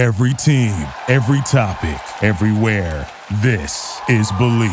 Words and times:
Every 0.00 0.32
team, 0.32 0.72
every 1.08 1.42
topic, 1.42 2.00
everywhere. 2.22 3.06
This 3.42 4.00
is 4.08 4.32
Believe. 4.32 4.70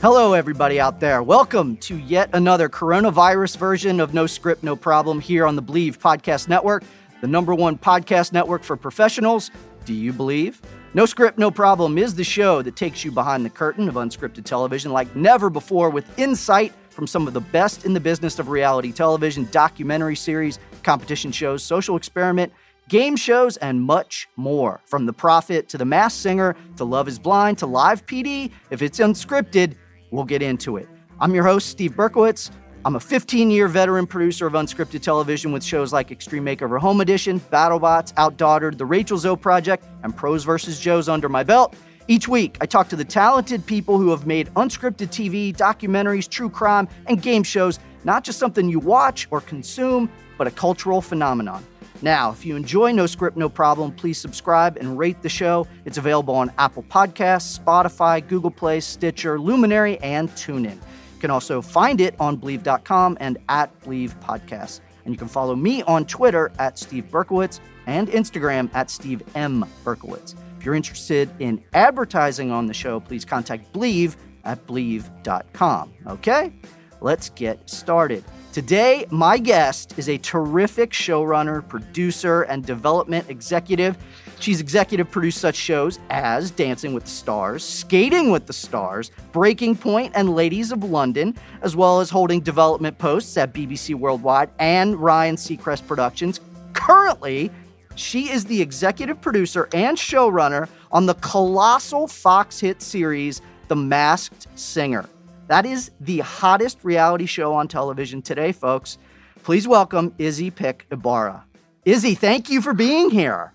Hello, 0.00 0.32
everybody 0.32 0.80
out 0.80 0.98
there. 0.98 1.22
Welcome 1.22 1.76
to 1.76 1.98
yet 1.98 2.30
another 2.32 2.70
coronavirus 2.70 3.58
version 3.58 4.00
of 4.00 4.14
No 4.14 4.26
Script, 4.26 4.62
No 4.62 4.76
Problem 4.76 5.20
here 5.20 5.44
on 5.44 5.56
the 5.56 5.62
Believe 5.62 5.98
Podcast 5.98 6.48
Network, 6.48 6.84
the 7.20 7.28
number 7.28 7.54
one 7.54 7.76
podcast 7.76 8.32
network 8.32 8.64
for 8.64 8.78
professionals. 8.78 9.50
Do 9.84 9.92
you 9.92 10.10
believe? 10.10 10.62
No 10.94 11.04
Script, 11.04 11.36
No 11.36 11.50
Problem 11.50 11.98
is 11.98 12.14
the 12.14 12.24
show 12.24 12.62
that 12.62 12.76
takes 12.76 13.04
you 13.04 13.12
behind 13.12 13.44
the 13.44 13.50
curtain 13.50 13.90
of 13.90 13.96
unscripted 13.96 14.44
television 14.44 14.90
like 14.90 15.14
never 15.14 15.50
before 15.50 15.90
with 15.90 16.18
insight 16.18 16.72
from 16.94 17.06
some 17.06 17.26
of 17.26 17.34
the 17.34 17.40
best 17.40 17.84
in 17.84 17.92
the 17.92 18.00
business 18.00 18.38
of 18.38 18.48
reality 18.48 18.92
television, 18.92 19.48
documentary 19.50 20.16
series, 20.16 20.58
competition 20.82 21.32
shows, 21.32 21.62
social 21.62 21.96
experiment, 21.96 22.52
game 22.88 23.16
shows, 23.16 23.56
and 23.58 23.82
much 23.82 24.28
more. 24.36 24.80
From 24.86 25.06
The 25.06 25.12
Profit 25.12 25.68
to 25.70 25.78
The 25.78 25.84
Masked 25.84 26.20
Singer 26.20 26.56
to 26.76 26.84
Love 26.84 27.08
is 27.08 27.18
Blind 27.18 27.58
to 27.58 27.66
Live 27.66 28.06
PD, 28.06 28.50
if 28.70 28.80
it's 28.80 28.98
unscripted, 28.98 29.74
We'll 30.14 30.24
get 30.24 30.42
into 30.42 30.76
it. 30.76 30.88
I'm 31.18 31.34
your 31.34 31.42
host, 31.42 31.70
Steve 31.70 31.96
Berkowitz. 31.96 32.52
I'm 32.84 32.94
a 32.94 33.00
15 33.00 33.50
year 33.50 33.66
veteran 33.66 34.06
producer 34.06 34.46
of 34.46 34.52
unscripted 34.52 35.02
television 35.02 35.50
with 35.50 35.64
shows 35.64 35.92
like 35.92 36.12
Extreme 36.12 36.44
Makeover 36.44 36.78
Home 36.78 37.00
Edition, 37.00 37.40
BattleBots, 37.40 38.14
Outdaughtered, 38.14 38.78
The 38.78 38.86
Rachel 38.86 39.18
Zoe 39.18 39.36
Project, 39.36 39.84
and 40.04 40.16
Pros 40.16 40.44
vs. 40.44 40.78
Joes 40.78 41.08
under 41.08 41.28
my 41.28 41.42
belt. 41.42 41.74
Each 42.06 42.28
week, 42.28 42.58
I 42.60 42.66
talk 42.66 42.90
to 42.90 42.96
the 42.96 43.04
talented 43.04 43.64
people 43.64 43.96
who 43.96 44.10
have 44.10 44.26
made 44.26 44.48
unscripted 44.54 45.08
TV, 45.08 45.56
documentaries, 45.56 46.28
true 46.28 46.50
crime, 46.50 46.86
and 47.06 47.22
game 47.22 47.42
shows 47.42 47.78
not 48.04 48.24
just 48.24 48.38
something 48.38 48.68
you 48.68 48.78
watch 48.78 49.26
or 49.30 49.40
consume, 49.40 50.10
but 50.36 50.46
a 50.46 50.50
cultural 50.50 51.00
phenomenon. 51.00 51.64
Now, 52.02 52.30
if 52.30 52.44
you 52.44 52.56
enjoy 52.56 52.92
No 52.92 53.06
Script, 53.06 53.38
No 53.38 53.48
Problem, 53.48 53.90
please 53.90 54.18
subscribe 54.18 54.76
and 54.76 54.98
rate 54.98 55.22
the 55.22 55.30
show. 55.30 55.66
It's 55.86 55.96
available 55.96 56.34
on 56.34 56.52
Apple 56.58 56.82
Podcasts, 56.82 57.58
Spotify, 57.58 58.26
Google 58.26 58.50
Play, 58.50 58.80
Stitcher, 58.80 59.40
Luminary, 59.40 59.98
and 60.00 60.28
TuneIn. 60.32 60.74
You 60.74 61.20
can 61.20 61.30
also 61.30 61.62
find 61.62 62.02
it 62.02 62.14
on 62.20 62.36
Believe.com 62.36 63.16
and 63.18 63.38
at 63.48 63.80
Believe 63.80 64.20
Podcasts. 64.20 64.80
And 65.06 65.14
you 65.14 65.18
can 65.18 65.28
follow 65.28 65.56
me 65.56 65.82
on 65.84 66.04
Twitter 66.04 66.52
at 66.58 66.78
Steve 66.78 67.04
Berkowitz 67.10 67.60
and 67.86 68.08
Instagram 68.08 68.68
at 68.74 68.90
Steve 68.90 69.22
M. 69.34 69.64
Berkowitz. 69.84 70.34
If 70.64 70.66
you're 70.66 70.76
interested 70.76 71.28
in 71.40 71.62
advertising 71.74 72.50
on 72.50 72.64
the 72.64 72.72
show, 72.72 72.98
please 72.98 73.22
contact 73.22 73.70
Believe 73.74 74.16
at 74.44 74.66
Believe.com. 74.66 75.92
Okay? 76.06 76.54
Let's 77.02 77.28
get 77.28 77.68
started. 77.68 78.24
Today, 78.50 79.04
my 79.10 79.36
guest 79.36 79.92
is 79.98 80.08
a 80.08 80.16
terrific 80.16 80.92
showrunner, 80.92 81.68
producer, 81.68 82.44
and 82.44 82.64
development 82.64 83.28
executive. 83.28 83.98
She's 84.40 84.58
executive 84.58 85.10
produced 85.10 85.38
such 85.38 85.54
shows 85.54 85.98
as 86.08 86.50
Dancing 86.50 86.94
with 86.94 87.04
the 87.04 87.10
Stars, 87.10 87.62
Skating 87.62 88.30
with 88.30 88.46
the 88.46 88.54
Stars, 88.54 89.10
Breaking 89.32 89.76
Point, 89.76 90.12
and 90.16 90.34
Ladies 90.34 90.72
of 90.72 90.82
London, 90.82 91.36
as 91.60 91.76
well 91.76 92.00
as 92.00 92.08
holding 92.08 92.40
development 92.40 92.96
posts 92.96 93.36
at 93.36 93.52
BBC 93.52 93.94
Worldwide 93.94 94.48
and 94.58 94.96
Ryan 94.96 95.36
Seacrest 95.36 95.86
Productions. 95.86 96.40
Currently, 96.72 97.50
she 97.96 98.30
is 98.30 98.44
the 98.44 98.60
executive 98.60 99.20
producer 99.20 99.68
and 99.72 99.96
showrunner 99.96 100.68
on 100.92 101.06
the 101.06 101.14
colossal 101.14 102.06
Fox 102.06 102.60
hit 102.60 102.82
series, 102.82 103.40
The 103.68 103.76
Masked 103.76 104.46
Singer. 104.54 105.08
That 105.48 105.66
is 105.66 105.90
the 106.00 106.20
hottest 106.20 106.78
reality 106.82 107.26
show 107.26 107.54
on 107.54 107.68
television 107.68 108.22
today, 108.22 108.52
folks. 108.52 108.98
Please 109.42 109.68
welcome 109.68 110.14
Izzie 110.18 110.50
Pick 110.50 110.86
Ibarra. 110.90 111.44
Izzie, 111.84 112.14
thank 112.14 112.48
you 112.48 112.62
for 112.62 112.72
being 112.72 113.10
here. 113.10 113.52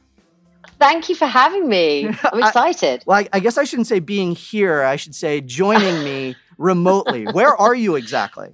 Thank 0.80 1.10
you 1.10 1.16
for 1.16 1.26
having 1.26 1.68
me. 1.68 2.08
I'm 2.24 2.44
excited. 2.44 3.02
I, 3.02 3.04
well, 3.06 3.18
I, 3.20 3.30
I 3.34 3.40
guess 3.40 3.58
I 3.58 3.64
shouldn't 3.64 3.88
say 3.88 4.00
being 4.00 4.36
here. 4.36 4.84
I 4.84 4.96
should 4.96 5.16
say 5.16 5.42
joining 5.42 6.04
me 6.04 6.36
remotely. 6.58 7.26
Where 7.26 7.56
are 7.56 7.76
you 7.76 7.96
exactly? 7.96 8.52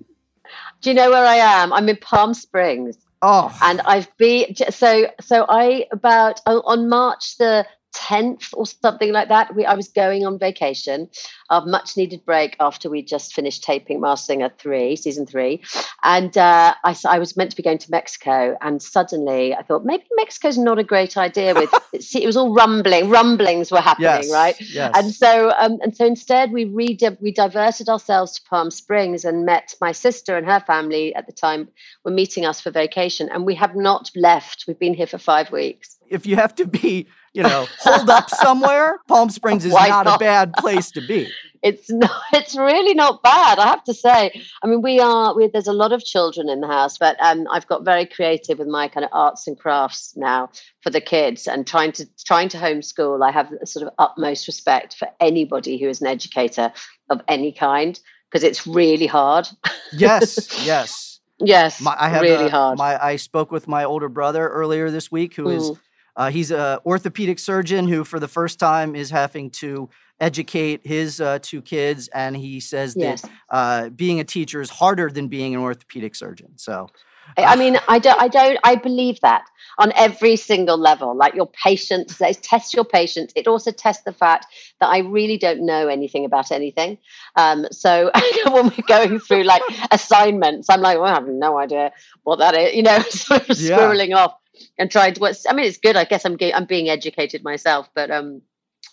Do 0.82 0.90
you 0.90 0.96
know 0.96 1.10
where 1.10 1.26
I 1.26 1.36
am? 1.36 1.74
I'm 1.74 1.90
in 1.90 1.98
Palm 1.98 2.34
Springs. 2.34 2.98
Oh. 3.28 3.58
And 3.60 3.82
I've 3.82 4.16
been 4.18 4.54
so 4.70 5.08
so 5.20 5.48
I 5.50 5.88
about 5.92 6.42
oh, 6.46 6.62
on 6.64 6.88
March 6.88 7.38
the 7.40 7.66
10th 7.96 8.50
or 8.54 8.66
something 8.66 9.12
like 9.12 9.30
that. 9.30 9.56
We, 9.56 9.66
I 9.66 9.74
was 9.74 9.88
going 9.88 10.26
on 10.26 10.38
vacation, 10.38 11.10
a 11.50 11.66
much 11.66 11.98
needed 11.98 12.26
break 12.26 12.56
after 12.60 12.90
we 12.90 13.02
just 13.02 13.34
finished 13.34 13.64
taping 13.64 14.02
Masked 14.02 14.28
Singer 14.28 14.52
3, 14.58 14.96
season 14.96 15.26
3. 15.26 15.62
And 16.04 16.38
uh, 16.38 16.76
I, 16.84 16.96
I 17.08 17.20
was 17.20 17.38
meant 17.38 17.52
to 17.52 17.58
be 17.58 17.64
going 17.64 17.78
to 17.80 17.92
Mexico. 17.92 18.58
And 18.62 18.82
suddenly 18.82 19.56
I 19.56 19.64
thought 19.64 19.86
maybe 19.86 20.04
Mexico's 20.16 20.58
not 20.58 20.80
a 20.80 20.84
great 20.84 21.18
idea. 21.18 21.54
With 21.54 21.74
it, 21.94 22.16
it 22.16 22.26
was 22.26 22.38
all 22.38 22.54
rumbling, 22.54 23.10
rumblings 23.10 23.72
were 23.72 23.82
happening, 23.82 24.24
yes, 24.24 24.32
right? 24.32 24.60
Yes. 24.60 24.92
And 24.96 25.14
so, 25.14 25.52
um, 25.58 25.80
and 25.82 25.96
so 25.96 26.06
instead 26.06 26.52
we 26.52 26.66
we 26.66 27.32
diverted 27.32 27.90
ourselves 27.90 28.34
to 28.34 28.42
Palm 28.50 28.72
Springs 28.72 29.26
and 29.26 29.46
met 29.46 29.74
my 29.80 29.92
sister 29.92 30.38
and 30.38 30.46
her 30.46 30.60
family 30.60 31.16
at 31.16 31.26
the 31.26 31.34
time 31.34 31.70
were 32.04 32.12
meeting 32.12 32.46
us 32.46 32.60
for 32.62 32.72
vacation. 32.72 33.30
And 33.32 33.46
we 33.46 33.56
have 33.56 33.76
not 33.76 34.12
left. 34.16 34.66
We've 34.68 34.80
been 34.80 34.94
here 34.94 35.08
for 35.08 35.18
five 35.18 35.52
weeks. 35.52 35.98
If 36.08 36.26
you 36.26 36.36
have 36.36 36.56
to 36.56 36.68
be 36.68 37.08
you 37.36 37.44
know, 37.44 37.68
hold 37.80 38.10
up 38.10 38.30
somewhere, 38.30 39.00
Palm 39.08 39.30
Springs 39.30 39.66
is 39.66 39.74
not, 39.74 40.06
not, 40.06 40.16
a 40.16 40.18
bad 40.18 40.54
place 40.54 40.92
to 40.92 41.02
be. 41.02 41.30
It's 41.64 41.90
not. 41.90 42.12
It's 42.32 42.56
really 42.56 42.94
not 42.94 43.24
bad, 43.24 43.58
I 43.58 43.66
have 43.66 43.84
to 43.86 43.94
say. 43.96 44.40
I 44.62 44.68
mean, 44.68 44.84
we 44.84 45.00
are. 45.00 45.36
We, 45.36 45.48
there's 45.48 45.66
a 45.66 45.74
lot 45.74 45.94
of 45.94 46.06
children 46.06 46.48
in 46.48 46.62
the 46.62 46.68
house, 46.68 47.00
but 47.00 47.18
um, 47.20 47.48
I've 47.52 47.66
got 47.66 47.84
very 47.84 48.06
creative 48.06 48.60
with 48.60 48.68
my 48.68 48.88
kind 48.88 49.04
of 49.04 49.10
arts 49.12 49.48
and 49.48 49.58
crafts 49.58 50.16
now 50.16 50.52
for 50.82 50.92
the 50.92 51.02
kids, 51.02 51.48
and 51.48 51.66
trying 51.66 51.92
to 51.94 52.08
trying 52.24 52.50
to 52.50 52.58
homeschool. 52.58 53.28
I 53.28 53.32
have 53.32 53.52
sort 53.64 53.88
of 53.88 53.94
utmost 53.98 54.46
respect 54.46 54.96
for 54.96 55.08
anybody 55.20 55.80
who 55.80 55.90
is 55.90 56.02
an 56.02 56.08
educator 56.08 56.72
of 57.10 57.22
any 57.28 57.52
kind 57.52 58.00
because 58.30 58.44
it's 58.44 58.68
really 58.68 59.08
hard. 59.08 59.48
Yes. 59.92 60.64
Yes. 60.66 61.16
Yes, 61.40 61.82
my, 61.82 61.96
I 62.00 62.08
have 62.08 62.22
really 62.22 62.46
a, 62.46 62.50
hard. 62.50 62.78
My, 62.78 63.04
I 63.04 63.18
spoke 63.18 63.52
with 63.52 63.68
my 63.68 63.84
older 63.84 64.08
brother 64.08 64.48
earlier 64.48 64.90
this 64.90 65.12
week, 65.12 65.36
who 65.36 65.46
mm. 65.46 65.58
is 65.58 65.72
uh, 66.16 66.30
he's 66.30 66.52
an 66.52 66.80
orthopedic 66.86 67.40
surgeon 67.40 67.88
who, 67.88 68.04
for 68.04 68.20
the 68.20 68.28
first 68.28 68.60
time, 68.60 68.96
is 68.96 69.10
having 69.10 69.50
to 69.52 69.90
educate 70.20 70.86
his 70.86 71.20
uh, 71.20 71.40
two 71.42 71.62
kids, 71.62 72.08
and 72.10 72.38
he 72.38 72.60
says 72.60 72.96
yes. 72.98 73.22
that 73.22 73.32
uh, 73.50 73.90
being 73.90 74.20
a 74.20 74.24
teacher 74.24 74.62
is 74.62 74.70
harder 74.70 75.10
than 75.10 75.28
being 75.28 75.54
an 75.56 75.62
orthopedic 75.62 76.16
surgeon. 76.16 76.54
So, 76.56 76.90
I 77.38 77.56
mean, 77.56 77.78
I 77.88 78.00
don't, 78.00 78.22
I 78.22 78.28
don't, 78.28 78.58
I 78.64 78.76
believe 78.76 79.20
that 79.22 79.46
on 79.78 79.92
every 79.96 80.36
single 80.36 80.78
level. 80.78 81.16
Like 81.16 81.34
your 81.34 81.48
patience, 81.48 82.22
it 82.22 82.42
tests 82.42 82.74
your 82.74 82.86
patience. 82.86 83.34
It 83.36 83.48
also 83.48 83.72
tests 83.72 84.04
the 84.04 84.14
fact 84.14 84.46
that 84.80 84.88
I 84.88 85.00
really 85.00 85.38
don't 85.38 85.66
know 85.66 85.88
anything 85.88 86.24
about 86.24 86.52
anything. 86.52 86.98
Um, 87.36 87.68
so 87.72 88.12
when 88.46 88.70
we're 88.70 88.88
going 88.88 89.20
through 89.20 89.44
like 89.44 89.64
assignments, 89.92 90.70
I'm 90.70 90.82
like, 90.82 90.98
well, 90.98 91.08
I 91.08 91.16
have 91.16 91.28
no 91.28 91.58
idea 91.58 91.92
what 92.24 92.38
that 92.40 92.56
is. 92.56 92.76
You 92.76 92.84
know, 92.84 93.00
sort 93.10 93.50
of 93.50 93.60
yeah. 93.60 94.16
off 94.16 94.36
and 94.78 94.92
tried 94.92 95.18
what's 95.20 95.46
i 95.48 95.54
mean 95.54 95.66
it's 95.66 95.78
good 95.78 95.96
i 95.96 96.04
guess 96.04 96.26
i'm 96.26 96.38
i'm 96.54 96.66
being 96.66 96.90
educated 96.90 97.44
myself 97.44 97.90
but 97.96 98.12
um 98.12 98.42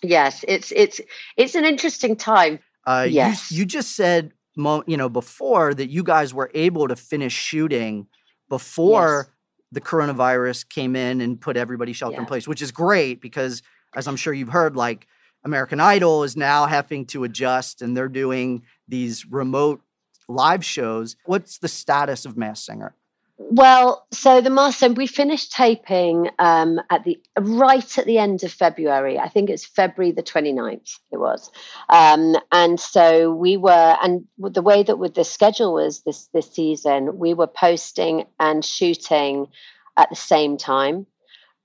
yes 0.01 0.43
it's 0.47 0.71
it's 0.75 0.99
it's 1.37 1.55
an 1.55 1.65
interesting 1.65 2.15
time 2.15 2.59
uh 2.85 3.05
yes. 3.09 3.51
you, 3.51 3.59
you 3.59 3.65
just 3.65 3.95
said 3.95 4.31
you 4.55 4.97
know 4.97 5.09
before 5.09 5.73
that 5.73 5.89
you 5.89 6.03
guys 6.03 6.33
were 6.33 6.51
able 6.53 6.87
to 6.87 6.95
finish 6.95 7.33
shooting 7.33 8.07
before 8.49 9.25
yes. 9.27 9.35
the 9.71 9.81
coronavirus 9.81 10.67
came 10.69 10.95
in 10.95 11.21
and 11.21 11.41
put 11.41 11.57
everybody 11.57 11.93
shelter 11.93 12.15
yeah. 12.15 12.21
in 12.21 12.25
place 12.25 12.47
which 12.47 12.61
is 12.61 12.71
great 12.71 13.21
because 13.21 13.61
as 13.95 14.07
i'm 14.07 14.15
sure 14.15 14.33
you've 14.33 14.49
heard 14.49 14.75
like 14.75 15.07
american 15.43 15.79
idol 15.79 16.23
is 16.23 16.37
now 16.37 16.65
having 16.65 17.05
to 17.05 17.23
adjust 17.23 17.81
and 17.81 17.95
they're 17.97 18.07
doing 18.07 18.63
these 18.87 19.25
remote 19.25 19.81
live 20.27 20.63
shows 20.63 21.15
what's 21.25 21.57
the 21.57 21.67
status 21.67 22.25
of 22.25 22.37
Masked 22.37 22.65
singer 22.65 22.95
well, 23.49 24.05
so 24.11 24.41
the 24.41 24.49
master 24.49 24.89
we 24.89 25.07
finished 25.07 25.51
taping 25.51 26.29
um, 26.39 26.79
at 26.89 27.03
the 27.03 27.19
right 27.37 27.97
at 27.97 28.05
the 28.05 28.17
end 28.17 28.43
of 28.43 28.51
February. 28.51 29.19
I 29.19 29.29
think 29.29 29.49
it's 29.49 29.65
February 29.65 30.11
the 30.11 30.23
29th 30.23 30.99
it 31.11 31.17
was. 31.17 31.51
Um, 31.89 32.35
and 32.51 32.79
so 32.79 33.33
we 33.33 33.57
were 33.57 33.97
and 34.01 34.25
the 34.37 34.61
way 34.61 34.83
that 34.83 34.97
with 34.97 35.13
the 35.15 35.23
schedule 35.23 35.73
was 35.73 36.01
this 36.03 36.27
this 36.33 36.51
season, 36.51 37.17
we 37.17 37.33
were 37.33 37.47
posting 37.47 38.25
and 38.39 38.63
shooting 38.63 39.47
at 39.97 40.09
the 40.09 40.15
same 40.15 40.57
time 40.57 41.05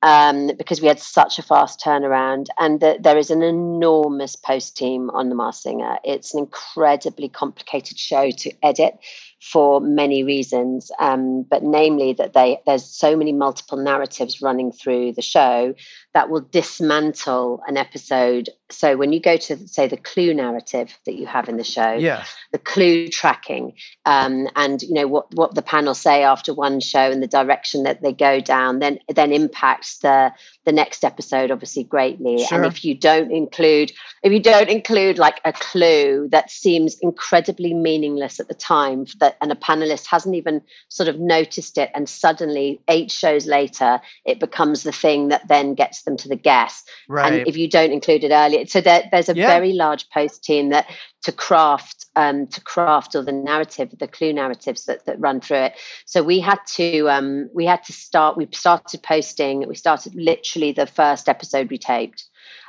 um, 0.02 0.50
because 0.56 0.80
we 0.80 0.88
had 0.88 1.00
such 1.00 1.38
a 1.38 1.42
fast 1.42 1.80
turnaround. 1.80 2.46
And 2.58 2.80
the, 2.80 2.98
there 3.00 3.18
is 3.18 3.30
an 3.30 3.42
enormous 3.42 4.36
post 4.36 4.76
team 4.76 5.10
on 5.10 5.28
The 5.28 5.34
Masked 5.34 5.62
Singer. 5.62 5.98
It's 6.04 6.34
an 6.34 6.40
incredibly 6.40 7.28
complicated 7.28 7.98
show 7.98 8.30
to 8.30 8.52
edit 8.62 8.98
for 9.40 9.80
many 9.80 10.24
reasons, 10.24 10.90
um, 10.98 11.42
but 11.42 11.62
namely 11.62 12.12
that 12.14 12.32
they 12.32 12.60
there's 12.66 12.84
so 12.84 13.16
many 13.16 13.32
multiple 13.32 13.78
narratives 13.78 14.42
running 14.42 14.72
through 14.72 15.12
the 15.12 15.22
show 15.22 15.74
that 16.14 16.28
will 16.28 16.40
dismantle 16.40 17.62
an 17.68 17.76
episode. 17.76 18.48
So 18.70 18.96
when 18.96 19.12
you 19.12 19.20
go 19.20 19.36
to 19.36 19.68
say 19.68 19.86
the 19.86 19.96
clue 19.96 20.34
narrative 20.34 20.98
that 21.06 21.14
you 21.14 21.26
have 21.26 21.48
in 21.48 21.56
the 21.56 21.64
show, 21.64 21.92
yeah. 21.92 22.24
the 22.50 22.58
clue 22.58 23.08
tracking, 23.08 23.74
um, 24.04 24.48
and 24.56 24.82
you 24.82 24.94
know 24.94 25.06
what 25.06 25.32
what 25.34 25.54
the 25.54 25.62
panel 25.62 25.94
say 25.94 26.24
after 26.24 26.52
one 26.52 26.80
show 26.80 27.10
and 27.10 27.22
the 27.22 27.28
direction 27.28 27.84
that 27.84 28.02
they 28.02 28.12
go 28.12 28.40
down, 28.40 28.80
then 28.80 28.98
then 29.08 29.32
impacts 29.32 29.98
the 29.98 30.32
the 30.64 30.72
next 30.72 31.04
episode 31.04 31.50
obviously 31.50 31.84
greatly. 31.84 32.44
Sure. 32.44 32.58
And 32.58 32.66
if 32.66 32.84
you 32.84 32.96
don't 32.96 33.30
include 33.30 33.92
if 34.24 34.32
you 34.32 34.40
don't 34.40 34.68
include 34.68 35.18
like 35.18 35.40
a 35.44 35.52
clue 35.52 36.28
that 36.32 36.50
seems 36.50 36.96
incredibly 37.00 37.72
meaningless 37.72 38.40
at 38.40 38.48
the 38.48 38.54
time 38.54 39.06
that 39.20 39.27
and 39.40 39.52
a 39.52 39.54
panelist 39.56 40.06
hasn't 40.06 40.34
even 40.34 40.62
sort 40.88 41.08
of 41.08 41.18
noticed 41.18 41.78
it 41.78 41.90
and 41.94 42.08
suddenly 42.08 42.80
eight 42.88 43.10
shows 43.10 43.46
later 43.46 44.00
it 44.24 44.40
becomes 44.40 44.82
the 44.82 44.92
thing 44.92 45.28
that 45.28 45.46
then 45.48 45.74
gets 45.74 46.02
them 46.02 46.16
to 46.16 46.28
the 46.28 46.36
guess 46.36 46.84
Right. 47.08 47.32
and 47.32 47.46
if 47.48 47.56
you 47.56 47.68
don't 47.68 47.92
include 47.92 48.24
it 48.24 48.32
earlier 48.32 48.66
so 48.66 48.80
there, 48.80 49.04
there's 49.10 49.28
a 49.28 49.34
Yeah. 49.36 49.46
very 49.46 49.72
large 49.72 50.08
post 50.10 50.42
team 50.44 50.70
that 50.70 50.86
to 51.22 51.32
craft 51.32 52.06
um, 52.16 52.46
to 52.48 52.60
craft 52.60 53.14
all 53.16 53.22
the 53.24 53.32
narrative 53.32 53.92
the 53.98 54.08
clue 54.08 54.32
narratives 54.32 54.84
that, 54.86 55.04
that 55.06 55.20
run 55.20 55.40
through 55.40 55.58
it 55.58 55.74
so 56.06 56.22
we 56.22 56.40
had 56.40 56.58
to 56.74 57.08
um, 57.08 57.48
we 57.54 57.64
had 57.66 57.82
to 57.84 57.92
start 57.92 58.36
we 58.36 58.48
started 58.52 59.02
posting 59.02 59.66
we 59.68 59.74
started 59.74 60.14
literally 60.14 60.72
the 60.72 60.86
first 60.86 61.28
episode 61.28 61.70
we 61.70 61.78
taped 61.78 62.24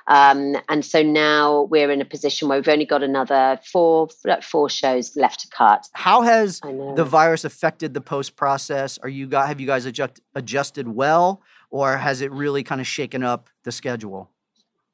um, 0.07 0.57
and 0.67 0.83
so 0.83 1.01
now 1.03 1.63
we're 1.63 1.91
in 1.91 2.01
a 2.01 2.05
position 2.05 2.47
where 2.47 2.57
we've 2.57 2.67
only 2.67 2.85
got 2.85 3.03
another 3.03 3.59
four 3.71 4.07
four 4.41 4.69
shows 4.69 5.15
left 5.15 5.41
to 5.41 5.47
cut 5.49 5.87
How 5.93 6.21
has 6.21 6.59
the 6.59 7.05
virus 7.05 7.43
affected 7.43 7.93
the 7.93 8.01
post 8.01 8.35
process? 8.35 8.97
Are 8.99 9.09
you 9.09 9.27
guys 9.27 9.47
have 9.47 9.59
you 9.59 9.67
guys 9.67 9.85
adjust, 9.85 10.19
adjusted 10.35 10.87
well, 10.87 11.41
or 11.69 11.97
has 11.97 12.21
it 12.21 12.31
really 12.31 12.63
kind 12.63 12.81
of 12.81 12.87
shaken 12.87 13.23
up 13.23 13.49
the 13.63 13.71
schedule? 13.71 14.31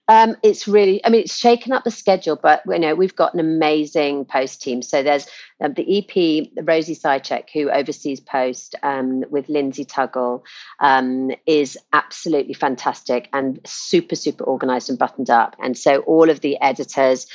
Um, 0.07 0.35
it's 0.43 0.67
really, 0.67 1.03
I 1.03 1.09
mean, 1.09 1.21
it's 1.21 1.35
shaken 1.35 1.71
up 1.71 1.83
the 1.83 1.91
schedule, 1.91 2.35
but 2.35 2.61
you 2.67 2.77
know, 2.77 2.93
we've 2.93 3.15
got 3.15 3.33
an 3.33 3.39
amazing 3.39 4.25
post 4.25 4.61
team. 4.61 4.81
So 4.81 5.01
there's 5.01 5.27
um, 5.61 5.73
the 5.73 5.97
EP, 5.97 6.49
Rosie 6.63 6.95
Sychek, 6.95 7.49
who 7.53 7.71
oversees 7.71 8.19
post 8.19 8.75
um, 8.83 9.23
with 9.29 9.49
Lindsay 9.49 9.85
Tuggle, 9.85 10.43
um, 10.79 11.31
is 11.47 11.77
absolutely 11.93 12.53
fantastic 12.53 13.29
and 13.33 13.59
super, 13.65 14.15
super 14.15 14.43
organized 14.43 14.89
and 14.89 14.99
buttoned 14.99 15.29
up. 15.29 15.55
And 15.59 15.77
so 15.77 15.99
all 16.01 16.29
of 16.29 16.41
the 16.41 16.61
editors, 16.61 17.25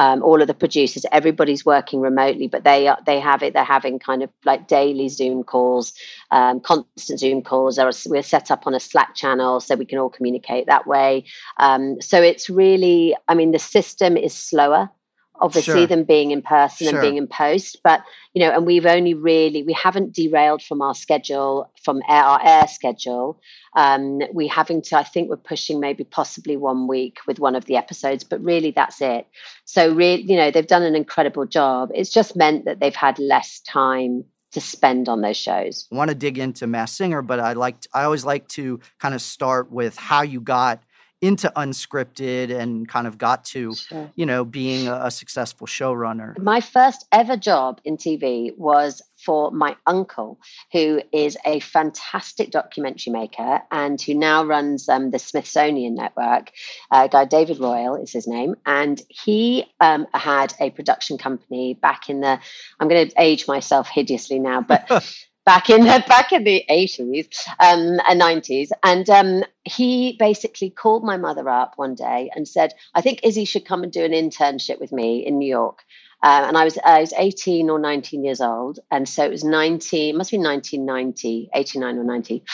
um, 0.00 0.22
all 0.22 0.40
of 0.40 0.48
the 0.48 0.54
producers, 0.54 1.04
everybody's 1.12 1.66
working 1.66 2.00
remotely, 2.00 2.48
but 2.48 2.64
they 2.64 2.88
are, 2.88 2.98
they 3.04 3.20
have 3.20 3.42
it. 3.42 3.52
They're 3.52 3.62
having 3.64 3.98
kind 3.98 4.22
of 4.22 4.30
like 4.46 4.66
daily 4.66 5.10
Zoom 5.10 5.44
calls, 5.44 5.92
um, 6.30 6.60
constant 6.60 7.20
Zoom 7.20 7.42
calls. 7.42 7.78
Are, 7.78 7.92
we're 8.06 8.22
set 8.22 8.50
up 8.50 8.66
on 8.66 8.72
a 8.72 8.80
Slack 8.80 9.14
channel 9.14 9.60
so 9.60 9.74
we 9.74 9.84
can 9.84 9.98
all 9.98 10.08
communicate 10.08 10.66
that 10.68 10.86
way. 10.86 11.24
Um, 11.58 12.00
so 12.00 12.22
it's 12.22 12.48
really, 12.48 13.14
I 13.28 13.34
mean, 13.34 13.52
the 13.52 13.58
system 13.58 14.16
is 14.16 14.32
slower, 14.32 14.88
obviously, 15.40 15.80
Sure. 15.80 15.86
than 15.86 16.04
being 16.04 16.30
in 16.30 16.42
person 16.42 16.86
Sure. 16.86 16.94
and 16.94 17.02
being 17.02 17.16
in 17.16 17.26
post. 17.26 17.78
But 17.82 18.02
you 18.34 18.40
know, 18.42 18.50
and 18.52 18.66
we've 18.66 18.86
only 18.86 19.14
really 19.14 19.62
we 19.62 19.72
haven't 19.72 20.14
derailed 20.14 20.62
from 20.62 20.82
our 20.82 20.94
schedule, 20.94 21.70
from 21.82 22.02
air, 22.08 22.22
our 22.24 22.40
air 22.44 22.68
schedule. 22.68 23.40
Um, 23.76 24.20
we 24.32 24.48
having 24.48 24.82
to, 24.82 24.98
I 24.98 25.04
think, 25.04 25.30
we're 25.30 25.36
pushing 25.36 25.78
maybe 25.80 26.04
possibly 26.04 26.56
one 26.56 26.88
week 26.88 27.18
with 27.26 27.38
one 27.38 27.54
of 27.54 27.66
the 27.66 27.76
episodes, 27.76 28.24
but 28.24 28.42
really 28.42 28.72
that's 28.72 29.00
it. 29.00 29.26
So, 29.64 29.92
really, 29.92 30.22
you 30.22 30.36
know, 30.36 30.50
they've 30.50 30.66
done 30.66 30.82
an 30.82 30.96
incredible 30.96 31.46
job. 31.46 31.90
It's 31.94 32.10
just 32.10 32.34
meant 32.34 32.64
that 32.64 32.80
they've 32.80 32.94
had 32.94 33.18
less 33.18 33.60
time 33.60 34.24
to 34.52 34.60
spend 34.60 35.08
on 35.08 35.20
those 35.20 35.36
shows. 35.36 35.86
I 35.92 35.94
want 35.94 36.08
to 36.08 36.16
dig 36.16 36.36
into 36.36 36.66
Masked 36.66 36.96
Singer, 36.96 37.22
but 37.22 37.38
I 37.38 37.52
like 37.52 37.76
I 37.94 38.02
always 38.02 38.24
like 38.24 38.48
to 38.48 38.80
kind 38.98 39.14
of 39.14 39.22
start 39.22 39.70
with 39.70 39.96
how 39.96 40.22
you 40.22 40.40
got 40.40 40.82
into 41.20 41.52
unscripted 41.56 42.50
and 42.50 42.88
kind 42.88 43.06
of 43.06 43.18
got 43.18 43.44
to 43.44 43.74
Sure. 43.74 44.10
you 44.14 44.26
know 44.26 44.44
being 44.44 44.88
a, 44.88 44.94
a 45.04 45.10
successful 45.10 45.66
showrunner. 45.66 46.38
My 46.38 46.60
first 46.60 47.06
ever 47.12 47.36
job 47.36 47.80
in 47.84 47.96
TV 47.96 48.56
was 48.56 49.02
for 49.24 49.50
my 49.50 49.76
uncle, 49.86 50.40
who 50.72 51.02
is 51.12 51.36
a 51.44 51.60
fantastic 51.60 52.50
documentary 52.50 53.12
maker 53.12 53.60
and 53.70 54.00
who 54.00 54.14
now 54.14 54.44
runs 54.44 54.88
um, 54.88 55.10
the 55.10 55.18
Smithsonian 55.18 55.94
Network. 55.94 56.52
Uh, 56.90 57.06
guy 57.06 57.24
David 57.24 57.58
Royle 57.58 57.96
is 57.96 58.12
his 58.12 58.26
name, 58.26 58.56
and 58.64 59.00
he 59.08 59.64
um, 59.80 60.06
had 60.14 60.54
a 60.60 60.70
production 60.70 61.18
company 61.18 61.74
back 61.74 62.08
in 62.08 62.20
the. 62.20 62.40
I'm 62.78 62.88
going 62.88 63.08
to 63.08 63.14
age 63.20 63.46
myself 63.46 63.88
hideously 63.88 64.38
now, 64.38 64.62
but 64.62 64.88
back 65.44 65.70
in 65.70 65.82
the 65.82 66.04
back 66.08 66.32
in 66.32 66.44
the 66.44 66.64
80s 66.70 67.28
um, 67.58 68.00
and 68.08 68.20
90s 68.20 68.70
and 68.82 69.08
um, 69.10 69.44
he 69.64 70.16
basically 70.18 70.70
called 70.70 71.04
my 71.04 71.16
mother 71.16 71.48
up 71.48 71.74
one 71.76 71.94
day 71.94 72.30
and 72.34 72.46
said 72.46 72.72
i 72.94 73.00
think 73.00 73.20
izzie 73.22 73.44
should 73.44 73.64
come 73.64 73.82
and 73.82 73.92
do 73.92 74.04
an 74.04 74.12
internship 74.12 74.80
with 74.80 74.92
me 74.92 75.26
in 75.26 75.38
new 75.38 75.48
york 75.48 75.82
um, 76.22 76.44
and 76.44 76.56
I 76.56 76.64
was, 76.64 76.78
I 76.84 77.00
was 77.00 77.14
18 77.16 77.70
or 77.70 77.78
19 77.78 78.24
years 78.24 78.40
old. 78.40 78.78
And 78.90 79.08
so 79.08 79.24
it 79.24 79.30
was 79.30 79.44
19, 79.44 80.14
it 80.14 80.18
must 80.18 80.30
be 80.30 80.38
1990, 80.38 81.50
89 81.54 81.98
or 81.98 82.04
90. 82.04 82.44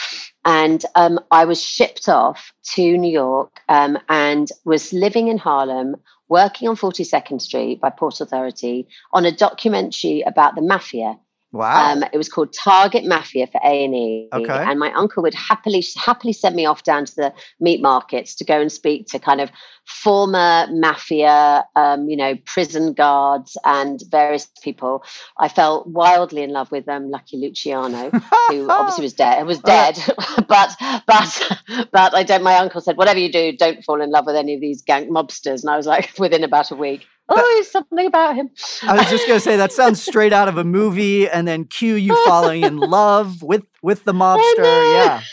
And 0.45 0.85
um, 0.95 1.19
I 1.31 1.45
was 1.47 1.61
shipped 1.61 2.09
off 2.09 2.53
to 2.75 2.97
New 2.97 3.11
York 3.11 3.61
um, 3.69 3.99
and 4.09 4.49
was 4.65 4.93
living 4.93 5.29
in 5.29 5.39
Harlem, 5.39 5.97
working 6.29 6.69
on 6.69 6.77
42nd 6.77 7.43
Street 7.43 7.81
by 7.81 7.91
Port 7.91 8.21
Authority 8.21 8.87
on 9.13 9.27
a 9.27 9.33
documentary 9.33 10.23
about 10.23 10.55
the 10.55 10.63
mafia. 10.63 11.19
Wow. 11.53 11.93
Um, 11.93 12.05
it 12.13 12.17
was 12.19 12.29
called 12.29 12.53
Target 12.53 13.05
Mafia 13.05 13.47
for 13.47 13.61
A 13.65 13.85
and 13.85 13.95
E, 13.95 14.29
Okay. 14.33 14.53
and 14.53 14.79
my 14.79 14.93
uncle 14.93 15.23
would 15.23 15.35
happily 15.35 15.83
happily 15.97 16.33
send 16.33 16.57
me 16.57 16.67
off 16.67 16.83
down 16.83 17.05
to 17.07 17.15
the 17.15 17.33
meat 17.61 17.81
markets 17.81 18.35
to 18.37 18.45
go 18.45 18.61
and 18.61 18.71
speak 18.71 19.07
to 19.09 19.19
kind 19.19 19.41
of 19.41 19.51
former 19.87 20.67
mafia, 20.71 21.65
um, 21.77 22.09
you 22.09 22.17
know, 22.17 22.35
prison 22.45 22.93
guards 22.93 23.57
and 23.65 24.03
various 24.11 24.49
people. 24.63 25.05
I 25.39 25.49
fell 25.49 25.85
wildly 25.87 26.43
in 26.43 26.51
love 26.51 26.71
with 26.73 26.89
um, 26.89 27.11
Lucky 27.11 27.37
Luciano, 27.37 28.11
who 28.51 28.69
obviously 28.71 29.05
was 29.05 29.15
dead. 29.15 29.47
Was 29.47 29.61
dead, 29.61 29.97
but 30.49 30.75
but 31.07 31.59
but 31.93 32.15
I 32.15 32.23
don't. 32.25 32.43
My 32.43 32.57
uncle 32.57 32.81
said, 32.81 32.97
"Whatever 32.97 33.21
you 33.21 33.31
do, 33.33 33.57
don't 33.57 33.85
fall 33.85 34.03
in 34.03 34.11
love 34.11 34.27
with 34.27 34.37
any 34.37 34.55
of 34.55 34.61
these 34.61 34.83
gang 34.83 35.09
mobsters." 35.11 35.63
And 35.63 35.71
I 35.71 35.77
was 35.77 35.87
like, 35.87 36.13
within 36.19 36.45
about 36.45 36.71
a 36.71 36.77
week. 36.77 37.07
Oh, 37.29 37.65
something 37.69 38.07
about 38.07 38.37
him. 38.37 38.51
I 38.83 38.97
was 38.97 39.11
just 39.11 39.27
gonna 39.27 39.41
say 39.41 39.57
that 39.57 39.73
sounds 39.73 40.03
straight 40.03 40.33
out 40.33 40.49
of 40.49 40.59
a 40.59 40.65
movie, 40.65 41.29
and 41.29 41.47
then 41.47 41.65
cue 41.65 41.95
you 41.95 42.15
falling 42.27 42.63
in 42.63 42.77
love 42.77 43.43
with 43.43 43.65
with 43.83 44.05
the 44.05 44.13
mobster. 44.13 44.43
Yeah. 44.59 45.23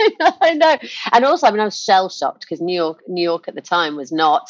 I 0.00 0.10
know, 0.18 0.32
I 0.40 0.54
know. 0.54 0.78
And 1.12 1.24
also, 1.24 1.46
I 1.46 1.50
mean, 1.50 1.60
I 1.60 1.64
was 1.64 1.82
shell 1.82 2.08
shocked 2.08 2.40
because 2.40 2.62
New 2.62 2.74
York, 2.74 3.02
New 3.08 3.22
York 3.22 3.48
at 3.48 3.54
the 3.54 3.60
time 3.60 3.96
was 3.96 4.10
not 4.10 4.48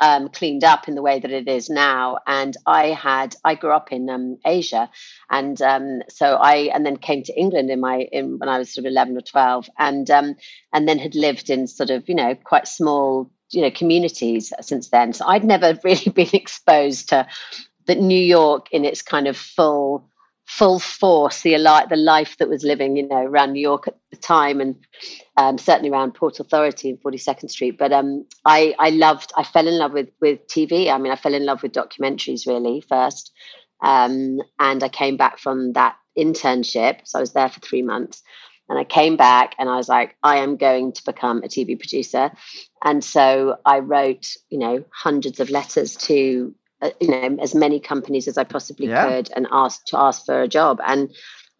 um, 0.00 0.28
cleaned 0.30 0.64
up 0.64 0.88
in 0.88 0.94
the 0.94 1.02
way 1.02 1.20
that 1.20 1.30
it 1.30 1.46
is 1.46 1.70
now. 1.70 2.18
And 2.26 2.56
I 2.66 2.88
had, 2.88 3.36
I 3.44 3.54
grew 3.54 3.70
up 3.70 3.92
in 3.92 4.10
um, 4.10 4.38
Asia, 4.44 4.90
and 5.30 5.60
um, 5.62 6.02
so 6.08 6.36
I, 6.36 6.70
and 6.74 6.84
then 6.84 6.96
came 6.96 7.22
to 7.24 7.38
England 7.38 7.70
in 7.70 7.80
my, 7.80 8.08
in 8.12 8.38
when 8.38 8.48
I 8.48 8.58
was 8.58 8.74
sort 8.74 8.86
of 8.86 8.90
eleven 8.90 9.16
or 9.16 9.20
twelve, 9.20 9.68
and 9.78 10.10
um, 10.10 10.34
and 10.72 10.88
then 10.88 10.98
had 10.98 11.14
lived 11.14 11.50
in 11.50 11.66
sort 11.66 11.90
of, 11.90 12.08
you 12.08 12.14
know, 12.14 12.34
quite 12.34 12.66
small, 12.66 13.30
you 13.52 13.62
know, 13.62 13.70
communities 13.70 14.52
since 14.60 14.88
then. 14.88 15.12
So 15.12 15.26
I'd 15.26 15.44
never 15.44 15.78
really 15.84 16.10
been 16.10 16.30
exposed 16.32 17.08
to 17.10 17.26
that 17.86 17.98
New 17.98 18.22
York 18.24 18.66
in 18.72 18.84
its 18.84 19.02
kind 19.02 19.26
of 19.26 19.36
full 19.36 20.08
full 20.44 20.80
force 20.80 21.42
the 21.42 21.52
the 21.88 21.96
life 21.96 22.36
that 22.38 22.48
was 22.48 22.64
living 22.64 22.96
you 22.96 23.08
know 23.08 23.24
around 23.24 23.52
New 23.52 23.60
York 23.60 23.86
at 23.86 23.96
the 24.10 24.16
time 24.16 24.60
and 24.60 24.76
um, 25.36 25.56
certainly 25.56 25.88
around 25.88 26.14
Port 26.14 26.40
Authority 26.40 26.90
and 26.90 27.00
42nd 27.00 27.50
Street. 27.50 27.78
But 27.78 27.92
um, 27.92 28.26
I 28.44 28.74
I 28.78 28.90
loved 28.90 29.32
I 29.36 29.44
fell 29.44 29.66
in 29.66 29.78
love 29.78 29.92
with 29.92 30.10
with 30.20 30.46
TV 30.48 30.92
I 30.92 30.98
mean 30.98 31.12
I 31.12 31.16
fell 31.16 31.34
in 31.34 31.46
love 31.46 31.62
with 31.62 31.72
documentaries 31.72 32.46
really 32.46 32.80
first. 32.80 33.32
Um, 33.82 34.40
and 34.60 34.82
I 34.84 34.88
came 34.88 35.16
back 35.16 35.38
from 35.38 35.72
that 35.72 35.96
internship. 36.16 37.00
So 37.04 37.18
I 37.18 37.20
was 37.20 37.32
there 37.32 37.48
for 37.48 37.58
three 37.60 37.82
months 37.82 38.22
and 38.72 38.80
I 38.80 38.84
came 38.84 39.16
back 39.18 39.54
and 39.58 39.68
I 39.68 39.76
was 39.76 39.88
like 39.88 40.16
I 40.22 40.38
am 40.38 40.56
going 40.56 40.92
to 40.92 41.04
become 41.04 41.42
a 41.44 41.48
TV 41.48 41.78
producer 41.78 42.32
and 42.82 43.04
so 43.04 43.58
I 43.66 43.80
wrote 43.80 44.34
you 44.48 44.58
know 44.58 44.84
hundreds 44.90 45.40
of 45.40 45.50
letters 45.50 45.94
to 46.08 46.54
uh, 46.80 46.90
you 46.98 47.08
know 47.10 47.36
as 47.42 47.54
many 47.54 47.80
companies 47.80 48.28
as 48.28 48.38
I 48.38 48.44
possibly 48.44 48.88
Yeah. 48.88 49.04
could 49.04 49.30
and 49.36 49.46
asked 49.52 49.88
to 49.88 49.98
ask 49.98 50.24
for 50.24 50.40
a 50.42 50.48
job 50.48 50.80
and 50.86 51.10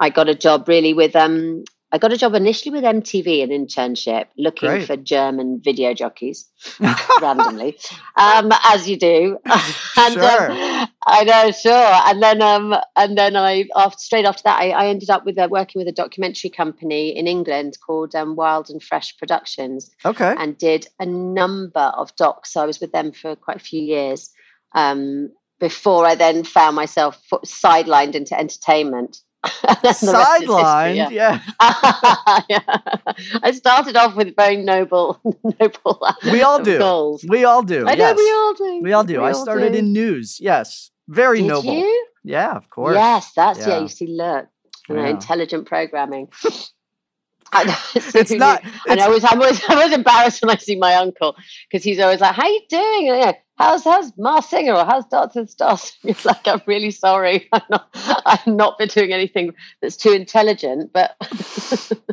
I 0.01 0.09
got 0.09 0.31
a 0.31 0.35
job 0.35 0.69
really 0.69 0.95
with 0.95 1.15
um 1.15 1.65
I 1.95 1.99
got 1.99 2.13
a 2.13 2.17
job 2.17 2.35
initially 2.35 2.73
with 2.75 2.85
MTV 2.85 3.43
an 3.43 3.51
internship 3.51 4.27
looking 4.39 4.71
Great. 4.71 4.87
for 4.87 4.97
German 4.97 5.61
video 5.63 5.93
jockeys 5.93 6.49
randomly 7.21 7.77
um 8.17 8.51
as 8.65 8.89
you 8.89 8.97
do 8.99 9.37
and 9.45 10.15
Sure. 10.15 10.51
um, 10.53 10.89
I 11.07 11.25
know 11.25 11.51
sure 11.51 11.93
and 12.07 12.23
then 12.23 12.41
um 12.41 12.75
and 12.97 13.19
then 13.19 13.37
I 13.37 13.67
after 13.77 13.99
straight 13.99 14.25
after 14.25 14.43
that 14.45 14.59
I, 14.61 14.71
I 14.71 14.87
ended 14.87 15.11
up 15.11 15.25
with 15.27 15.39
a, 15.39 15.49
working 15.49 15.81
with 15.81 15.89
a 15.89 15.93
documentary 15.93 16.51
company 16.51 17.17
in 17.17 17.27
England 17.27 17.77
called 17.87 18.15
um, 18.15 18.37
Wild 18.37 18.71
and 18.71 18.83
Fresh 18.83 19.19
Productions 19.19 19.91
Okay. 20.05 20.35
and 20.39 20.57
did 20.57 20.87
a 20.99 21.07
number 21.07 21.93
of 21.97 22.15
docs. 22.17 22.53
So 22.53 22.63
I 22.63 22.67
was 22.67 22.81
with 22.81 22.93
them 22.93 23.13
for 23.13 23.37
quite 23.37 23.59
a 23.59 23.61
few 23.61 23.83
years. 23.83 24.31
Um, 24.75 25.31
before 25.61 26.05
I 26.07 26.17
then 26.17 26.43
found 26.43 26.75
myself 26.75 27.23
sidelined 27.45 28.17
into 28.17 28.37
entertainment. 28.37 29.19
Sidelined, 29.45 30.97
yeah. 30.97 31.11
Yeah. 31.11 31.41
yeah. 32.49 33.13
I 33.43 33.51
started 33.53 33.97
off 33.97 34.15
with 34.15 34.35
very 34.37 34.57
noble, 34.57 35.21
noble. 35.61 36.07
We 36.31 36.43
all 36.43 36.63
do. 36.63 36.79
Goals. 36.79 37.25
We 37.29 37.45
all 37.45 37.63
do. 37.63 37.87
I 37.89 37.95
know 37.95 38.09
yes. 38.09 38.17
we 38.17 38.31
all 38.31 38.55
do. 38.55 38.81
We 38.83 38.93
all 38.93 39.05
do. 39.05 39.19
We 39.21 39.25
I 39.27 39.33
all 39.33 39.43
started 39.43 39.73
do. 39.73 39.79
in 39.79 39.93
news. 39.93 40.39
Yes. 40.41 40.91
Very 41.09 41.41
Did 41.41 41.49
noble. 41.49 41.75
you? 41.75 42.07
Yeah, 42.25 42.53
of 42.57 42.71
course. 42.71 42.95
Yes, 42.95 43.33
that's 43.35 43.59
yeah. 43.61 43.69
Yeah. 43.69 43.81
You 43.81 43.89
see, 43.89 44.07
look, 44.07 44.47
you 44.89 44.95
know, 44.95 45.05
intelligent 45.05 45.67
programming. 45.67 46.29
Know, 46.45 47.75
It's 47.95 48.31
not- 48.31 48.63
And 48.89 48.99
I 49.01 49.09
was, 49.09 49.25
I'm 49.25 49.41
always, 49.41 49.61
I'm 49.69 49.77
always 49.77 49.93
embarrassed 49.93 50.41
when 50.41 50.51
I 50.51 50.57
see 50.59 50.77
my 50.77 50.95
uncle 50.95 51.37
because 51.69 51.85
he's 51.85 51.99
always 52.01 52.21
like, 52.21 52.35
"How 52.35 52.47
you 52.49 52.61
doing? 52.71 53.11
And, 53.11 53.19
yeah, 53.19 53.33
how's 53.63 53.85
how's 53.85 54.13
Masked 54.19 54.51
Singer 54.51 54.75
or 54.75 54.85
how's 54.85 55.07
Dance 55.07 55.37
and 55.37 55.49
Stars?" 55.49 55.93
It's 56.05 56.25
like, 56.25 56.47
I'm 56.47 56.63
really 56.67 56.91
sorry. 56.91 57.49
I'm 57.53 57.63
not. 57.71 57.89
I'm 58.27 58.57
not 58.57 58.79
been 58.79 58.89
doing 58.89 59.13
anything 59.13 59.55
that's 59.81 59.97
too 59.97 60.13
intelligent, 60.13 60.93
but 60.93 61.17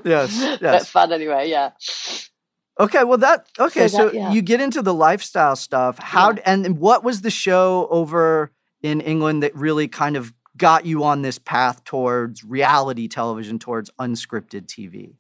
Yes, 0.06 0.30
but 0.40 0.62
yes. 0.62 0.90
fun 0.90 1.12
anyway. 1.12 1.50
Yeah. 1.50 1.72
Okay, 2.80 3.04
well 3.04 3.18
that 3.18 3.46
okay, 3.60 3.88
So 3.88 3.98
so, 3.98 4.06
that- 4.06 4.14
yeah. 4.16 4.32
you 4.32 4.42
get 4.42 4.62
into 4.62 4.82
the 4.82 4.94
lifestyle 4.94 5.56
stuff. 5.56 5.98
How 6.00 6.32
Yeah. 6.32 6.42
and 6.46 6.80
what 6.80 7.04
was 7.04 7.22
the 7.22 7.32
show 7.32 7.88
over 7.92 8.52
in 8.82 9.02
England 9.02 9.44
that 9.44 9.54
really 9.56 9.88
kind 9.90 10.16
of 10.16 10.34
got 10.56 10.86
you 10.86 11.04
on 11.04 11.22
this 11.22 11.38
path 11.40 11.84
towards 11.84 12.44
reality 12.44 13.08
television, 13.08 13.60
towards 13.60 13.90
unscripted 14.00 14.66
TV? 14.68 15.14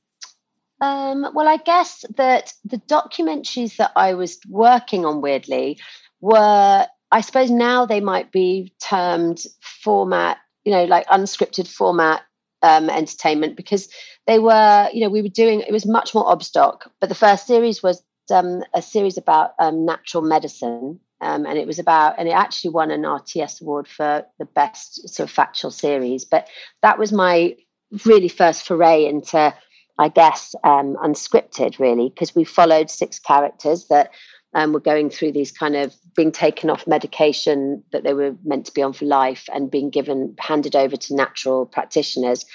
Um, 0.81 1.27
well, 1.33 1.47
I 1.47 1.57
guess 1.57 2.05
that 2.15 2.53
the 2.63 2.77
documentaries 2.77 3.75
that 3.77 3.91
I 3.97 4.13
was 4.13 4.39
working 4.47 5.05
on, 5.05 5.19
weirdly, 5.21 5.77
were, 6.21 6.87
I 7.11 7.21
suppose 7.21 7.49
now 7.49 7.85
they 7.85 8.01
might 8.01 8.31
be 8.31 8.73
termed 8.81 9.43
format, 9.61 10.37
you 10.63 10.71
know, 10.71 10.85
like 10.85 11.07
unscripted 11.07 11.67
format 11.67 12.21
um, 12.61 12.89
entertainment 12.89 13.55
because 13.55 13.89
they 14.27 14.39
were, 14.39 14.89
you 14.93 15.01
know, 15.01 15.09
we 15.09 15.21
were 15.21 15.29
doing, 15.29 15.61
it 15.61 15.71
was 15.71 15.85
much 15.85 16.13
more 16.13 16.25
obstock. 16.25 16.87
But 16.99 17.09
the 17.09 17.15
first 17.15 17.47
series 17.47 17.81
was 17.81 18.03
um, 18.33 18.63
a 18.73 18.81
series 18.81 19.17
about 19.17 19.51
um, 19.59 19.85
natural 19.85 20.23
medicine. 20.23 20.99
Um, 21.21 21.45
and 21.45 21.57
it 21.57 21.67
was 21.67 21.79
about, 21.79 22.15
and 22.17 22.29
it 22.29 22.33
actually 22.33 22.71
won 22.71 22.91
an 22.91 23.01
RTS 23.01 23.61
award 23.61 23.89
for 23.89 24.25
the 24.37 24.45
best 24.45 25.09
sort 25.09 25.27
of 25.27 25.33
factual 25.33 25.71
series. 25.71 26.23
But 26.23 26.47
that 26.81 26.97
was 26.97 27.11
my 27.11 27.57
really 28.05 28.29
first 28.29 28.65
foray 28.65 29.05
into 29.05 29.53
I 29.99 30.07
guess, 30.07 30.55
um, 30.63 30.95
unscripted, 31.03 31.77
really, 31.77 32.07
because 32.07 32.33
we 32.33 32.45
followed 32.45 32.89
six 32.89 33.19
characters 33.19 33.87
that 33.89 34.11
um, 34.53 34.73
were 34.73 34.79
going 34.79 35.09
through 35.09 35.31
these 35.31 35.51
kind 35.51 35.75
of 35.75 35.95
being 36.15 36.31
taken 36.31 36.69
off 36.69 36.87
medication 36.87 37.83
that 37.91 38.03
they 38.03 38.13
were 38.13 38.35
meant 38.43 38.65
to 38.65 38.73
be 38.73 38.81
on 38.81 38.93
for 38.93 39.05
life 39.05 39.47
and 39.53 39.71
being 39.71 39.89
given, 39.89 40.35
handed 40.39 40.75
over 40.75 40.97
to 40.97 41.15
natural 41.15 41.65
practitioners. 41.65 42.45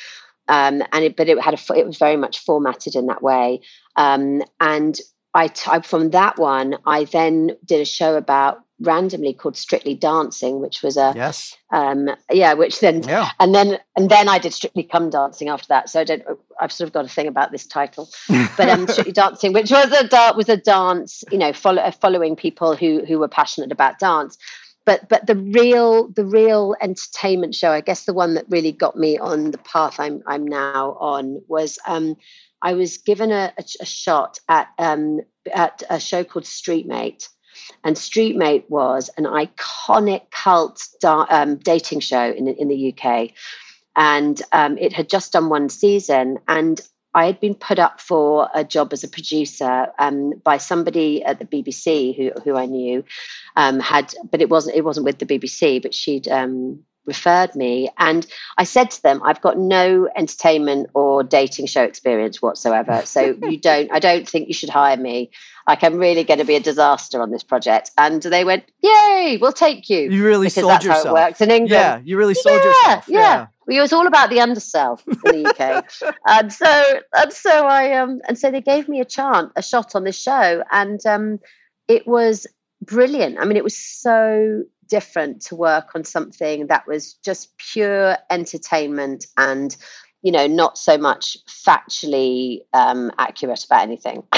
Um, 0.48 0.82
and 0.92 1.04
it, 1.04 1.16
but 1.16 1.28
it 1.28 1.40
had 1.40 1.54
a, 1.54 1.78
it 1.78 1.86
was 1.86 1.98
very 1.98 2.16
much 2.16 2.40
formatted 2.40 2.96
in 2.96 3.06
that 3.06 3.22
way. 3.22 3.62
Um, 3.96 4.42
and 4.60 4.98
I, 5.32 5.48
t- 5.48 5.70
from 5.82 6.10
that 6.10 6.38
one, 6.38 6.76
I 6.84 7.04
then 7.04 7.52
did 7.64 7.80
a 7.80 7.86
show 7.86 8.16
about 8.16 8.60
randomly 8.84 9.32
called 9.32 9.56
Strictly 9.56 9.94
Dancing, 9.94 10.60
which 10.60 10.82
was 10.82 10.96
a, 10.96 11.12
Yes. 11.16 11.56
um, 11.72 12.10
yeah, 12.30 12.54
which 12.54 12.80
then 12.80 13.02
Yeah. 13.02 13.30
and 13.40 13.54
then 13.54 13.78
and 13.96 14.08
then 14.10 14.28
I 14.28 14.38
did 14.38 14.52
Strictly 14.54 14.84
Come 14.84 15.10
Dancing 15.10 15.48
after 15.48 15.66
that. 15.68 15.88
So 15.90 16.00
I 16.00 16.04
don't. 16.04 16.22
I've 16.60 16.72
sort 16.72 16.86
of 16.88 16.94
got 16.94 17.04
a 17.04 17.08
thing 17.08 17.26
about 17.26 17.50
this 17.52 17.66
title, 17.66 18.08
but 18.56 18.68
um, 18.68 18.86
Strictly 18.88 19.12
Dancing, 19.12 19.52
which 19.52 19.70
was 19.70 19.92
a 19.92 20.32
was 20.36 20.48
a 20.48 20.56
dance, 20.56 21.24
you 21.32 21.38
know, 21.38 21.52
follow, 21.52 21.82
uh, 21.82 21.90
following 21.90 22.36
people 22.36 22.76
who 22.76 23.04
who 23.04 23.18
were 23.18 23.28
passionate 23.28 23.72
about 23.72 23.98
dance. 23.98 24.38
But 24.86 25.08
but 25.08 25.26
the 25.26 25.36
real 25.36 26.08
the 26.08 26.24
real 26.26 26.76
entertainment 26.80 27.54
show, 27.54 27.70
I 27.70 27.80
guess 27.80 28.04
the 28.04 28.12
one 28.12 28.34
that 28.34 28.44
really 28.50 28.72
got 28.72 28.96
me 28.96 29.18
on 29.18 29.50
the 29.50 29.58
path 29.58 29.98
I'm 29.98 30.22
I'm 30.26 30.46
now 30.46 30.96
on 31.00 31.42
was 31.48 31.78
um, 31.86 32.16
I 32.60 32.74
was 32.74 32.98
given 32.98 33.30
a, 33.32 33.52
a, 33.56 33.64
a 33.80 33.86
shot 33.86 34.38
at 34.48 34.68
um, 34.78 35.20
at 35.52 35.82
a 35.88 35.98
show 35.98 36.22
called 36.22 36.44
Streetmate. 36.44 37.28
And 37.82 37.96
Streetmate 37.96 38.68
was 38.68 39.10
an 39.16 39.24
iconic 39.24 40.30
cult 40.30 40.86
da- 41.00 41.26
um, 41.28 41.56
dating 41.56 42.00
show 42.00 42.30
in, 42.30 42.48
in 42.48 42.68
the 42.68 42.94
UK. 42.94 43.30
And 43.96 44.40
um, 44.52 44.76
it 44.78 44.92
had 44.92 45.08
just 45.08 45.32
done 45.32 45.48
one 45.48 45.68
season. 45.68 46.38
And 46.48 46.80
I 47.14 47.26
had 47.26 47.40
been 47.40 47.54
put 47.54 47.78
up 47.78 48.00
for 48.00 48.48
a 48.54 48.64
job 48.64 48.92
as 48.92 49.04
a 49.04 49.08
producer 49.08 49.86
um, 49.98 50.32
by 50.42 50.58
somebody 50.58 51.24
at 51.24 51.38
the 51.38 51.44
BBC 51.44 52.16
who, 52.16 52.32
who 52.42 52.56
I 52.56 52.66
knew 52.66 53.04
um, 53.54 53.78
had, 53.78 54.12
but 54.30 54.42
it 54.42 54.50
wasn't 54.50 54.76
it 54.76 54.84
wasn't 54.84 55.06
with 55.06 55.18
the 55.20 55.26
BBC, 55.26 55.80
but 55.80 55.94
she'd 55.94 56.26
um, 56.26 56.80
referred 57.06 57.54
me, 57.54 57.88
and 57.98 58.26
I 58.58 58.64
said 58.64 58.90
to 58.90 59.02
them, 59.02 59.22
"I've 59.22 59.40
got 59.40 59.56
no 59.56 60.08
entertainment 60.16 60.90
or 60.94 61.22
dating 61.22 61.66
show 61.66 61.84
experience 61.84 62.42
whatsoever, 62.42 63.02
so 63.04 63.36
you 63.42 63.58
don't. 63.58 63.92
I 63.92 64.00
don't 64.00 64.28
think 64.28 64.48
you 64.48 64.54
should 64.54 64.70
hire 64.70 64.96
me. 64.96 65.30
Like 65.66 65.82
I'm 65.82 65.96
really 65.96 66.24
going 66.24 66.38
to 66.38 66.44
be 66.44 66.56
a 66.56 66.60
disaster 66.60 67.20
on 67.22 67.30
this 67.30 67.42
project." 67.42 67.90
And 67.96 68.22
they 68.22 68.44
went, 68.44 68.64
"Yay, 68.82 69.38
we'll 69.40 69.52
take 69.52 69.88
you." 69.88 70.10
You 70.10 70.24
really 70.24 70.46
because 70.46 70.62
sold 70.62 70.70
that's 70.72 70.84
yourself. 70.84 71.04
how 71.06 71.10
it 71.16 71.28
works 71.28 71.40
in 71.40 71.50
England. 71.50 71.70
Yeah, 71.70 72.00
you 72.04 72.16
really 72.16 72.34
sold 72.34 72.60
yeah, 72.60 72.68
yourself. 72.68 73.04
Yeah. 73.08 73.46
Well, 73.66 73.78
it 73.78 73.80
was 73.80 73.92
all 73.92 74.06
about 74.06 74.30
the 74.30 74.40
undersell 74.40 75.00
in 75.06 75.42
the 75.42 75.48
UK, 75.48 76.14
and 76.26 76.52
so 76.52 77.00
and 77.16 77.32
so 77.32 77.66
I 77.66 77.92
um 77.98 78.20
and 78.28 78.38
so 78.38 78.50
they 78.50 78.60
gave 78.60 78.88
me 78.88 79.00
a 79.00 79.04
chance, 79.04 79.52
a 79.56 79.62
shot 79.62 79.94
on 79.94 80.04
this 80.04 80.20
show, 80.20 80.62
and 80.70 81.04
um, 81.06 81.40
it 81.88 82.06
was 82.06 82.46
brilliant. 82.82 83.38
I 83.38 83.44
mean, 83.44 83.56
it 83.56 83.64
was 83.64 83.76
so 83.76 84.64
different 84.88 85.42
to 85.42 85.56
work 85.56 85.90
on 85.94 86.04
something 86.04 86.66
that 86.66 86.86
was 86.86 87.14
just 87.24 87.56
pure 87.56 88.16
entertainment 88.30 89.26
and 89.36 89.76
you 90.24 90.32
know 90.32 90.46
not 90.48 90.76
so 90.78 90.96
much 90.98 91.36
factually 91.46 92.60
um, 92.72 93.12
accurate 93.18 93.64
about 93.64 93.82
anything. 93.82 94.24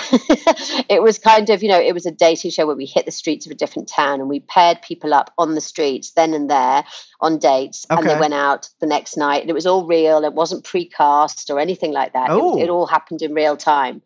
It 0.88 1.02
was 1.02 1.18
kind 1.18 1.48
of 1.50 1.62
you 1.62 1.68
know 1.68 1.80
it 1.80 1.94
was 1.94 2.06
a 2.06 2.10
dating 2.10 2.50
show 2.50 2.66
where 2.66 2.76
we 2.76 2.86
hit 2.86 3.06
the 3.06 3.12
streets 3.12 3.46
of 3.46 3.52
a 3.52 3.54
different 3.54 3.88
town 3.88 4.20
and 4.20 4.28
we 4.28 4.40
paired 4.40 4.82
people 4.82 5.14
up 5.14 5.32
on 5.38 5.54
the 5.54 5.60
streets 5.60 6.10
then 6.12 6.34
and 6.34 6.50
there 6.50 6.84
on 7.20 7.38
dates 7.38 7.86
and 7.90 8.06
they 8.08 8.18
went 8.18 8.34
out 8.34 8.68
the 8.80 8.86
next 8.86 9.16
night 9.16 9.40
and 9.40 9.50
it 9.50 9.54
was 9.54 9.66
all 9.66 9.86
real. 9.86 10.24
It 10.24 10.32
wasn't 10.34 10.64
precast 10.64 11.50
or 11.50 11.58
anything 11.60 11.92
like 11.92 12.12
that. 12.12 12.30
It, 12.30 12.32
Oh. 12.36 12.58
it 12.58 12.68
all 12.68 12.86
happened 12.86 13.22
in 13.22 13.32
real 13.34 13.56
time. 13.56 14.02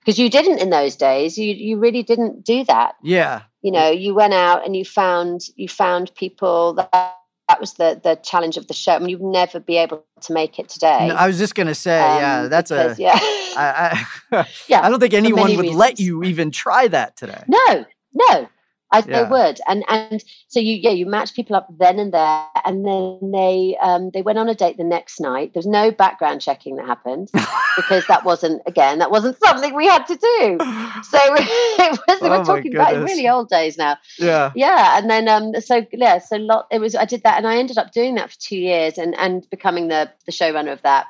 Because 0.00 0.18
you 0.18 0.28
didn't 0.28 0.58
in 0.60 0.68
those 0.70 0.96
days. 0.96 1.38
You 1.38 1.52
you 1.54 1.78
really 1.78 2.02
didn't 2.02 2.44
do 2.44 2.64
that. 2.64 2.94
Yeah. 3.02 3.42
you 3.62 3.70
know 3.72 3.90
you 3.90 4.14
went 4.14 4.34
out 4.34 4.64
and 4.66 4.76
you 4.76 4.84
found 4.84 5.40
you 5.56 5.68
found 5.68 6.14
people 6.14 6.74
that 6.74 7.16
that 7.48 7.60
was 7.60 7.74
the 7.74 8.00
the 8.02 8.16
challenge 8.16 8.56
of 8.56 8.66
the 8.68 8.74
show 8.74 8.92
I 8.92 8.98
mean 8.98 9.10
you'd 9.10 9.20
never 9.22 9.60
be 9.60 9.76
able 9.76 10.04
to 10.22 10.32
make 10.32 10.58
it 10.58 10.68
today 10.68 11.08
No, 11.08 11.14
I 11.14 11.26
was 11.26 11.38
just 11.38 11.54
gonna 11.54 11.74
say, 11.74 11.98
yeah, 11.98 12.40
um, 12.42 12.50
that's 12.50 12.70
a. 12.70 12.94
yeah 12.98 13.18
I, 13.56 14.06
I, 14.32 14.48
yeah 14.68 14.80
I 14.82 14.88
don't 14.88 15.00
think 15.00 15.14
anyone 15.14 15.54
would 15.56 15.66
let 15.66 16.00
you 16.00 16.22
even 16.24 16.50
try 16.50 16.88
that 16.88 17.16
today. 17.16 17.42
no 17.48 17.84
no 18.14 18.48
I, 18.94 19.00
they 19.00 19.24
would. 19.24 19.60
And 19.66 19.84
and 19.88 20.22
so 20.48 20.60
you 20.60 20.74
yeah 20.74 20.90
you 20.90 21.06
match 21.06 21.34
people 21.34 21.56
up 21.56 21.68
then 21.78 21.98
and 21.98 22.12
there 22.12 22.46
and 22.64 22.86
then 22.86 23.30
they 23.32 23.76
um 23.82 24.10
they 24.10 24.22
went 24.22 24.38
on 24.38 24.48
a 24.48 24.54
date 24.54 24.76
the 24.76 24.84
next 24.84 25.20
night. 25.20 25.52
There's 25.52 25.66
no 25.66 25.90
background 25.90 26.40
checking 26.40 26.76
that 26.76 26.86
happened 26.86 27.30
because 27.76 28.06
that 28.06 28.24
wasn't 28.24 28.62
again 28.66 28.98
that 28.98 29.10
wasn't 29.10 29.38
something 29.38 29.74
we 29.74 29.86
had 29.86 30.06
to 30.06 30.16
do. 30.16 30.58
So 31.04 31.18
it 31.22 32.00
was 32.06 32.18
Oh 32.22 32.30
we're 32.30 32.44
talking 32.44 32.74
about 32.74 33.02
really 33.02 33.28
old 33.28 33.48
days 33.48 33.76
now. 33.76 33.96
Yeah. 34.18 34.52
yeah 34.54 34.98
and 34.98 35.10
then 35.10 35.28
um 35.28 35.60
so 35.60 35.86
yeah 35.92 36.18
so 36.18 36.36
lot 36.36 36.66
it 36.70 36.78
was 36.78 36.94
i 36.94 37.04
did 37.04 37.22
that 37.24 37.36
and 37.36 37.46
i 37.46 37.56
ended 37.56 37.78
up 37.78 37.92
doing 37.92 38.14
that 38.14 38.30
for 38.30 38.38
two 38.38 38.56
years 38.56 38.98
and 38.98 39.14
and 39.18 39.48
becoming 39.50 39.88
the 39.88 40.10
the 40.26 40.32
showrunner 40.32 40.72
of 40.72 40.82
that 40.82 41.06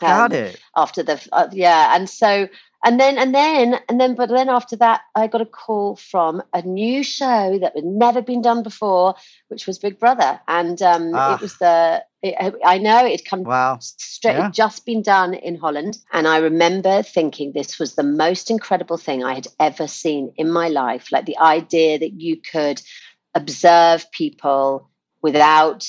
Got 0.00 0.32
um, 0.32 0.38
it. 0.38 0.60
after 0.76 1.02
the 1.02 1.20
uh, 1.32 1.48
yeah 1.52 1.94
and 1.94 2.08
so 2.08 2.48
and 2.84 3.00
then 3.00 3.18
and 3.18 3.34
then 3.34 3.80
and 3.88 4.00
then 4.00 4.14
but 4.14 4.28
then 4.28 4.48
after 4.48 4.76
that 4.76 5.00
i 5.14 5.26
got 5.26 5.40
a 5.40 5.46
call 5.46 5.96
from 5.96 6.42
a 6.52 6.62
new 6.62 7.02
show 7.02 7.58
that 7.58 7.74
had 7.74 7.84
never 7.84 8.22
been 8.22 8.42
done 8.42 8.62
before 8.62 9.14
which 9.48 9.66
was 9.66 9.78
big 9.78 9.98
brother 9.98 10.40
and 10.48 10.80
um 10.82 11.14
Ah. 11.14 11.34
it 11.34 11.40
was 11.40 11.56
the 11.58 12.04
it, 12.22 12.54
i 12.64 12.78
know 12.78 13.04
it 13.06 13.12
had 13.20 13.24
come 13.24 13.42
Wow. 13.44 13.78
straight 13.80 14.36
Yeah. 14.36 14.50
just 14.50 14.86
been 14.86 15.02
done 15.02 15.34
in 15.34 15.56
holland 15.56 15.98
and 16.12 16.28
i 16.28 16.38
remember 16.38 17.02
thinking 17.02 17.52
this 17.52 17.78
was 17.78 17.94
the 17.94 18.02
most 18.04 18.50
incredible 18.50 18.98
thing 18.98 19.24
i 19.24 19.34
had 19.34 19.48
ever 19.58 19.86
seen 19.88 20.32
in 20.36 20.50
my 20.50 20.68
life 20.68 21.10
like 21.12 21.26
the 21.26 21.38
idea 21.38 21.98
that 21.98 22.20
you 22.20 22.40
could 22.40 22.80
observe 23.34 24.10
people 24.12 24.88
without 25.22 25.86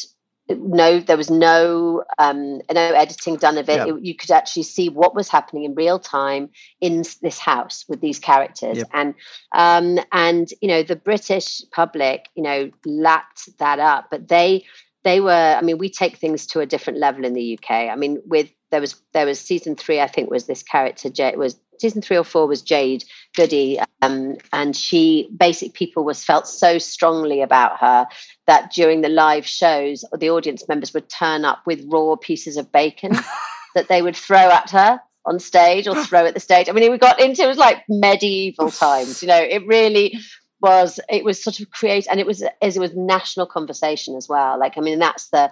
no 0.49 0.99
there 0.99 1.17
was 1.17 1.29
no 1.31 2.03
um 2.19 2.61
no 2.71 2.81
editing 2.81 3.35
done 3.37 3.57
of 3.57 3.67
it. 3.69 3.77
Yeah. 3.87 3.95
It- 3.95 4.03
you 4.03 4.15
could 4.15 4.31
actually 4.31 4.63
see 4.63 4.89
what 4.89 5.15
was 5.15 5.29
happening 5.29 5.63
in 5.63 5.73
real 5.75 5.99
time 5.99 6.49
in 6.81 7.03
this 7.21 7.39
house 7.39 7.85
with 7.87 8.01
these 8.01 8.19
characters 8.19 8.77
Yep. 8.77 8.87
and 8.93 9.15
um 9.53 9.99
and 10.11 10.47
you 10.61 10.67
know 10.67 10.83
the 10.83 10.95
british 10.95 11.61
public 11.71 12.29
you 12.35 12.43
know 12.43 12.69
lapped 12.85 13.57
that 13.57 13.79
up 13.79 14.07
but 14.11 14.27
they 14.27 14.65
they 15.03 15.19
were 15.19 15.55
i 15.57 15.61
mean 15.61 15.77
we 15.77 15.89
take 15.89 16.17
things 16.17 16.45
to 16.47 16.59
a 16.59 16.65
different 16.65 16.99
level 16.99 17.25
in 17.25 17.33
the 17.33 17.57
uk 17.57 17.71
i 17.71 17.95
mean 17.95 18.21
with 18.25 18.49
there 18.71 18.81
was 18.81 18.95
there 19.13 19.25
was 19.25 19.39
season 19.39 19.75
three 19.75 19.99
i 19.99 20.07
think 20.07 20.29
was 20.29 20.45
this 20.45 20.63
character 20.63 21.09
J, 21.09 21.35
was 21.35 21.59
season 21.79 22.01
three 22.01 22.17
or 22.17 22.23
four 22.23 22.47
was 22.47 22.61
Jade 22.61 23.03
Goody, 23.35 23.79
um, 24.01 24.37
and 24.53 24.75
she 24.75 25.29
basically 25.35 25.71
people 25.71 26.03
was 26.03 26.23
felt 26.23 26.47
so 26.47 26.77
strongly 26.77 27.41
about 27.41 27.79
her 27.79 28.07
that 28.47 28.71
during 28.71 29.01
the 29.01 29.09
live 29.09 29.45
shows, 29.45 30.05
the 30.17 30.29
audience 30.29 30.67
members 30.67 30.93
would 30.93 31.09
turn 31.09 31.45
up 31.45 31.59
with 31.65 31.85
raw 31.87 32.15
pieces 32.15 32.57
of 32.57 32.71
bacon 32.71 33.11
that 33.75 33.87
they 33.87 34.01
would 34.01 34.15
throw 34.15 34.49
at 34.49 34.69
her 34.71 34.99
on 35.25 35.39
stage 35.39 35.87
or 35.87 35.95
throw 36.05 36.25
at 36.25 36.33
the 36.33 36.39
stage. 36.39 36.69
I 36.69 36.71
mean, 36.71 36.91
we 36.91 36.97
got 36.97 37.19
into 37.19 37.43
it 37.43 37.47
was 37.47 37.57
like 37.57 37.83
medieval 37.89 38.71
times. 38.71 39.21
You 39.21 39.27
know, 39.27 39.41
it 39.41 39.65
really 39.65 40.19
was. 40.61 40.99
It 41.09 41.23
was 41.23 41.43
sort 41.43 41.59
of 41.59 41.69
create, 41.71 42.07
and 42.09 42.19
it 42.19 42.25
was 42.25 42.43
as 42.61 42.77
it 42.77 42.79
was 42.79 42.95
national 42.95 43.47
conversation 43.47 44.15
as 44.15 44.29
well. 44.29 44.59
Like, 44.59 44.77
I 44.77 44.81
mean, 44.81 44.99
that's 44.99 45.29
the 45.29 45.51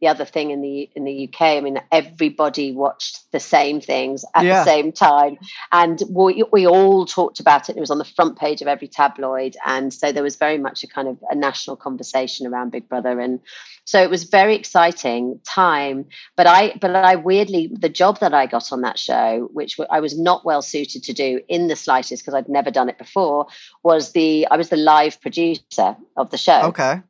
the 0.00 0.08
other 0.08 0.24
thing 0.24 0.50
in 0.50 0.60
the 0.60 0.88
in 0.94 1.04
the 1.04 1.28
UK. 1.28 1.40
I 1.40 1.60
mean, 1.60 1.80
everybody 1.90 2.72
watched 2.72 3.30
the 3.32 3.40
same 3.40 3.80
things 3.80 4.24
at 4.34 4.44
yeah. 4.44 4.60
the 4.60 4.64
same 4.64 4.92
time, 4.92 5.38
and 5.72 6.00
we 6.08 6.44
we 6.52 6.66
all 6.66 7.04
talked 7.04 7.40
about 7.40 7.68
it. 7.68 7.76
It 7.76 7.80
was 7.80 7.90
on 7.90 7.98
the 7.98 8.04
front 8.04 8.38
page 8.38 8.62
of 8.62 8.68
every 8.68 8.88
tabloid, 8.88 9.56
and 9.66 9.92
so 9.92 10.12
there 10.12 10.22
was 10.22 10.36
very 10.36 10.58
much 10.58 10.84
a 10.84 10.86
kind 10.86 11.08
of 11.08 11.18
a 11.30 11.34
national 11.34 11.76
conversation 11.76 12.46
around 12.46 12.70
Big 12.70 12.88
Brother, 12.88 13.18
and 13.18 13.40
so 13.84 14.00
it 14.02 14.10
was 14.10 14.24
very 14.24 14.54
exciting 14.54 15.40
time. 15.44 16.06
But 16.36 16.46
I 16.46 16.74
but 16.80 16.94
I 16.94 17.16
weirdly 17.16 17.70
the 17.72 17.88
job 17.88 18.20
that 18.20 18.34
I 18.34 18.46
got 18.46 18.70
on 18.72 18.82
that 18.82 18.98
show, 18.98 19.48
which 19.52 19.80
I 19.90 20.00
was 20.00 20.18
not 20.18 20.44
well 20.44 20.62
suited 20.62 21.04
to 21.04 21.12
do 21.12 21.40
in 21.48 21.66
the 21.66 21.76
slightest 21.76 22.22
because 22.22 22.34
I'd 22.34 22.48
never 22.48 22.70
done 22.70 22.88
it 22.88 22.98
before, 22.98 23.46
was 23.82 24.12
the 24.12 24.46
I 24.48 24.56
was 24.56 24.68
the 24.68 24.76
live 24.76 25.20
producer 25.20 25.96
of 26.16 26.30
the 26.30 26.38
show. 26.38 26.62
Okay. 26.66 27.00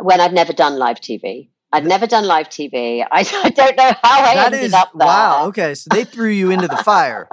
When 0.00 0.20
I'd 0.20 0.32
never 0.32 0.54
done 0.54 0.78
live 0.78 1.00
TV. 1.00 1.50
I'd 1.72 1.86
never 1.86 2.06
done 2.06 2.26
live 2.26 2.48
TV. 2.48 3.04
I, 3.10 3.20
I 3.44 3.50
don't 3.50 3.76
know 3.76 3.92
how 4.02 4.20
I 4.20 4.34
that 4.34 4.52
ended 4.52 4.62
is, 4.62 4.74
up 4.74 4.90
there. 4.94 5.06
Wow. 5.06 5.46
Okay. 5.48 5.74
So 5.74 5.88
they 5.92 6.04
threw 6.04 6.30
you 6.30 6.50
into 6.50 6.68
the 6.68 6.76
fire. 6.84 7.28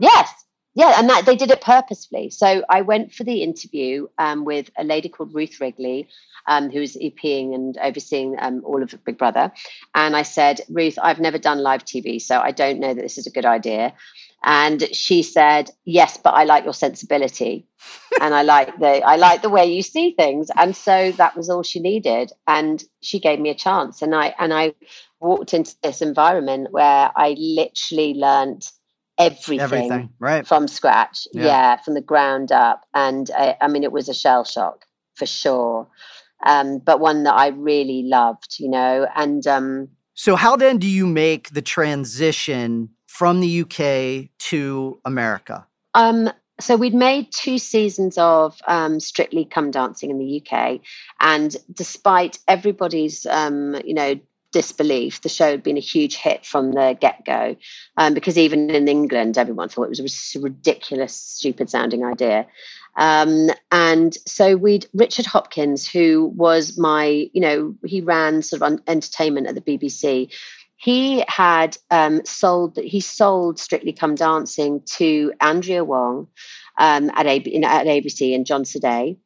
yes. 0.00 0.32
Yeah. 0.74 0.94
And 0.96 1.10
that 1.10 1.26
they 1.26 1.36
did 1.36 1.50
it 1.50 1.60
purposefully. 1.60 2.30
So 2.30 2.64
I 2.68 2.80
went 2.80 3.12
for 3.12 3.24
the 3.24 3.42
interview 3.42 4.06
um, 4.18 4.44
with 4.44 4.70
a 4.78 4.84
lady 4.84 5.10
called 5.10 5.34
Ruth 5.34 5.60
Wrigley, 5.60 6.08
um, 6.46 6.70
who's 6.70 6.96
EPing 6.96 7.54
and 7.54 7.76
overseeing 7.78 8.36
um, 8.38 8.62
all 8.64 8.82
of 8.82 8.94
Big 9.04 9.18
Brother. 9.18 9.52
And 9.94 10.16
I 10.16 10.22
said, 10.22 10.62
Ruth, 10.70 10.98
I've 11.00 11.20
never 11.20 11.38
done 11.38 11.58
live 11.58 11.84
TV, 11.84 12.20
so 12.20 12.40
I 12.40 12.52
don't 12.52 12.80
know 12.80 12.94
that 12.94 13.02
this 13.02 13.18
is 13.18 13.26
a 13.26 13.30
good 13.30 13.44
idea. 13.44 13.92
And 14.44 14.94
she 14.94 15.22
said, 15.22 15.70
"Yes, 15.84 16.16
but 16.16 16.34
I 16.34 16.44
like 16.44 16.64
your 16.64 16.74
sensibility, 16.74 17.66
and 18.20 18.34
I 18.34 18.42
like 18.42 18.78
the 18.78 19.02
I 19.02 19.16
like 19.16 19.42
the 19.42 19.50
way 19.50 19.66
you 19.66 19.82
see 19.82 20.12
things." 20.12 20.50
And 20.56 20.74
so 20.76 21.12
that 21.12 21.36
was 21.36 21.48
all 21.48 21.62
she 21.62 21.80
needed, 21.80 22.32
and 22.46 22.82
she 23.00 23.20
gave 23.20 23.38
me 23.40 23.50
a 23.50 23.54
chance. 23.54 24.02
And 24.02 24.14
I 24.14 24.34
and 24.38 24.52
I 24.52 24.74
walked 25.20 25.54
into 25.54 25.74
this 25.82 26.02
environment 26.02 26.72
where 26.72 27.10
I 27.14 27.36
literally 27.38 28.14
learned 28.14 28.68
everything, 29.18 29.60
everything 29.60 30.10
right 30.18 30.46
from 30.46 30.68
scratch. 30.68 31.26
Yeah. 31.32 31.46
yeah. 31.46 31.76
from 31.76 31.94
the 31.94 32.00
ground 32.00 32.52
up. 32.52 32.84
And 32.94 33.30
I, 33.36 33.56
I 33.60 33.68
mean, 33.68 33.84
it 33.84 33.92
was 33.92 34.08
a 34.08 34.14
shell 34.14 34.44
shock 34.44 34.84
for 35.14 35.26
sure, 35.26 35.88
um, 36.44 36.78
but 36.78 37.00
one 37.00 37.22
that 37.24 37.34
I 37.34 37.48
really 37.48 38.02
loved, 38.04 38.56
you 38.58 38.68
know. 38.68 39.06
And 39.14 39.46
um, 39.46 39.88
so, 40.14 40.36
how 40.36 40.56
then 40.56 40.78
do 40.78 40.88
you 40.88 41.06
make 41.06 41.50
the 41.50 41.62
transition? 41.62 42.90
From 43.12 43.40
the 43.40 43.60
UK 43.60 44.30
to 44.38 44.98
America? 45.04 45.66
Um, 45.92 46.30
so 46.58 46.76
we'd 46.76 46.94
made 46.94 47.30
two 47.30 47.58
seasons 47.58 48.16
of 48.16 48.58
um, 48.66 49.00
Strictly 49.00 49.44
Come 49.44 49.70
Dancing 49.70 50.10
in 50.10 50.18
the 50.18 50.42
UK, 50.42 50.80
and 51.20 51.54
despite 51.70 52.38
everybody's, 52.48 53.26
um, 53.26 53.76
you 53.84 53.92
know, 53.92 54.18
disbelief, 54.50 55.20
the 55.20 55.28
show 55.28 55.50
had 55.50 55.62
been 55.62 55.76
a 55.76 55.80
huge 55.80 56.16
hit 56.16 56.46
from 56.46 56.72
the 56.72 56.96
get 56.98 57.24
go. 57.26 57.56
Um, 57.98 58.14
because 58.14 58.38
even 58.38 58.70
in 58.70 58.88
England, 58.88 59.36
everyone 59.36 59.68
thought 59.68 59.84
it 59.84 60.02
was 60.02 60.34
a 60.34 60.40
ridiculous, 60.40 61.14
stupid 61.14 61.68
sounding 61.68 62.04
idea. 62.04 62.46
Um, 62.96 63.50
and 63.70 64.16
so 64.26 64.56
we'd 64.56 64.86
Richard 64.94 65.26
Hopkins, 65.26 65.88
who 65.88 66.32
was 66.34 66.78
my, 66.78 67.30
you 67.32 67.40
know, 67.40 67.74
he 67.84 68.00
ran 68.02 68.42
sort 68.42 68.62
of 68.62 68.80
entertainment 68.86 69.46
at 69.46 69.54
the 69.54 69.60
BBC 69.62 70.30
he 70.82 71.24
had 71.28 71.76
um, 71.92 72.24
sold 72.24 72.76
he 72.76 73.00
sold 73.00 73.60
Strictly 73.60 73.92
Come 73.92 74.16
Dancing 74.16 74.82
to 74.96 75.32
Andrea 75.40 75.84
Wong 75.84 76.26
um, 76.76 77.08
at, 77.14 77.24
A- 77.24 77.36
in, 77.36 77.62
at 77.62 77.86
ABC 77.86 78.34
and 78.34 78.44
John 78.44 78.64
Sadeh. 78.64 79.16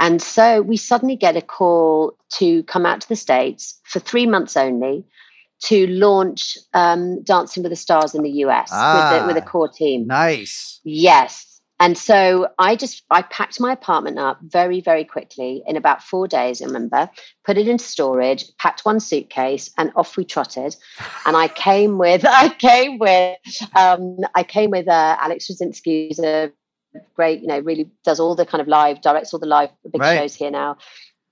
And 0.00 0.20
so 0.20 0.60
we 0.60 0.76
suddenly 0.76 1.14
get 1.14 1.36
a 1.36 1.40
call 1.40 2.14
to 2.38 2.64
come 2.64 2.84
out 2.84 3.00
to 3.02 3.08
the 3.08 3.14
States 3.14 3.80
for 3.84 4.00
three 4.00 4.26
months 4.26 4.56
only 4.56 5.04
to 5.66 5.86
launch 5.86 6.58
um, 6.72 7.22
Dancing 7.22 7.62
with 7.62 7.70
the 7.70 7.76
Stars 7.76 8.16
in 8.16 8.24
the 8.24 8.42
US 8.46 8.70
ah, 8.72 9.12
with, 9.12 9.20
the, 9.20 9.26
with 9.28 9.36
a 9.36 9.46
core 9.46 9.68
team. 9.68 10.08
Nice. 10.08 10.80
Yes. 10.82 11.53
And 11.80 11.98
so 11.98 12.48
I 12.58 12.76
just 12.76 13.02
I 13.10 13.22
packed 13.22 13.60
my 13.60 13.72
apartment 13.72 14.18
up 14.18 14.38
very 14.42 14.80
very 14.80 15.04
quickly 15.04 15.62
in 15.66 15.76
about 15.76 16.02
four 16.02 16.28
days. 16.28 16.62
I 16.62 16.66
remember 16.66 17.10
put 17.44 17.58
it 17.58 17.66
into 17.66 17.84
storage, 17.84 18.44
packed 18.58 18.84
one 18.84 19.00
suitcase, 19.00 19.70
and 19.76 19.90
off 19.96 20.16
we 20.16 20.24
trotted. 20.24 20.76
And 21.26 21.36
I 21.36 21.48
came 21.48 21.98
with 21.98 22.24
I 22.28 22.50
came 22.50 22.98
with 22.98 23.38
um, 23.76 24.18
I 24.34 24.44
came 24.44 24.70
with 24.70 24.88
uh, 24.88 25.16
Alex 25.20 25.48
Rudzinski, 25.50 26.08
who's 26.08 26.20
a 26.20 26.52
great 27.16 27.40
you 27.40 27.48
know 27.48 27.58
really 27.58 27.90
does 28.04 28.20
all 28.20 28.36
the 28.36 28.46
kind 28.46 28.62
of 28.62 28.68
live 28.68 29.00
directs 29.00 29.34
all 29.34 29.40
the 29.40 29.46
live 29.46 29.70
big 29.90 30.00
right. 30.00 30.18
shows 30.18 30.34
here 30.34 30.50
now. 30.50 30.76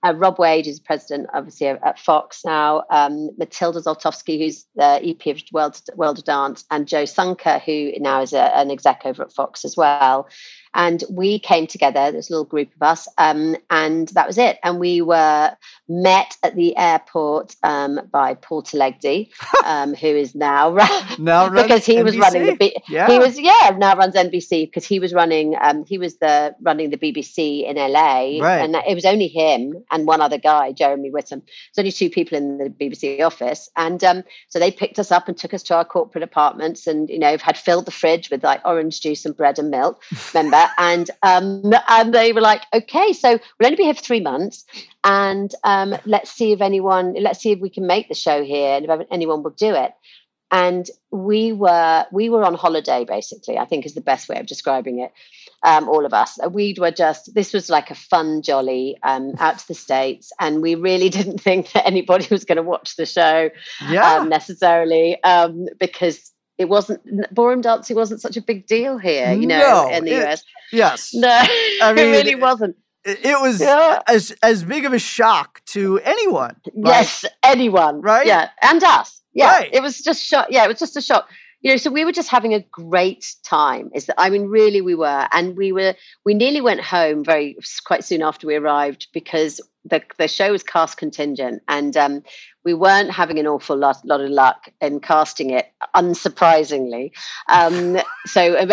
Uh, 0.03 0.13
Rob 0.15 0.37
Wade 0.37 0.67
is 0.67 0.79
president, 0.79 1.29
obviously, 1.33 1.67
at 1.67 1.97
Fox 1.97 2.43
now. 2.43 2.83
Um, 2.89 3.29
Matilda 3.37 3.79
Zoltowski, 3.79 4.37
who's 4.37 4.65
the 4.75 4.99
EP 5.01 5.35
of 5.35 5.41
World, 5.53 5.79
World 5.95 6.17
of 6.19 6.25
Dance, 6.25 6.65
and 6.69 6.87
Joe 6.87 7.03
Sunker, 7.03 7.61
who 7.61 7.97
now 7.99 8.21
is 8.21 8.33
a, 8.33 8.55
an 8.57 8.69
exec 8.69 9.03
over 9.05 9.23
at 9.23 9.31
Fox 9.31 9.63
as 9.63 9.77
well. 9.77 10.27
And 10.73 11.03
we 11.09 11.39
came 11.39 11.67
together, 11.67 12.11
this 12.11 12.29
little 12.29 12.45
group 12.45 12.73
of 12.75 12.81
us, 12.81 13.07
um, 13.17 13.55
and 13.69 14.07
that 14.09 14.27
was 14.27 14.37
it. 14.37 14.59
And 14.63 14.79
we 14.79 15.01
were 15.01 15.55
met 15.87 16.37
at 16.43 16.55
the 16.55 16.75
airport 16.77 17.55
um, 17.63 17.99
by 18.11 18.33
Paul 18.33 18.63
Telegdi, 18.63 19.29
um, 19.65 19.93
who 19.93 20.07
is 20.07 20.33
now, 20.33 20.75
now 21.19 21.49
because 21.49 21.85
he 21.85 21.95
NBC? 21.95 22.03
was 22.03 22.17
running 22.17 22.45
the 22.45 22.55
B- 22.55 22.77
yeah. 22.87 23.07
he 23.07 23.19
was 23.19 23.39
yeah 23.39 23.75
now 23.77 23.95
runs 23.95 24.15
NBC 24.15 24.67
because 24.67 24.85
he 24.85 24.99
was 24.99 25.13
running 25.13 25.55
um, 25.61 25.85
he 25.85 25.97
was 25.97 26.17
the 26.17 26.55
running 26.61 26.89
the 26.89 26.97
BBC 26.97 27.67
in 27.67 27.75
LA, 27.75 28.39
right. 28.41 28.59
and 28.59 28.75
it 28.75 28.95
was 28.95 29.05
only 29.05 29.27
him 29.27 29.83
and 29.91 30.07
one 30.07 30.21
other 30.21 30.37
guy, 30.37 30.71
Jeremy 30.71 31.11
Whittam. 31.11 31.41
There's 31.75 31.79
only 31.79 31.91
two 31.91 32.09
people 32.09 32.37
in 32.37 32.57
the 32.57 32.69
BBC 32.69 33.21
office, 33.21 33.69
and 33.75 34.03
um, 34.03 34.23
so 34.47 34.59
they 34.59 34.71
picked 34.71 34.99
us 34.99 35.11
up 35.11 35.27
and 35.27 35.37
took 35.37 35.53
us 35.53 35.63
to 35.63 35.75
our 35.75 35.85
corporate 35.85 36.23
apartments, 36.23 36.87
and 36.87 37.09
you 37.09 37.19
know 37.19 37.37
had 37.37 37.57
filled 37.57 37.85
the 37.85 37.91
fridge 37.91 38.29
with 38.29 38.43
like 38.43 38.61
orange 38.65 39.01
juice 39.01 39.25
and 39.25 39.35
bread 39.35 39.59
and 39.59 39.69
milk. 39.69 40.01
Remember 40.33 40.62
and 40.77 41.09
um, 41.21 41.71
and 41.87 42.13
they 42.13 42.33
were 42.33 42.41
like, 42.41 42.63
okay, 42.73 43.13
so 43.13 43.31
we'll 43.31 43.67
only 43.67 43.75
be 43.75 43.83
here 43.83 43.93
for 43.93 44.01
three 44.01 44.19
months, 44.19 44.65
and 45.03 45.53
um, 45.63 45.95
let's 46.05 46.31
see 46.31 46.51
if 46.51 46.61
anyone, 46.61 47.13
let's 47.19 47.39
see 47.39 47.51
if 47.51 47.59
we 47.59 47.69
can 47.69 47.87
make 47.87 48.07
the 48.07 48.15
show 48.15 48.43
here, 48.43 48.75
and 48.75 48.85
if 48.85 49.07
anyone 49.11 49.43
will 49.43 49.51
do 49.51 49.73
it. 49.73 49.93
And 50.51 50.87
we 51.09 51.51
were 51.51 52.05
we 52.11 52.29
were 52.29 52.43
on 52.43 52.53
holiday, 52.53 53.05
basically. 53.05 53.57
I 53.57 53.65
think 53.65 53.85
is 53.85 53.95
the 53.95 54.01
best 54.01 54.29
way 54.29 54.37
of 54.39 54.45
describing 54.45 54.99
it. 54.99 55.11
Um, 55.63 55.87
all 55.87 56.05
of 56.05 56.13
us, 56.13 56.37
we 56.51 56.75
were 56.77 56.91
just 56.91 57.33
this 57.33 57.53
was 57.53 57.69
like 57.69 57.89
a 57.89 57.95
fun 57.95 58.41
jolly 58.43 58.97
um, 59.01 59.33
out 59.39 59.59
to 59.59 59.67
the 59.67 59.73
states, 59.73 60.31
and 60.39 60.61
we 60.61 60.75
really 60.75 61.09
didn't 61.17 61.39
think 61.39 61.71
that 61.71 61.87
anybody 61.87 62.27
was 62.29 62.45
going 62.45 62.57
to 62.57 62.63
watch 62.63 62.97
the 62.97 63.05
show 63.05 63.49
yeah. 63.89 64.17
Um, 64.17 64.29
necessarily 64.29 65.21
um, 65.23 65.67
because 65.79 66.32
it 66.57 66.69
wasn't 66.69 67.01
ballroom 67.33 67.61
dancing 67.61 67.95
wasn't 67.95 68.21
such 68.21 68.37
a 68.37 68.41
big 68.41 68.67
deal 68.67 68.97
here, 68.97 69.31
you 69.33 69.47
know, 69.47 69.59
no, 69.59 69.89
in 69.89 70.05
the 70.05 70.11
it, 70.11 70.27
US. 70.27 70.43
Yes, 70.71 71.13
no, 71.13 71.29
I 71.29 71.93
mean, 71.95 72.07
it 72.07 72.11
really 72.11 72.35
wasn't. 72.35 72.75
It 73.05 73.41
was 73.41 73.59
yeah. 73.59 74.01
as 74.07 74.33
as 74.41 74.63
big 74.63 74.85
of 74.85 74.93
a 74.93 74.99
shock 74.99 75.61
to 75.67 75.99
anyone. 75.99 76.55
Right? 76.67 77.01
Yes, 77.01 77.25
anyone. 77.43 78.01
Right. 78.01 78.25
Yeah, 78.25 78.49
and 78.61 78.83
us. 78.83 79.21
Yeah, 79.33 79.47
right. 79.47 79.69
it 79.73 79.81
was 79.81 79.99
just 79.99 80.23
shock. 80.23 80.47
Yeah, 80.49 80.63
it 80.63 80.67
was 80.67 80.79
just 80.79 80.95
a 80.95 81.01
shock. 81.01 81.27
You 81.61 81.71
know, 81.71 81.77
so 81.77 81.91
we 81.91 82.05
were 82.05 82.11
just 82.11 82.29
having 82.29 82.53
a 82.53 82.59
great 82.59 83.35
time. 83.43 83.89
Is 83.93 84.05
that 84.05 84.19
I 84.19 84.29
mean, 84.29 84.45
really, 84.45 84.81
we 84.81 84.95
were, 84.95 85.27
and 85.31 85.57
we 85.57 85.71
were. 85.71 85.95
We 86.23 86.33
nearly 86.33 86.61
went 86.61 86.81
home 86.81 87.23
very 87.23 87.57
quite 87.85 88.03
soon 88.03 88.21
after 88.21 88.47
we 88.47 88.55
arrived 88.55 89.07
because 89.13 89.59
the 89.83 90.01
the 90.17 90.27
show 90.27 90.51
was 90.51 90.63
cast 90.63 90.97
contingent, 90.97 91.61
and 91.67 91.97
um, 91.97 92.23
we 92.65 92.73
weren't 92.73 93.11
having 93.11 93.39
an 93.39 93.47
awful 93.47 93.75
lot, 93.75 94.05
lot 94.05 94.21
of 94.21 94.29
luck 94.29 94.69
in 94.81 94.99
casting 94.99 95.49
it, 95.49 95.71
unsurprisingly. 95.95 97.11
Um, 97.49 97.97
so 98.25 98.41
I, 98.59 98.65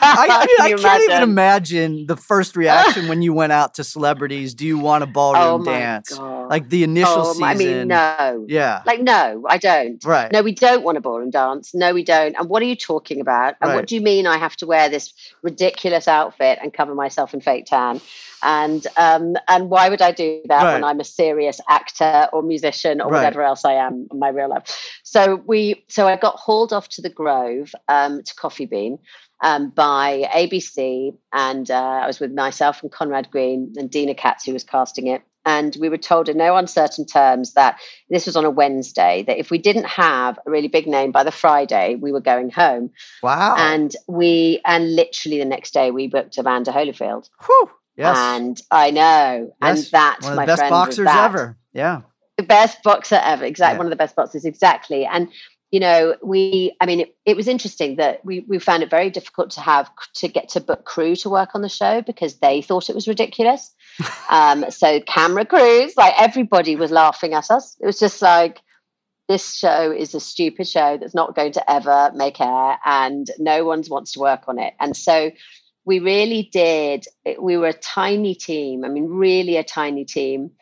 I, 0.00 0.46
I 0.60 0.72
can't 0.74 1.02
even 1.04 1.22
imagine 1.22 2.06
the 2.06 2.16
first 2.16 2.56
reaction 2.56 3.08
when 3.08 3.22
you 3.22 3.32
went 3.32 3.52
out 3.52 3.74
to 3.74 3.84
celebrities. 3.84 4.54
Do 4.54 4.66
you 4.66 4.78
want 4.78 5.04
a 5.04 5.06
ballroom 5.06 5.62
oh 5.62 5.64
dance? 5.64 6.10
God. 6.10 6.48
Like 6.48 6.68
the 6.68 6.84
initial 6.84 7.26
oh, 7.26 7.32
season. 7.32 7.44
I 7.44 7.54
mean, 7.54 7.88
no. 7.88 8.46
Yeah. 8.48 8.82
Like, 8.86 9.00
no, 9.00 9.44
I 9.48 9.58
don't. 9.58 10.02
Right. 10.04 10.30
No, 10.32 10.42
we 10.42 10.52
don't 10.52 10.84
want 10.84 10.96
a 10.96 11.00
ballroom 11.00 11.30
dance. 11.30 11.74
No, 11.74 11.92
we 11.92 12.04
don't. 12.04 12.36
And 12.38 12.48
what 12.48 12.62
are 12.62 12.66
you 12.66 12.76
talking 12.76 13.20
about? 13.20 13.56
And 13.60 13.70
right. 13.70 13.76
what 13.76 13.86
do 13.86 13.94
you 13.94 14.00
mean 14.00 14.26
I 14.26 14.38
have 14.38 14.56
to 14.56 14.66
wear 14.66 14.88
this 14.88 15.12
ridiculous 15.42 16.08
outfit 16.08 16.58
and 16.62 16.72
cover 16.72 16.94
myself 16.94 17.34
in 17.34 17.40
fake 17.40 17.66
tan? 17.66 18.00
And 18.42 18.86
um, 18.96 19.34
and 19.48 19.68
why 19.68 19.88
would 19.88 20.00
I 20.00 20.12
do 20.12 20.40
that 20.46 20.62
right. 20.62 20.74
when 20.74 20.84
I'm 20.84 21.00
a 21.00 21.04
serious 21.04 21.60
actor 21.68 22.28
or 22.32 22.42
musician 22.42 23.00
or 23.08 23.12
Right. 23.12 23.20
whatever 23.24 23.42
else 23.42 23.64
I 23.64 23.74
am 23.74 24.06
in 24.12 24.18
my 24.18 24.28
real 24.28 24.50
life. 24.50 25.00
So 25.02 25.36
we, 25.46 25.84
so 25.88 26.06
I 26.06 26.16
got 26.16 26.36
hauled 26.36 26.72
off 26.74 26.88
to 26.90 27.02
the 27.02 27.08
Grove 27.08 27.72
um, 27.88 28.22
to 28.22 28.34
Coffee 28.34 28.66
Bean 28.66 28.98
um, 29.42 29.70
by 29.70 30.28
ABC, 30.34 31.16
and 31.32 31.70
uh, 31.70 31.74
I 32.02 32.06
was 32.06 32.20
with 32.20 32.32
myself 32.32 32.82
and 32.82 32.92
Conrad 32.92 33.30
Green 33.30 33.72
and 33.76 33.90
Deena 33.90 34.14
Katz, 34.14 34.44
who 34.44 34.52
was 34.52 34.64
casting 34.64 35.06
it. 35.06 35.22
And 35.46 35.74
we 35.80 35.88
were 35.88 35.96
told 35.96 36.28
in 36.28 36.36
no 36.36 36.56
uncertain 36.56 37.06
terms 37.06 37.54
that 37.54 37.80
this 38.10 38.26
was 38.26 38.36
on 38.36 38.44
a 38.44 38.50
Wednesday, 38.50 39.24
that 39.26 39.38
if 39.38 39.50
we 39.50 39.56
didn't 39.56 39.86
have 39.86 40.38
a 40.46 40.50
really 40.50 40.68
big 40.68 40.86
name 40.86 41.10
by 41.10 41.24
the 41.24 41.30
Friday, 41.30 41.94
we 41.94 42.12
were 42.12 42.20
going 42.20 42.50
home. 42.50 42.90
Wow. 43.22 43.54
And 43.56 43.96
we, 44.06 44.60
and 44.66 44.94
literally 44.94 45.38
the 45.38 45.46
next 45.46 45.72
day, 45.72 45.90
we 45.90 46.08
booked 46.08 46.36
Evander 46.36 46.70
Holyfield. 46.72 47.30
Whew. 47.46 47.70
Yes. 47.96 48.16
And 48.18 48.60
I 48.70 48.90
know. 48.90 49.54
And 49.62 49.78
that, 49.92 50.18
One 50.20 50.32
of 50.32 50.36
my 50.36 50.44
the 50.46 50.56
best 50.56 50.68
boxers 50.70 51.08
ever. 51.08 51.56
Yeah. 51.72 52.02
The 52.38 52.44
best 52.44 52.82
boxer 52.82 53.20
ever. 53.22 53.44
Exactly. 53.44 53.74
Yeah. 53.74 53.78
One 53.78 53.86
of 53.86 53.90
the 53.90 53.96
best 53.96 54.16
boxers. 54.16 54.44
Exactly. 54.46 55.04
And, 55.04 55.28
you 55.70 55.80
know, 55.80 56.16
we, 56.22 56.74
I 56.80 56.86
mean, 56.86 57.00
it, 57.00 57.16
it 57.26 57.36
was 57.36 57.48
interesting 57.48 57.96
that 57.96 58.24
we, 58.24 58.40
we 58.48 58.58
found 58.58 58.82
it 58.82 58.90
very 58.90 59.10
difficult 59.10 59.50
to 59.50 59.60
have, 59.60 59.90
to 60.14 60.28
get 60.28 60.48
to 60.50 60.60
book 60.60 60.84
crew 60.86 61.14
to 61.16 61.28
work 61.28 61.50
on 61.54 61.60
the 61.62 61.68
show 61.68 62.00
because 62.00 62.38
they 62.38 62.62
thought 62.62 62.88
it 62.88 62.94
was 62.94 63.06
ridiculous. 63.08 63.74
um, 64.30 64.70
so 64.70 65.00
camera 65.00 65.44
crews, 65.44 65.94
like 65.96 66.14
everybody 66.16 66.76
was 66.76 66.90
laughing 66.90 67.34
at 67.34 67.50
us. 67.50 67.76
It 67.80 67.86
was 67.86 67.98
just 67.98 68.22
like, 68.22 68.62
this 69.28 69.54
show 69.54 69.92
is 69.92 70.14
a 70.14 70.20
stupid 70.20 70.66
show 70.66 70.96
that's 70.96 71.14
not 71.14 71.36
going 71.36 71.52
to 71.52 71.70
ever 71.70 72.10
make 72.14 72.40
air 72.40 72.78
and 72.84 73.30
no 73.38 73.64
one 73.64 73.82
wants 73.88 74.12
to 74.12 74.20
work 74.20 74.44
on 74.48 74.58
it. 74.58 74.72
And 74.80 74.96
so 74.96 75.30
we 75.84 75.98
really 75.98 76.48
did, 76.52 77.04
we 77.40 77.56
were 77.56 77.68
a 77.68 77.72
tiny 77.72 78.34
team. 78.34 78.84
I 78.84 78.88
mean, 78.88 79.06
really 79.06 79.56
a 79.56 79.64
tiny 79.64 80.04
team. 80.04 80.52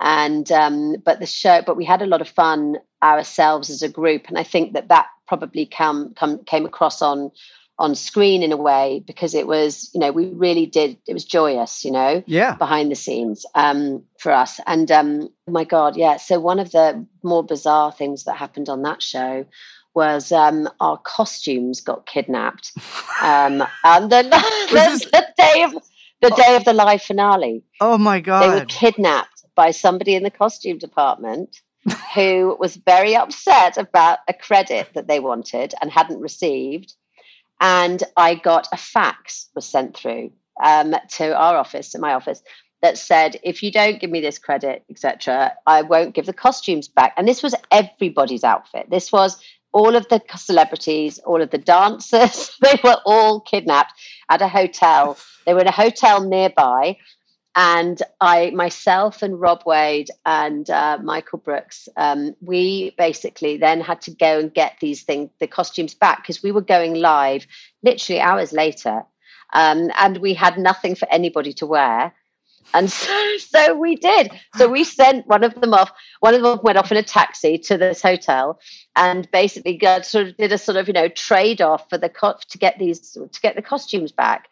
And, 0.00 0.50
um, 0.52 0.96
but 1.04 1.20
the 1.20 1.26
show, 1.26 1.62
but 1.64 1.76
we 1.76 1.84
had 1.84 2.02
a 2.02 2.06
lot 2.06 2.20
of 2.20 2.28
fun 2.28 2.76
ourselves 3.02 3.70
as 3.70 3.82
a 3.82 3.88
group. 3.88 4.28
And 4.28 4.38
I 4.38 4.42
think 4.42 4.72
that 4.74 4.88
that 4.88 5.06
probably 5.26 5.66
come, 5.66 6.14
come, 6.14 6.44
came 6.44 6.66
across 6.66 7.02
on, 7.02 7.30
on 7.78 7.94
screen 7.94 8.42
in 8.42 8.52
a 8.52 8.56
way 8.56 9.02
because 9.06 9.34
it 9.34 9.46
was, 9.46 9.90
you 9.92 10.00
know, 10.00 10.10
we 10.12 10.26
really 10.32 10.66
did, 10.66 10.96
it 11.06 11.12
was 11.12 11.24
joyous, 11.24 11.84
you 11.84 11.90
know 11.90 12.22
Yeah. 12.26 12.54
behind 12.54 12.90
the 12.90 12.94
scenes 12.96 13.44
um, 13.54 14.02
for 14.18 14.32
us. 14.32 14.60
And 14.66 14.90
um, 14.90 15.28
my 15.46 15.64
God, 15.64 15.96
yeah. 15.96 16.16
So 16.16 16.40
one 16.40 16.58
of 16.58 16.72
the 16.72 17.04
more 17.22 17.44
bizarre 17.44 17.92
things 17.92 18.24
that 18.24 18.36
happened 18.36 18.68
on 18.68 18.82
that 18.82 19.02
show 19.02 19.44
was 19.94 20.32
um, 20.32 20.68
our 20.80 20.98
costumes 20.98 21.80
got 21.80 22.06
kidnapped, 22.06 22.72
um, 23.22 23.62
and 23.84 24.10
the, 24.10 24.22
this- 24.70 25.04
the 25.06 25.26
day 25.38 25.62
of 25.64 25.72
the 26.22 26.30
day 26.30 26.56
of 26.56 26.64
the 26.64 26.72
live 26.72 27.02
finale, 27.02 27.62
Oh 27.80 27.98
my 27.98 28.20
god. 28.20 28.42
they 28.42 28.48
were 28.48 28.64
kidnapped 28.66 29.35
by 29.56 29.72
somebody 29.72 30.14
in 30.14 30.22
the 30.22 30.30
costume 30.30 30.78
department. 30.78 31.60
who 32.16 32.56
was 32.58 32.74
very 32.74 33.14
upset 33.14 33.76
about 33.78 34.18
a 34.26 34.34
credit 34.34 34.88
that 34.94 35.06
they 35.06 35.20
wanted 35.20 35.72
and 35.80 35.88
hadn't 35.88 36.20
received 36.20 36.96
and 37.60 38.02
I 38.16 38.34
got 38.34 38.68
a 38.72 38.76
fax 38.76 39.48
was 39.54 39.66
sent 39.66 39.96
through 39.96 40.32
um, 40.62 40.94
to 41.12 41.36
our 41.36 41.56
office, 41.56 41.90
to 41.90 41.98
my 41.98 42.14
office, 42.14 42.42
that 42.82 42.98
said, 42.98 43.40
if 43.42 43.62
you 43.62 43.72
don't 43.72 44.00
give 44.00 44.10
me 44.10 44.20
this 44.20 44.38
credit, 44.38 44.84
etc., 44.90 45.54
I 45.66 45.82
won't 45.82 46.14
give 46.14 46.26
the 46.26 46.32
costumes 46.32 46.88
back. 46.88 47.14
And 47.16 47.26
this 47.26 47.42
was 47.42 47.54
everybody's 47.70 48.44
outfit. 48.44 48.90
This 48.90 49.10
was 49.10 49.42
all 49.72 49.96
of 49.96 50.08
the 50.08 50.22
celebrities, 50.36 51.18
all 51.20 51.40
of 51.40 51.50
the 51.50 51.58
dancers. 51.58 52.54
they 52.60 52.78
were 52.84 52.98
all 53.06 53.40
kidnapped 53.40 53.94
at 54.28 54.42
a 54.42 54.48
hotel. 54.48 55.18
They 55.46 55.54
were 55.54 55.60
in 55.60 55.66
a 55.66 55.72
hotel 55.72 56.22
nearby. 56.22 56.98
And 57.58 58.02
I, 58.20 58.50
myself, 58.50 59.22
and 59.22 59.40
Rob 59.40 59.62
Wade 59.64 60.10
and 60.26 60.68
uh, 60.68 60.98
Michael 61.02 61.38
Brooks, 61.38 61.88
um, 61.96 62.36
we 62.42 62.94
basically 62.98 63.56
then 63.56 63.80
had 63.80 64.02
to 64.02 64.10
go 64.10 64.38
and 64.38 64.52
get 64.52 64.74
these 64.78 65.04
things, 65.04 65.30
the 65.40 65.46
costumes 65.46 65.94
back, 65.94 66.22
because 66.22 66.42
we 66.42 66.52
were 66.52 66.60
going 66.60 66.94
live 66.94 67.46
literally 67.82 68.20
hours 68.20 68.52
later, 68.52 69.04
um, 69.54 69.90
and 69.96 70.18
we 70.18 70.34
had 70.34 70.58
nothing 70.58 70.94
for 70.94 71.10
anybody 71.10 71.54
to 71.54 71.66
wear. 71.66 72.12
And 72.74 72.90
so, 72.92 73.36
so 73.38 73.74
we 73.74 73.96
did. 73.96 74.32
So 74.56 74.68
we 74.68 74.84
sent 74.84 75.26
one 75.26 75.42
of 75.42 75.54
them 75.54 75.72
off. 75.72 75.90
One 76.20 76.34
of 76.34 76.42
them 76.42 76.60
went 76.62 76.76
off 76.76 76.92
in 76.92 76.98
a 76.98 77.02
taxi 77.02 77.56
to 77.58 77.78
this 77.78 78.02
hotel, 78.02 78.60
and 78.96 79.30
basically 79.30 79.78
got, 79.78 80.04
sort 80.04 80.26
of 80.26 80.36
did 80.36 80.52
a 80.52 80.58
sort 80.58 80.76
of 80.76 80.88
you 80.88 80.92
know 80.92 81.08
trade 81.08 81.62
off 81.62 81.88
for 81.88 81.96
the 81.96 82.10
co- 82.10 82.36
to 82.50 82.58
get 82.58 82.78
these 82.78 83.12
to 83.12 83.40
get 83.40 83.56
the 83.56 83.62
costumes 83.62 84.12
back. 84.12 84.48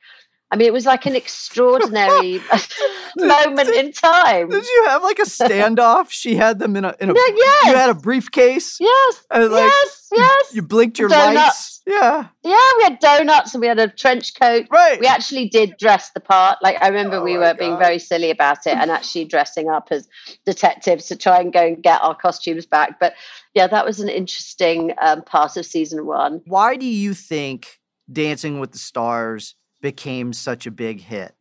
I 0.54 0.56
mean, 0.56 0.68
it 0.68 0.72
was 0.72 0.86
like 0.86 1.04
an 1.04 1.16
extraordinary 1.16 2.40
moment 3.16 3.70
in 3.70 3.90
time. 3.90 4.50
Did 4.50 4.64
you 4.64 4.84
have 4.86 5.02
like 5.02 5.18
a 5.18 5.22
standoff? 5.22 6.10
she 6.10 6.36
had 6.36 6.60
them 6.60 6.76
in 6.76 6.84
a 6.84 6.94
in 7.00 7.10
a. 7.10 7.12
Yeah, 7.12 7.34
yes. 7.34 7.66
You 7.66 7.74
had 7.74 7.90
a 7.90 7.94
briefcase. 7.94 8.78
Yes, 8.78 9.26
And, 9.32 9.50
like, 9.50 9.64
yes, 9.64 10.08
yes. 10.12 10.54
You 10.54 10.62
blinked 10.62 11.00
your 11.00 11.08
Donuts. 11.08 11.34
lights. 11.34 11.82
Yeah. 11.88 12.28
Yeah, 12.44 12.70
we 12.76 12.84
had 12.84 13.00
donuts 13.00 13.52
and 13.52 13.62
we 13.62 13.66
had 13.66 13.80
a 13.80 13.88
trench 13.88 14.38
coat. 14.38 14.68
Right. 14.70 15.00
We 15.00 15.08
actually 15.08 15.48
did 15.48 15.76
dress 15.76 16.10
the 16.10 16.20
part. 16.20 16.58
Like 16.62 16.80
I 16.80 16.86
remember 16.86 17.16
Oh 17.16 17.24
we 17.24 17.36
were 17.36 17.54
being 17.54 17.76
very 17.76 17.98
silly 17.98 18.30
about 18.30 18.58
it 18.66 18.76
and 18.76 18.92
actually 18.92 19.24
dressing 19.34 19.68
up 19.68 19.88
as 19.90 20.08
detectives 20.46 21.06
to 21.06 21.16
try 21.16 21.40
and 21.40 21.52
go 21.52 21.66
and 21.66 21.82
get 21.82 22.00
our 22.00 22.14
costumes 22.14 22.64
back. 22.64 23.00
But 23.00 23.14
yeah, 23.54 23.66
that 23.66 23.84
was 23.84 23.98
an 23.98 24.08
interesting 24.08 24.94
um, 25.02 25.22
part 25.22 25.56
of 25.56 25.66
season 25.66 26.06
one. 26.06 26.42
Why 26.46 26.76
do 26.76 26.86
you 26.86 27.12
think 27.12 27.80
Dancing 28.10 28.60
with 28.60 28.70
the 28.70 28.78
Stars 28.78 29.56
became 29.84 30.32
such 30.32 30.66
a 30.66 30.70
big 30.70 30.98
hit 30.98 31.34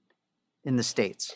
in 0.66 0.76
the 0.76 0.84
states? 0.84 1.34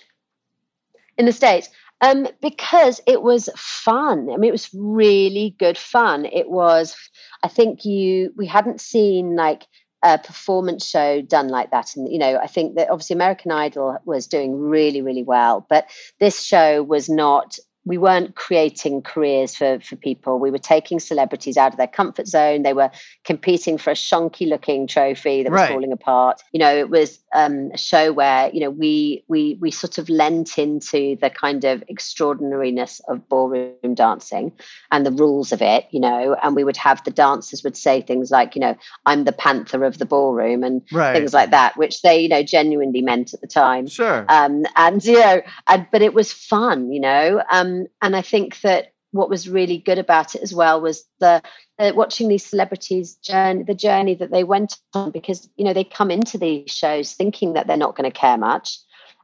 in 1.17 1.25
the 1.25 1.31
states. 1.31 1.69
Um 2.01 2.27
because 2.41 3.01
it 3.07 3.21
was 3.21 3.49
fun. 3.55 4.29
I 4.31 4.37
mean 4.37 4.49
it 4.49 4.51
was 4.51 4.69
really 4.73 5.55
good 5.57 5.77
fun. 5.77 6.25
It 6.25 6.49
was 6.49 6.95
i 7.43 7.47
think 7.47 7.85
you 7.85 8.33
we 8.37 8.45
hadn't 8.45 8.81
seen 8.81 9.35
like 9.35 9.63
a 10.03 10.17
performance 10.19 10.85
show 10.87 11.21
done 11.21 11.47
like 11.47 11.71
that. 11.71 11.95
And 11.95 12.11
you 12.11 12.19
know 12.19 12.37
i 12.37 12.47
think 12.47 12.75
that 12.75 12.89
obviously 12.91 13.15
american 13.15 13.51
idol 13.51 13.97
was 14.05 14.27
doing 14.27 14.51
really 14.75 15.01
really 15.01 15.23
well 15.23 15.65
but 15.67 15.87
this 16.19 16.43
show 16.43 16.83
was 16.83 17.09
not 17.09 17.57
we 17.88 17.97
weren't 17.97 18.36
creating 18.36 19.02
careers 19.02 19.56
for 19.56 19.80
for 19.80 19.95
people 19.95 20.39
we 20.39 20.52
were 20.52 20.58
taking 20.58 21.00
celebrities 21.00 21.58
out 21.58 21.71
of 21.71 21.78
their 21.78 21.88
comfort 21.88 22.28
zone 22.28 22.63
they 22.63 22.73
were 22.73 22.91
competing 23.23 23.78
for 23.78 23.91
a 23.91 23.93
shonky 23.93 24.47
looking 24.47 24.86
trophy 24.88 25.43
that 25.43 25.52
was 25.52 25.62
Right. 25.62 25.69
falling 25.69 25.91
apart 25.93 26.41
you 26.52 26.60
know 26.60 26.76
it 26.76 26.89
was 26.89 27.19
um, 27.34 27.71
a 27.73 27.78
show 27.78 28.12
where 28.13 28.50
you 28.54 28.60
know 28.60 28.69
we 28.69 29.23
we 29.28 29.58
we 29.62 29.71
sort 29.71 29.97
of 29.97 30.10
lent 30.10 30.58
into 30.58 31.15
the 31.21 31.30
kind 31.30 31.63
of 31.63 31.84
extraordinariness 31.89 33.00
of 33.08 33.28
ballroom 33.30 33.93
dancing 33.95 34.52
and 34.91 35.06
the 35.06 35.12
rules 35.12 35.52
of 35.52 35.62
it 35.62 35.86
you 35.91 36.00
know 36.00 36.36
and 36.43 36.56
we 36.56 36.63
would 36.63 36.78
have 36.78 37.04
the 37.04 37.12
dancers 37.12 37.63
would 37.63 37.78
say 37.78 38.02
things 38.02 38.32
like 38.32 38.56
you 38.56 38.60
know 38.62 38.76
i'm 39.06 39.23
the 39.23 39.32
panther 39.32 39.84
of 39.84 39.97
the 39.97 40.06
ballroom 40.06 40.63
and 40.63 40.82
Right. 40.91 41.13
things 41.13 41.34
like 41.34 41.52
that 41.52 41.78
which 41.78 42.02
they 42.02 42.19
you 42.21 42.30
know 42.30 42.43
genuinely 42.43 43.02
meant 43.02 43.34
at 43.34 43.41
the 43.41 43.47
time 43.47 43.88
Sure. 43.88 44.26
um, 44.30 44.65
and 44.76 45.04
you 45.06 45.13
know, 45.19 45.41
and, 45.67 45.88
but 45.91 46.02
it 46.02 46.13
was 46.13 46.32
fun, 46.34 46.91
you 46.91 47.00
know. 47.00 47.41
Um, 47.52 47.76
and 48.01 48.15
I 48.15 48.21
think 48.21 48.61
that 48.61 48.93
what 49.11 49.29
was 49.29 49.49
really 49.49 49.77
good 49.77 49.99
about 49.99 50.35
it 50.35 50.41
as 50.41 50.53
well 50.53 50.81
was 50.81 51.05
the 51.19 51.41
uh, 51.79 51.91
watching 51.95 52.27
these 52.27 52.45
celebrities 52.45 53.15
journey, 53.15 53.63
the 53.63 53.73
journey 53.73 54.15
that 54.15 54.31
they 54.31 54.43
went 54.43 54.77
on, 54.93 55.11
because 55.11 55.49
you 55.57 55.65
know 55.65 55.73
they 55.73 55.83
come 55.83 56.11
into 56.11 56.37
these 56.37 56.71
shows 56.71 57.13
thinking 57.13 57.53
that 57.53 57.67
they're 57.67 57.77
not 57.77 57.95
going 57.95 58.09
to 58.09 58.19
care 58.19 58.37
much, 58.37 58.79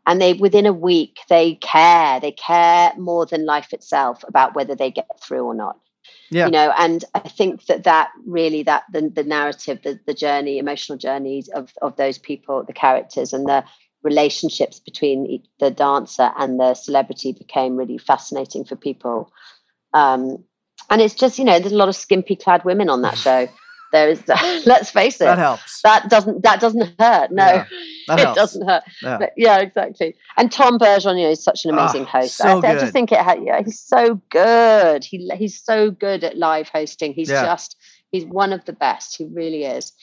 and 0.06 0.22
they 0.22 0.34
within 0.34 0.66
a 0.66 0.74
week 0.74 1.20
they 1.30 1.56
care, 1.56 2.20
they 2.20 2.32
care 2.32 2.94
more 2.98 3.26
than 3.26 3.46
life 3.46 3.74
itself 3.74 4.24
about 4.28 4.56
whether 4.56 4.76
they 4.76 4.92
get 4.92 5.08
through 5.22 5.44
or 5.44 5.56
not 5.56 5.78
yeah. 6.30 6.46
you 6.46 6.52
know 6.52 6.74
and 6.78 7.06
i 7.14 7.20
think 7.20 7.66
that 7.66 7.84
that 7.84 8.12
really 8.26 8.64
that 8.64 8.84
the, 8.92 9.10
the 9.10 9.24
narrative 9.24 9.80
the, 9.84 10.00
the 10.06 10.14
journey 10.14 10.58
emotional 10.58 10.98
journeys 10.98 11.48
of 11.50 11.72
of 11.82 11.96
those 11.96 12.18
people 12.18 12.64
the 12.64 12.74
characters 12.74 13.34
and 13.34 13.48
the 13.48 13.64
relationships 14.04 14.80
between 14.80 15.42
the 15.60 15.72
dancer 15.72 16.32
and 16.38 16.60
the 16.60 16.74
celebrity 16.74 17.32
became 17.34 17.76
really 17.78 17.98
fascinating 17.98 18.64
for 18.66 18.76
people 18.76 19.32
um 19.94 20.44
and 20.90 21.02
it's 21.02 21.14
just 21.16 21.40
you 21.40 21.46
know 21.46 21.60
there's 21.60 21.72
a 21.72 21.78
lot 21.78 21.90
of 21.90 21.96
skimpy 21.96 22.36
clad 22.36 22.64
women 22.66 22.90
on 22.90 23.02
that 23.02 23.18
show 23.18 23.48
there 23.94 24.10
is 24.10 24.22
let's 24.66 24.90
face 24.90 25.16
it 25.22 25.26
that 25.26 25.38
helps. 25.38 25.82
that 25.84 26.10
doesn't 26.10 26.42
that 26.44 26.60
doesn't 26.60 27.00
hurt 27.00 27.32
no 27.32 27.46
Yeah, 27.46 27.66
it 28.10 28.20
helps. 28.20 28.36
doesn't 28.36 28.68
hurt 28.68 28.84
Yeah. 29.02 29.20
yeah, 29.38 29.60
exactly. 29.60 30.16
And 30.36 30.52
Tom 30.52 30.78
Bergeron, 30.80 31.18
you 31.18 31.26
know, 31.26 31.32
is 31.32 31.44
such 31.44 31.64
an 31.64 31.72
amazing 31.72 32.04
Ah, 32.06 32.20
host. 32.20 32.36
so 32.38 32.60
I, 32.62 32.72
I 32.72 32.74
just 32.74 32.92
think 32.92 33.12
it. 33.12 33.20
Yeah, 33.44 33.62
he's 33.64 33.80
so 33.80 34.20
good. 34.30 35.06
He 35.06 35.30
he's 35.36 35.64
so 35.64 35.92
good 35.92 36.24
at 36.26 36.38
live 36.38 36.68
hosting. 36.70 37.14
He's 37.14 37.30
Yeah. 37.30 37.46
just 37.46 37.78
he's 38.12 38.26
one 38.26 38.52
of 38.52 38.66
the 38.66 38.74
best. 38.74 39.16
He 39.16 39.26
really 39.32 39.64
is. 39.64 39.94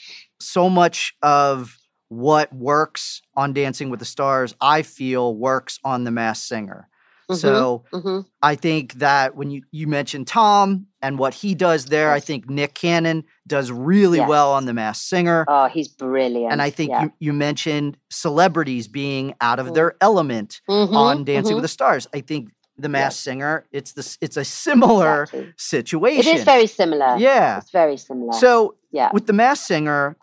so 0.41 0.71
much 0.71 1.15
of 1.21 1.77
what 2.11 2.53
works 2.53 3.23
on 3.37 3.53
Dancing 3.55 3.89
with 3.89 4.01
the 4.01 4.05
Stars, 4.05 4.55
I 4.61 4.83
feel 4.83 5.35
works 5.35 5.79
on 5.85 6.05
The 6.05 6.11
Masked 6.11 6.47
Singer. 6.47 6.89
So 7.33 7.85
hmm 7.93 8.21
I 8.43 8.57
think 8.57 8.95
that 8.95 9.37
when 9.37 9.53
you, 9.53 9.63
you 9.71 9.87
mentioned 9.87 10.27
Tom 10.27 10.87
and 11.01 11.17
what 11.17 11.33
he 11.33 11.55
does 11.55 11.85
there, 11.87 12.11
I 12.11 12.19
think 12.19 12.51
Nick 12.51 12.75
Cannon 12.75 13.23
does 13.47 13.71
really 13.71 14.19
Yes. 14.19 14.29
well 14.29 14.53
on 14.53 14.65
The 14.67 14.75
Masked 14.75 15.05
Singer. 15.07 15.45
Oh, 15.47 15.67
he's 15.69 15.87
brilliant. 15.87 16.51
and 16.53 16.61
I 16.61 16.71
think 16.71 16.91
yeah. 16.91 17.03
you, 17.05 17.13
you 17.21 17.33
mentioned 17.33 17.97
celebrities 18.11 18.89
being 18.89 19.35
out 19.41 19.61
of 19.61 19.69
Mm. 19.69 19.75
their 19.75 19.95
element 20.01 20.61
Mhm, 20.69 20.93
on 20.93 21.25
Dancing 21.25 21.53
mhm. 21.53 21.57
with 21.57 21.63
the 21.63 21.69
Stars. 21.69 22.09
I 22.13 22.21
think 22.21 22.51
The 22.77 22.89
Masked 22.89 23.23
Singer. 23.23 23.65
It's 23.71 23.93
the 23.93 24.19
it's 24.21 24.37
a 24.37 24.45
similar 24.45 25.23
Exactly. 25.23 25.53
situation. 25.57 26.33
It 26.35 26.39
is 26.39 26.45
very 26.45 26.67
similar. 26.67 27.17
yeah. 27.19 27.59
It's 27.59 27.71
very 27.71 27.97
similar. 27.97 28.33
So 28.33 28.75
yeah. 28.91 29.11
with 29.13 29.27
the 29.29 29.33
Masked 29.35 29.67
Singer, 29.69 30.17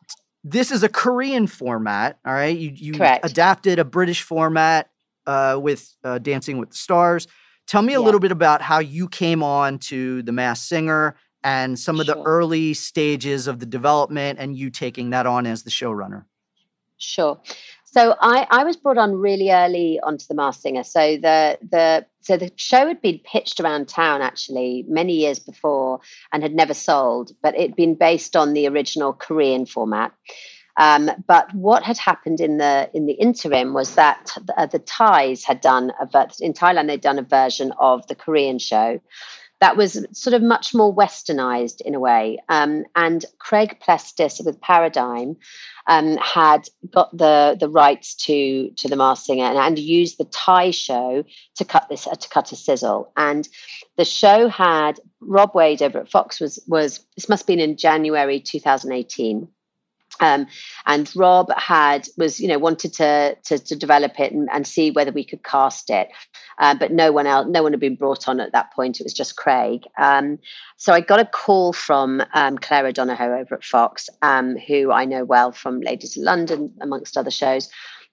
this 0.50 0.72
is 0.72 0.84
a 0.84 0.90
Korean 0.90 1.48
format. 1.48 2.20
All 2.26 2.34
right, 2.34 2.58
you 2.58 2.72
you 2.74 2.94
Correct. 2.94 3.26
adapted 3.26 3.80
a 3.80 3.86
British 3.86 4.22
format 4.24 4.90
uh, 5.26 5.60
with 5.62 5.96
uh, 6.04 6.20
Dancing 6.20 6.58
with 6.58 6.70
the 6.72 6.76
Stars. 6.78 7.28
Tell 7.68 7.82
me 7.82 7.94
a 7.94 8.00
Yeah. 8.00 8.06
little 8.06 8.20
bit 8.20 8.32
about 8.32 8.62
how 8.62 8.80
you 8.80 9.10
came 9.10 9.44
on 9.44 9.80
to 9.80 10.22
the 10.24 10.32
Masked 10.32 10.68
Singer 10.68 11.16
and 11.44 11.78
some 11.78 12.00
of 12.00 12.08
the 12.08 12.18
early 12.24 12.74
stages 12.74 13.48
of 13.48 13.60
the 13.60 13.66
development, 13.66 14.40
and 14.40 14.56
you 14.56 14.70
taking 14.70 15.10
that 15.12 15.26
on 15.26 15.46
as 15.46 15.64
the 15.64 15.70
showrunner. 15.70 16.26
Sure. 16.98 17.40
So 17.90 18.16
I, 18.20 18.46
I 18.52 18.64
was 18.66 18.76
brought 18.76 18.98
on 18.98 19.16
really 19.16 19.50
early 19.50 19.98
onto 20.04 20.26
the 20.28 20.36
Masked 20.36 20.62
Singer. 20.62 20.84
So 20.84 21.18
the 21.18 21.58
the 21.62 22.06
so 22.20 22.36
the 22.36 22.52
show 22.58 22.86
had 22.88 23.02
been 23.02 23.20
pitched 23.20 23.62
around 23.62 23.88
town 23.88 24.22
actually 24.22 24.84
many 24.90 25.14
years 25.14 25.40
before 25.40 26.02
and 26.34 26.44
had 26.44 26.54
never 26.54 26.74
sold, 26.74 27.32
but 27.42 27.56
it'd 27.56 27.78
been 27.78 27.96
based 27.96 28.36
on 28.36 28.52
the 28.52 28.68
original 28.68 29.14
Korean 29.14 29.66
format. 29.66 30.12
Um, 30.76 31.10
but 31.28 31.52
what 31.56 31.84
had 31.84 31.98
happened 31.98 32.42
in 32.42 32.58
the 32.58 32.90
in 32.94 33.06
the 33.06 33.14
interim 33.14 33.74
was 33.74 33.96
that 33.96 34.32
the, 34.46 34.60
uh, 34.60 34.66
the 34.66 34.80
Thais 34.80 35.46
had 35.46 35.62
done 35.62 35.94
a 36.00 36.06
ver- 36.06 36.28
in 36.42 36.52
Thailand 36.52 36.88
they'd 36.88 37.00
done 37.00 37.20
a 37.20 37.24
version 37.24 37.72
of 37.80 38.06
the 38.08 38.16
Korean 38.16 38.60
show 38.60 39.00
that 39.60 39.76
was 39.76 40.06
sort 40.12 40.34
of 40.34 40.42
much 40.42 40.74
more 40.74 40.94
westernized 40.94 41.82
in 41.82 41.96
a 41.96 42.00
way. 42.00 42.38
Um, 42.48 42.86
and 42.96 43.26
Craig 43.40 43.78
Plestis 43.80 44.44
with 44.46 44.62
Paradigm 44.62 45.38
um, 45.88 46.18
had 46.18 46.68
got 46.92 47.16
the 47.18 47.58
the 47.60 47.70
rights 47.70 48.14
to 48.26 48.72
to 48.72 48.88
the 48.88 48.96
Masked 48.96 49.26
Singer 49.26 49.46
and, 49.46 49.58
and 49.58 49.80
used 49.80 50.18
the 50.18 50.26
Thai 50.26 50.72
show 50.72 51.24
to 51.56 51.66
cut 51.66 51.88
this 51.90 52.06
uh, 52.08 52.16
to 52.16 52.30
cut 52.30 52.52
a 52.52 52.56
sizzle. 52.56 53.12
And 53.18 53.48
the 53.96 54.06
show 54.06 54.48
had 54.48 55.00
Rob 55.22 55.56
Wade 55.56 55.82
over 55.82 56.00
at 56.00 56.12
Fox 56.12 56.40
was 56.40 56.60
was 56.68 57.06
this 57.16 57.30
must 57.30 57.44
have 57.44 57.48
been 57.48 57.60
in 57.60 57.78
January 57.78 58.40
2018. 58.40 59.48
Um, 60.20 60.48
and 60.86 61.12
Rob 61.16 61.52
had 61.56 62.08
was 62.18 62.40
you 62.40 62.48
know 62.48 62.58
wanted 62.58 62.94
to 62.94 63.36
to, 63.46 63.60
to 63.60 63.76
develop 63.76 64.20
it 64.20 64.32
and, 64.32 64.50
and 64.52 64.66
see 64.66 64.92
whether 64.92 65.12
we 65.12 65.24
could 65.24 65.44
cast 65.44 65.90
it, 65.90 66.10
uh, 66.60 66.76
but 66.76 66.92
no 66.92 67.12
one 67.12 67.28
else 67.28 67.48
no 67.50 67.64
one 67.64 67.74
had 67.74 67.80
been 67.80 67.96
brought 67.96 68.28
on 68.28 68.40
at 68.40 68.52
that 68.54 68.74
point. 68.74 69.00
It 69.00 69.04
was 69.04 69.14
just 69.14 69.36
Craig. 69.36 69.84
Um, 69.98 70.40
so 70.78 70.94
I 70.94 71.02
got 71.02 71.20
a 71.20 71.26
call 71.26 71.74
from 71.74 72.24
um, 72.34 72.58
Claire 72.58 72.88
O'Donoghue 72.88 73.40
over 73.40 73.56
at 73.56 73.64
Fox, 73.64 74.10
um, 74.22 74.58
who 74.58 74.92
I 74.92 75.06
know 75.06 75.26
well 75.26 75.52
from 75.52 75.82
Ladies 75.82 76.18
of 76.18 76.24
London, 76.24 76.74
amongst 76.82 77.18
other 77.18 77.32
shows. 77.32 77.70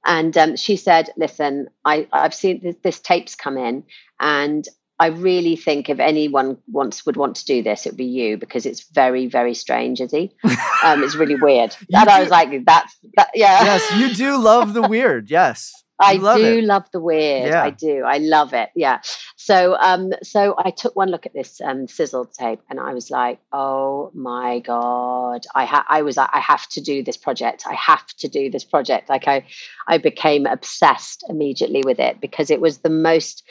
And 0.07 0.37
um, 0.37 0.57
she 0.57 0.77
said, 0.77 1.11
"Listen, 1.17 1.69
I, 1.85 2.07
I've 2.13 2.35
seen 2.35 2.77
this 2.83 3.01
tapes 3.01 3.35
come 3.35 3.57
in, 3.57 3.85
and 4.21 4.67
I 4.99 5.07
really 5.09 5.57
think 5.57 5.89
if 5.89 5.99
anyone 5.99 6.59
wants 6.69 7.05
would 7.05 7.17
want 7.17 7.37
to 7.37 7.45
do 7.45 7.63
this, 7.63 7.87
it 7.87 7.91
would 7.91 7.97
be 7.97 8.05
you 8.05 8.37
because 8.37 8.65
it's 8.65 8.89
very, 8.91 9.27
very 9.27 9.55
strange, 9.55 10.01
Izzie. 10.01 10.33
Um, 10.85 11.03
it's 11.03 11.15
really 11.15 11.37
weird." 11.37 11.75
And 11.93 12.09
I 12.11 12.21
was 12.21 12.29
like, 12.29 12.51
"That's 12.67 12.95
that, 13.17 13.31
yeah." 13.35 13.65
yes, 13.65 13.97
you 13.97 14.15
do 14.15 14.37
love 14.37 14.75
the 14.75 14.83
weird. 14.83 15.31
Yes, 15.31 15.73
I 16.01 16.15
love 16.15 16.39
do 16.39 16.59
it. 16.59 16.65
love 16.65 16.85
the 16.93 17.01
weird. 17.01 17.49
Yeah. 17.49 17.63
I 17.65 17.71
do. 17.71 18.03
I 18.05 18.19
love 18.19 18.53
it. 18.53 18.71
Yeah. 18.75 19.01
So 19.37 19.77
um 19.81 20.13
so 20.23 20.55
I 20.59 20.71
took 20.71 20.97
one 20.97 21.09
look 21.09 21.25
at 21.27 21.33
this 21.33 21.61
um 21.61 21.87
sizzle 21.89 22.27
tape 22.27 22.61
and 22.69 22.81
I 22.81 22.93
was 22.95 23.11
like, 23.11 23.39
"Oh 23.53 24.11
my 24.15 24.59
god. 24.59 25.47
I 25.55 25.65
ha- 25.65 25.87
I 25.89 26.03
was 26.03 26.17
like, 26.17 26.31
I 26.33 26.41
have 26.41 26.67
to 26.71 26.81
do 26.81 27.03
this 27.03 27.17
project. 27.17 27.65
I 27.67 27.75
have 27.75 28.07
to 28.19 28.29
do 28.29 28.51
this 28.51 28.65
project." 28.65 29.09
Like 29.09 29.29
I 29.29 29.47
I 29.87 29.99
became 29.99 30.47
obsessed 30.47 31.25
immediately 31.29 31.83
with 31.85 32.01
it 32.01 32.21
because 32.21 32.51
it 32.51 32.61
was 32.61 32.79
the 32.79 32.91
most 32.91 33.45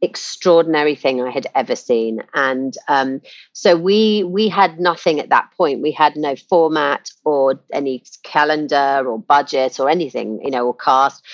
extraordinary 0.00 0.94
thing 0.94 1.20
I 1.20 1.30
had 1.30 1.46
ever 1.54 1.76
seen. 1.76 2.22
And 2.34 2.76
um, 2.88 3.20
so 3.52 3.76
we 3.76 4.24
we 4.24 4.48
had 4.48 4.78
nothing 4.78 5.20
at 5.20 5.30
that 5.30 5.50
point. 5.56 5.82
We 5.82 5.92
had 5.92 6.16
no 6.16 6.36
format 6.36 7.10
or 7.24 7.60
any 7.72 8.04
calendar 8.22 9.04
or 9.06 9.18
budget 9.18 9.80
or 9.80 9.88
anything, 9.88 10.40
you 10.42 10.50
know, 10.50 10.66
or 10.66 10.74
cast. 10.74 11.24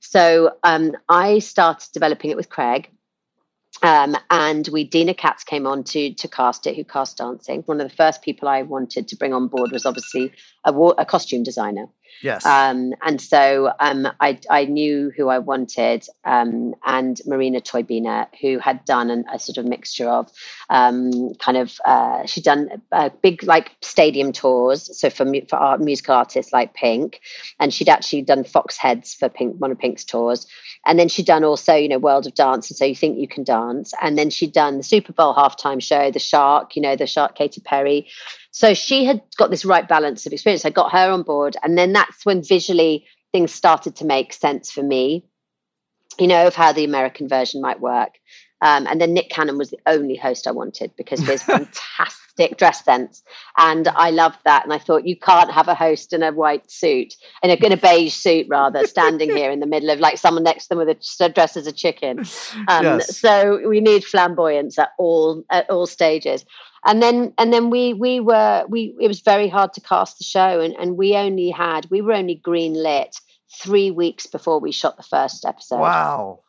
So 0.00 0.52
um, 0.62 0.92
I 1.08 1.40
started 1.40 1.88
developing 1.92 2.30
it 2.30 2.36
with 2.36 2.48
Craig. 2.48 2.90
Um, 3.82 4.16
and 4.30 4.66
we 4.68 4.84
Deena 4.84 5.14
Katz 5.14 5.42
came 5.42 5.66
on 5.66 5.82
to 5.84 6.14
to 6.14 6.28
cast 6.28 6.66
it, 6.66 6.76
who 6.76 6.84
cast 6.84 7.18
dancing. 7.18 7.62
One 7.62 7.80
of 7.80 7.88
the 7.88 7.96
first 7.96 8.22
people 8.22 8.48
I 8.48 8.62
wanted 8.62 9.08
to 9.08 9.16
bring 9.16 9.34
on 9.34 9.48
board 9.48 9.72
was 9.72 9.84
obviously 9.84 10.32
a, 10.64 10.72
a 10.72 11.04
costume 11.04 11.42
designer. 11.42 11.86
Yes. 12.22 12.44
Um, 12.44 12.94
and 13.02 13.20
so 13.20 13.72
um, 13.80 14.08
I, 14.20 14.38
I 14.50 14.64
knew 14.64 15.10
who 15.16 15.28
I 15.28 15.38
wanted, 15.38 16.06
um, 16.24 16.74
and 16.84 17.20
Marina 17.26 17.60
Toybina, 17.60 18.28
who 18.40 18.58
had 18.58 18.84
done 18.84 19.10
an, 19.10 19.24
a 19.32 19.38
sort 19.38 19.58
of 19.58 19.66
mixture 19.66 20.08
of 20.08 20.30
um, 20.70 21.34
kind 21.34 21.56
of, 21.56 21.78
uh, 21.84 22.26
she'd 22.26 22.44
done 22.44 22.82
uh, 22.92 23.10
big 23.22 23.42
like 23.42 23.72
stadium 23.82 24.32
tours, 24.32 24.98
so 24.98 25.10
for, 25.10 25.24
mu- 25.24 25.46
for 25.48 25.56
art, 25.56 25.80
musical 25.80 26.14
artists 26.14 26.52
like 26.52 26.74
Pink, 26.74 27.20
and 27.58 27.72
she'd 27.72 27.88
actually 27.88 28.22
done 28.22 28.44
Fox 28.44 28.76
Heads 28.76 29.14
for 29.14 29.28
Pink, 29.28 29.56
one 29.58 29.70
of 29.70 29.78
Pink's 29.78 30.04
tours. 30.04 30.46
And 30.86 30.98
then 30.98 31.08
she'd 31.08 31.26
done 31.26 31.44
also, 31.44 31.74
you 31.74 31.88
know, 31.88 31.98
World 31.98 32.26
of 32.26 32.34
Dance, 32.34 32.70
and 32.70 32.76
so 32.76 32.84
you 32.84 32.94
think 32.94 33.18
you 33.18 33.28
can 33.28 33.44
dance. 33.44 33.94
And 34.02 34.18
then 34.18 34.30
she'd 34.30 34.52
done 34.52 34.76
the 34.76 34.82
Super 34.82 35.12
Bowl 35.12 35.34
halftime 35.34 35.82
show, 35.82 36.10
The 36.10 36.18
Shark, 36.18 36.76
you 36.76 36.82
know, 36.82 36.94
The 36.94 37.06
Shark, 37.06 37.36
Katy 37.36 37.60
Perry. 37.62 38.08
So 38.54 38.72
she 38.72 39.04
had 39.04 39.20
got 39.36 39.50
this 39.50 39.64
right 39.64 39.86
balance 39.86 40.26
of 40.26 40.32
experience. 40.32 40.64
I 40.64 40.70
got 40.70 40.92
her 40.92 41.10
on 41.10 41.24
board. 41.24 41.56
And 41.64 41.76
then 41.76 41.92
that's 41.92 42.24
when 42.24 42.40
visually 42.40 43.04
things 43.32 43.52
started 43.52 43.96
to 43.96 44.04
make 44.04 44.32
sense 44.32 44.70
for 44.70 44.80
me, 44.80 45.24
you 46.20 46.28
know, 46.28 46.46
of 46.46 46.54
how 46.54 46.70
the 46.70 46.84
American 46.84 47.28
version 47.28 47.60
might 47.60 47.80
work. 47.80 48.10
Um, 48.64 48.86
and 48.86 48.98
then 48.98 49.12
Nick 49.12 49.28
Cannon 49.28 49.58
was 49.58 49.70
the 49.70 49.78
only 49.86 50.16
host 50.16 50.46
I 50.46 50.50
wanted 50.50 50.90
because 50.96 51.20
of 51.20 51.26
his 51.26 51.42
fantastic 52.34 52.56
dress 52.56 52.82
sense. 52.82 53.22
And 53.58 53.88
I 53.88 54.08
loved 54.08 54.38
that. 54.46 54.64
And 54.64 54.72
I 54.72 54.78
thought, 54.78 55.06
you 55.06 55.16
can't 55.16 55.52
have 55.52 55.68
a 55.68 55.74
host 55.74 56.14
in 56.14 56.22
a 56.22 56.32
white 56.32 56.70
suit, 56.70 57.14
in 57.42 57.50
a, 57.50 57.54
in 57.54 57.72
a 57.72 57.76
beige 57.76 58.14
suit, 58.14 58.46
rather, 58.48 58.86
standing 58.86 59.30
here 59.30 59.50
in 59.50 59.60
the 59.60 59.66
middle 59.66 59.90
of 59.90 60.00
like 60.00 60.16
someone 60.16 60.44
next 60.44 60.64
to 60.64 60.68
them 60.70 60.78
with 60.78 60.96
a 61.20 61.28
dress 61.28 61.58
as 61.58 61.66
a 61.66 61.72
chicken. 61.72 62.24
Um, 62.68 62.84
Yes. 62.84 63.18
So 63.18 63.68
we 63.68 63.80
need 63.80 64.04
flamboyance 64.04 64.78
at 64.78 64.90
all 64.98 65.44
at 65.50 65.68
all 65.68 65.86
stages. 65.86 66.44
And 66.84 67.02
then 67.02 67.34
and 67.36 67.52
then 67.52 67.68
we 67.68 67.92
we 67.92 68.20
were 68.20 68.64
we 68.68 68.94
it 69.00 69.08
was 69.08 69.20
very 69.20 69.48
hard 69.48 69.72
to 69.74 69.80
cast 69.80 70.18
the 70.18 70.24
show 70.24 70.60
and, 70.60 70.74
and 70.78 70.96
we 70.96 71.16
only 71.16 71.50
had 71.50 71.90
we 71.90 72.00
were 72.00 72.12
only 72.12 72.36
green 72.36 72.74
lit 72.74 73.16
three 73.60 73.90
weeks 73.90 74.26
before 74.26 74.60
we 74.60 74.72
shot 74.72 74.96
the 74.96 75.02
first 75.02 75.44
episode. 75.44 75.80
wow. 75.80 76.40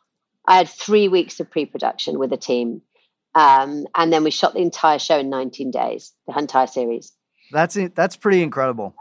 I 0.46 0.56
had 0.58 0.68
three 0.68 1.08
weeks 1.08 1.40
of 1.40 1.50
pre-production 1.50 2.18
with 2.18 2.32
a 2.32 2.36
team. 2.36 2.82
Um, 3.34 3.86
and 3.94 4.12
then 4.12 4.24
we 4.24 4.30
shot 4.30 4.54
the 4.54 4.60
entire 4.60 4.98
show 4.98 5.18
in 5.18 5.28
19 5.28 5.70
days, 5.70 6.12
the 6.26 6.38
entire 6.38 6.66
series. 6.66 7.12
That's. 7.52 7.76
That's 7.94 8.16
pretty 8.16 8.42
incredible. 8.42 8.94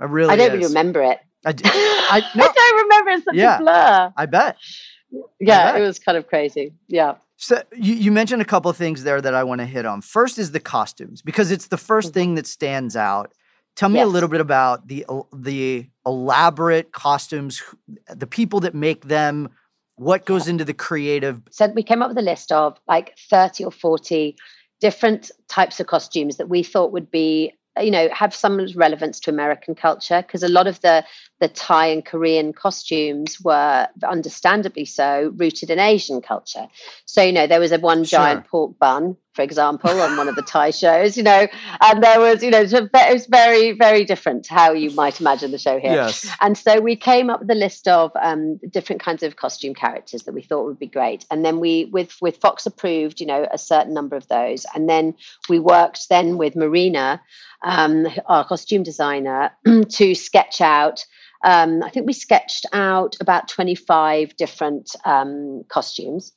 I 0.00 0.06
really. 0.06 0.30
I 0.32 0.36
don't 0.36 0.46
is. 0.48 0.52
really 0.54 0.66
remember 0.68 1.02
it. 1.02 1.18
I 1.44 2.22
no. 2.34 2.44
don't 2.44 2.82
remember. 2.82 3.10
It's 3.10 3.24
such 3.24 3.34
Yeah. 3.34 3.56
a 3.56 3.60
blur. 3.60 4.12
I 4.16 4.26
bet. 4.26 4.56
Yeah, 5.40 5.72
bet. 5.72 5.80
it 5.80 5.84
was 5.84 5.98
kind 5.98 6.16
of 6.16 6.26
crazy. 6.26 6.72
Yeah. 6.88 7.16
So 7.36 7.62
you, 7.72 7.94
you 7.94 8.12
mentioned 8.12 8.40
a 8.40 8.44
couple 8.46 8.70
of 8.70 8.76
things 8.76 9.02
there 9.02 9.20
that 9.20 9.34
I 9.34 9.44
want 9.44 9.60
to 9.60 9.66
hit 9.66 9.84
on. 9.84 10.00
First 10.00 10.38
is 10.38 10.52
the 10.52 10.60
costumes 10.60 11.20
because 11.22 11.50
it's 11.50 11.66
the 11.66 11.76
1st 11.76 12.10
Mhm. 12.10 12.14
thing 12.14 12.34
that 12.36 12.46
stands 12.46 12.96
out. 12.96 13.32
Tell 13.74 13.88
me 13.88 14.00
a 14.00 14.06
little 14.06 14.28
bit 14.28 14.40
about 14.40 14.86
the 14.88 15.04
the 15.34 15.86
elaborate 16.06 16.92
costumes, 16.92 17.62
the 18.08 18.26
people 18.26 18.60
that 18.60 18.74
make 18.74 19.04
them, 19.06 19.48
what 19.96 20.24
goes 20.24 20.48
into 20.48 20.64
the 20.64 20.74
creative. 20.74 21.40
so 21.50 21.66
we 21.68 21.82
came 21.82 22.02
up 22.02 22.08
with 22.08 22.18
a 22.18 22.22
list 22.22 22.50
of 22.52 22.78
like 22.88 23.16
30 23.30 23.64
or 23.64 23.70
40 23.70 24.36
different 24.80 25.30
types 25.48 25.78
of 25.80 25.86
costumes 25.86 26.36
that 26.38 26.48
we 26.48 26.62
thought 26.62 26.92
would 26.92 27.10
be 27.10 27.52
you 27.80 27.90
know 27.90 28.08
have 28.12 28.34
some 28.34 28.66
relevance 28.74 29.20
to 29.20 29.30
american 29.30 29.74
culture 29.74 30.22
because 30.22 30.42
a 30.42 30.48
lot 30.48 30.66
of 30.66 30.80
the 30.80 31.04
the 31.40 31.48
thai 31.48 31.86
and 31.86 32.04
korean 32.04 32.52
costumes 32.52 33.40
were 33.40 33.88
understandably 34.06 34.84
so 34.84 35.32
rooted 35.36 35.70
in 35.70 35.78
asian 35.78 36.20
culture 36.20 36.66
so 37.06 37.22
you 37.22 37.32
know 37.32 37.46
there 37.46 37.60
was 37.60 37.72
a 37.72 37.78
one 37.78 38.04
Sure. 38.04 38.18
giant 38.18 38.46
pork 38.46 38.78
bun 38.78 39.16
for 39.34 39.42
example 39.42 39.90
on 40.00 40.16
one 40.16 40.28
of 40.28 40.36
the 40.36 40.42
thai 40.42 40.70
shows 40.70 41.16
you 41.16 41.22
know 41.22 41.46
and 41.80 42.02
there 42.02 42.20
was 42.20 42.42
you 42.42 42.50
know 42.50 42.60
it 42.60 43.12
was 43.12 43.26
very 43.26 43.72
very 43.72 44.04
different 44.04 44.44
to 44.44 44.54
how 44.54 44.72
you 44.72 44.90
might 44.92 45.20
imagine 45.20 45.50
the 45.50 45.58
show 45.58 45.78
here 45.78 45.92
Yes. 45.92 46.28
and 46.40 46.56
so 46.56 46.80
we 46.80 46.96
came 46.96 47.30
up 47.30 47.40
with 47.40 47.50
a 47.50 47.54
list 47.54 47.88
of 47.88 48.12
um, 48.20 48.58
different 48.70 49.02
kinds 49.02 49.22
of 49.22 49.36
costume 49.36 49.74
characters 49.74 50.22
that 50.22 50.32
we 50.34 50.42
thought 50.42 50.64
would 50.64 50.78
be 50.78 50.86
great. 50.86 51.24
And 51.30 51.44
then 51.44 51.60
we, 51.60 51.86
with 51.86 52.16
with 52.20 52.36
Fox 52.38 52.66
approved, 52.66 53.20
you 53.20 53.26
know, 53.26 53.46
a 53.50 53.58
certain 53.58 53.94
number 53.94 54.16
of 54.16 54.26
those. 54.28 54.66
And 54.74 54.88
then 54.88 55.14
we 55.48 55.58
worked 55.58 56.08
then 56.08 56.38
with 56.38 56.56
Marina, 56.56 57.20
um, 57.62 58.06
our 58.26 58.44
costume 58.46 58.82
designer, 58.82 59.50
to 59.88 60.14
sketch 60.14 60.60
out. 60.60 61.04
Um, 61.44 61.82
I 61.82 61.90
think 61.90 62.06
we 62.06 62.12
sketched 62.12 62.66
out 62.72 63.16
about 63.20 63.48
twenty 63.48 63.74
five 63.74 64.36
different 64.36 64.94
um, 65.04 65.62
costumes. 65.68 66.32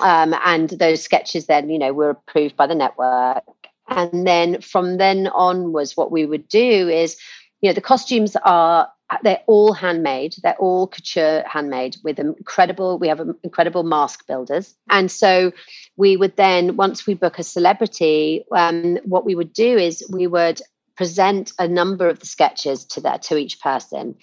Um, 0.00 0.34
and 0.44 0.70
those 0.70 1.02
sketches 1.02 1.46
then, 1.46 1.70
you 1.70 1.78
know, 1.78 1.92
were 1.92 2.10
approved 2.10 2.56
by 2.56 2.66
the 2.66 2.74
network. 2.74 3.44
And 3.88 4.26
then 4.26 4.60
from 4.60 4.98
then 4.98 5.28
on 5.28 5.72
was 5.72 5.96
what 5.96 6.12
we 6.12 6.26
would 6.26 6.48
do 6.48 6.88
is 6.88 7.16
you 7.60 7.68
know 7.68 7.74
the 7.74 7.80
costumes 7.80 8.36
are 8.44 8.88
they're 9.22 9.42
all 9.46 9.72
handmade. 9.72 10.34
They're 10.42 10.56
all 10.58 10.86
couture 10.86 11.42
handmade 11.46 11.96
with 12.04 12.18
incredible. 12.18 12.98
We 12.98 13.08
have 13.08 13.20
incredible 13.42 13.82
mask 13.82 14.26
builders, 14.26 14.74
and 14.90 15.10
so 15.10 15.52
we 15.96 16.16
would 16.16 16.36
then 16.36 16.76
once 16.76 17.06
we 17.06 17.14
book 17.14 17.38
a 17.38 17.42
celebrity, 17.42 18.44
um, 18.52 18.98
what 19.04 19.24
we 19.24 19.34
would 19.34 19.52
do 19.52 19.78
is 19.78 20.06
we 20.10 20.26
would 20.26 20.60
present 20.96 21.52
a 21.58 21.66
number 21.66 22.08
of 22.08 22.20
the 22.20 22.26
sketches 22.26 22.84
to 22.84 23.00
that 23.00 23.22
to 23.22 23.36
each 23.36 23.60
person 23.60 24.16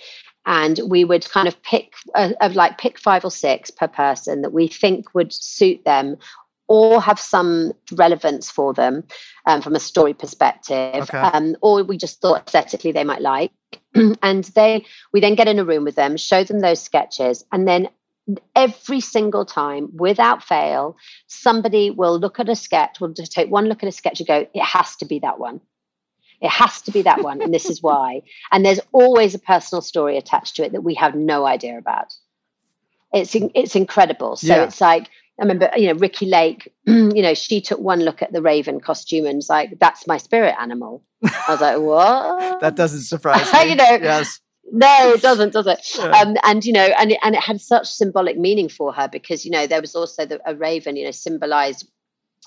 and 0.46 0.80
we 0.88 1.04
would 1.04 1.30
kind 1.30 1.48
of 1.48 1.62
pick 1.64 1.94
uh, 2.14 2.34
of 2.42 2.56
like 2.56 2.78
pick 2.78 3.00
five 3.00 3.26
or 3.26 3.32
six 3.32 3.72
per 3.72 3.88
person 3.88 4.42
that 4.42 4.54
we 4.54 4.68
think 4.68 5.14
would 5.14 5.34
suit 5.34 5.84
them 5.86 6.18
or 6.68 7.02
have 7.02 7.20
some 7.20 7.74
relevance 7.92 8.50
for 8.50 8.74
them 8.74 9.04
um, 9.46 9.62
from 9.62 9.76
a 9.76 9.80
story 9.80 10.14
perspective, 10.14 11.04
okay. 11.04 11.18
um, 11.18 11.56
or 11.62 11.84
we 11.84 11.98
just 11.98 12.22
thought 12.22 12.48
aesthetically 12.48 12.92
they 12.92 13.04
might 13.04 13.22
like. 13.22 13.52
and 14.24 14.44
they, 14.56 14.86
we 15.14 15.20
then 15.20 15.36
get 15.36 15.48
in 15.48 15.60
a 15.60 15.66
room 15.66 15.84
with 15.84 15.96
them, 15.96 16.18
show 16.18 16.44
them 16.44 16.60
those 16.60 16.82
sketches, 16.82 17.44
and 17.52 17.68
then 17.68 17.88
every 18.56 19.00
single 19.00 19.46
time, 19.46 19.90
without 19.96 20.44
fail, 20.44 20.98
somebody 21.28 21.92
will 21.92 22.18
look 22.18 22.40
at 22.40 22.50
a 22.50 22.56
sketch, 22.56 23.00
will 23.00 23.10
just 23.10 23.32
take 23.32 23.50
one 23.50 23.66
look 23.66 23.84
at 23.84 23.90
a 23.90 23.92
sketch 23.92 24.20
and 24.20 24.28
go, 24.28 24.48
"It 24.52 24.64
has 24.64 24.96
to 24.98 25.06
be 25.06 25.20
that 25.20 25.40
one." 25.40 25.62
It 26.42 26.50
has 26.50 26.82
to 26.84 26.92
be 26.92 27.02
that 27.04 27.22
one, 27.22 27.42
and 27.42 27.54
this 27.54 27.66
is 27.70 27.82
why. 27.82 28.22
And 28.52 28.66
there's 28.66 28.80
always 28.92 29.36
a 29.36 29.40
personal 29.40 29.82
story 29.82 30.18
attached 30.18 30.56
to 30.58 30.64
it 30.64 30.72
that 30.74 30.82
we 30.82 30.94
have 30.96 31.16
no 31.16 31.46
idea 31.46 31.78
about. 31.78 32.14
It's 33.14 33.36
it's 33.36 33.76
incredible. 33.76 34.36
So 34.36 34.48
yeah. 34.48 34.64
it's 34.64 34.82
like 34.82 35.10
I 35.40 35.44
remember, 35.44 35.70
you 35.76 35.88
know, 35.88 36.00
Ricki 36.00 36.26
Lake, 36.26 36.74
you 36.86 37.22
know, 37.22 37.34
she 37.34 37.60
took 37.60 37.80
one 37.80 38.02
look 38.02 38.22
at 38.22 38.32
the 38.32 38.42
raven 38.42 38.80
costume 38.80 39.26
and 39.26 39.38
was 39.38 39.50
like, 39.50 39.80
that's 39.80 40.08
my 40.08 40.18
spirit 40.18 40.56
animal. 40.60 41.04
I 41.24 41.46
was 41.50 41.62
like, 41.62 41.80
what? 41.80 42.60
that 42.62 42.76
doesn't 42.76 43.04
surprise 43.04 43.52
me. 43.54 43.70
you 43.70 43.76
know, 43.76 44.00
yes. 44.02 44.40
No, 44.72 45.14
it 45.14 45.22
doesn't, 45.22 45.54
does 45.54 45.68
it? 45.68 45.80
Yeah. 45.98 46.06
Um, 46.06 46.38
and 46.44 46.66
you 46.66 46.74
know, 46.74 46.88
and 46.98 47.12
it, 47.12 47.20
and 47.22 47.36
it 47.36 47.42
had 47.42 47.62
such 47.62 47.88
symbolic 47.88 48.38
meaning 48.38 48.68
for 48.68 48.92
her 48.94 49.08
because 49.08 49.46
you 49.46 49.52
know 49.52 49.68
there 49.68 49.80
was 49.80 49.94
also 49.94 50.26
the, 50.26 50.42
a 50.46 50.56
raven, 50.56 50.96
you 50.96 51.06
know, 51.06 51.12
symbolized 51.12 51.88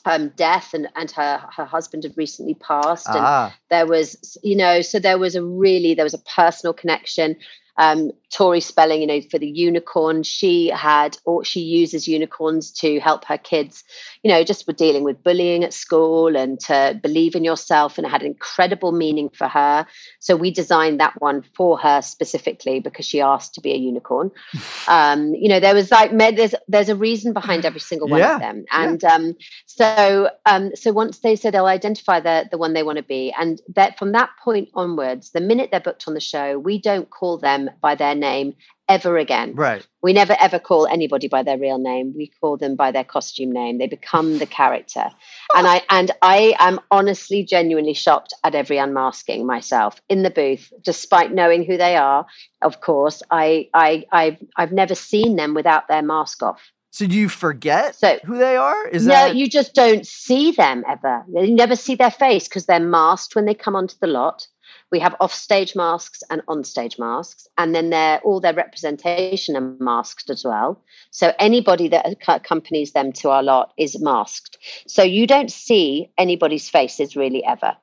um, 0.09 0.31
death 0.31 0.73
and, 0.73 0.89
and 0.97 1.11
her, 1.11 1.39
her 1.55 1.67
husband 1.67 2.03
had 2.03 2.17
recently 2.17 2.55
passed 2.55 3.07
and 3.09 3.19
ah. 3.19 3.55
there 3.69 3.87
was 3.87 4.39
you 4.43 4.57
know 4.57 4.81
so 4.81 4.99
there 4.99 5.19
was 5.19 5.37
a 5.37 5.45
really 5.45 5.95
there 5.95 6.05
was 6.05 6.15
a 6.15 6.19
personal 6.19 6.73
connection 6.73 7.37
um, 7.79 8.11
Tori 8.31 8.61
Spelling, 8.61 9.01
you 9.01 9.07
know, 9.07 9.21
for 9.31 9.39
the 9.39 9.47
unicorn, 9.47 10.23
she 10.23 10.69
had, 10.69 11.17
or 11.25 11.45
she 11.45 11.61
uses 11.61 12.09
unicorns 12.09 12.71
to 12.73 13.01
help 13.01 13.25
her 13.25 13.39
kids, 13.39 13.85
you 14.23 14.31
know, 14.31 14.43
just 14.45 14.67
with 14.67 14.77
dealing 14.77 15.05
with 15.05 15.23
bullying 15.23 15.65
at 15.65 15.73
school 15.73 16.37
and 16.37 16.61
to 16.61 16.99
believe 17.03 17.35
in 17.35 17.45
yourself. 17.45 17.97
And 17.97 18.07
it 18.07 18.11
had 18.11 18.23
incredible 18.23 18.93
meaning 18.93 19.31
for 19.31 19.49
her. 19.49 19.87
So 20.19 20.37
we 20.37 20.51
designed 20.51 21.01
that 21.01 21.21
one 21.21 21.43
for 21.55 21.79
her 21.79 22.03
specifically 22.03 22.81
because 22.81 23.07
she 23.07 23.21
asked 23.21 23.55
to 23.55 23.61
be 23.61 23.73
a 23.73 23.79
unicorn. 23.79 24.31
Um, 24.87 25.35
you 25.35 25.49
know, 25.49 25.61
there 25.61 25.75
was 25.75 25.91
like, 25.91 26.17
there's, 26.17 26.55
there's 26.67 26.89
a 26.89 26.97
reason 26.97 27.35
behind 27.35 27.67
every 27.67 27.81
single 27.81 28.09
one 28.09 28.21
yeah. 28.21 28.35
of 28.37 28.41
them. 28.41 28.65
And 28.73 29.03
yeah. 29.03 29.15
um, 29.15 29.37
so, 29.67 30.31
um, 30.47 30.75
so 30.75 30.93
once 30.93 31.19
they 31.19 31.37
said 31.37 31.53
they'll 31.53 31.67
identify 31.67 32.21
the, 32.21 32.49
the 32.51 32.57
one 32.57 32.73
they 32.73 32.83
want 32.83 32.97
to 32.97 33.03
be, 33.03 33.35
and 33.39 33.61
that 33.75 33.99
from 33.99 34.13
that 34.13 34.31
point 34.43 34.71
onwards, 34.73 35.31
the 35.31 35.41
minute 35.41 35.69
they're 35.71 35.81
booked 35.81 36.09
on 36.09 36.15
the 36.15 36.21
show, 36.21 36.59
we 36.59 36.79
don't 36.79 37.11
call 37.11 37.37
them 37.37 37.68
by 37.81 37.95
their 37.95 38.15
name 38.15 38.55
ever 38.89 39.19
again. 39.19 39.55
Right. 39.55 39.87
We 40.03 40.13
never 40.13 40.37
ever 40.41 40.59
call 40.59 40.87
anybody 40.87 41.29
by 41.29 41.43
their 41.43 41.59
real 41.59 41.79
name. 41.79 42.15
We 42.17 42.33
call 42.41 42.57
them 42.57 42.75
by 42.75 42.91
their 42.91 43.05
costume 43.05 43.53
name. 43.53 43.79
They 43.79 43.87
become 43.87 44.39
the 44.39 44.47
character. 44.47 45.11
and 45.55 45.67
I 45.67 45.83
and 45.91 46.11
I 46.23 46.55
am 46.59 46.81
honestly 46.91 47.45
genuinely 47.45 47.95
shocked 47.95 48.35
at 48.45 48.55
every 48.55 48.79
unmasking 48.79 49.47
myself 49.47 50.01
in 50.09 50.23
the 50.23 50.31
booth 50.31 50.73
despite 50.83 51.33
knowing 51.33 51.65
who 51.65 51.77
they 51.77 51.97
are. 51.97 52.27
Of 52.63 52.81
course, 52.81 53.23
I 53.31 53.69
I 53.75 54.05
I've 54.13 54.39
I've 54.57 54.73
never 54.73 54.95
seen 54.95 55.37
them 55.37 55.55
without 55.55 55.89
their 55.89 56.03
mask 56.03 56.43
off. 56.43 56.73
So 56.91 57.07
do 57.07 57.15
you 57.15 57.29
forget 57.29 57.95
so, 57.97 58.19
who 58.25 58.39
they 58.39 58.57
are? 58.57 58.89
Is 58.89 59.07
no, 59.07 59.13
that... 59.13 59.37
you 59.37 59.49
just 59.49 59.75
don't 59.75 60.07
see 60.07 60.53
them 60.53 60.85
ever. 60.89 61.25
You 61.33 61.55
never 61.55 61.77
see 61.77 61.95
their 61.95 62.11
face 62.11 62.49
because 62.49 62.67
they're 62.67 62.81
masked 62.81 63.37
when 63.37 63.45
they 63.45 63.55
come 63.55 63.77
onto 63.77 63.95
the 64.01 64.07
lot. 64.07 64.49
We 64.91 65.01
have 65.01 65.15
offstage 65.21 65.77
masks 65.77 66.23
and 66.31 66.43
onstage 66.47 66.99
masks, 66.99 67.47
and 67.59 67.75
then 67.75 67.91
their 67.91 68.21
all 68.21 68.41
their 68.41 68.55
representation 68.55 69.57
are 69.57 69.77
masked 69.81 70.31
as 70.31 70.45
well. 70.45 70.83
So 71.11 71.33
anybody 71.39 71.89
that 71.89 72.17
accompanies 72.27 72.93
them 72.93 73.13
to 73.15 73.31
our 73.31 73.43
lot 73.43 73.73
is 73.77 74.01
masked. 74.01 74.59
So 74.87 75.03
you 75.03 75.27
don't 75.27 75.53
see 75.53 76.11
anybody's 76.17 76.69
faces 76.69 77.17
really 77.17 77.45
ever. 77.45 77.77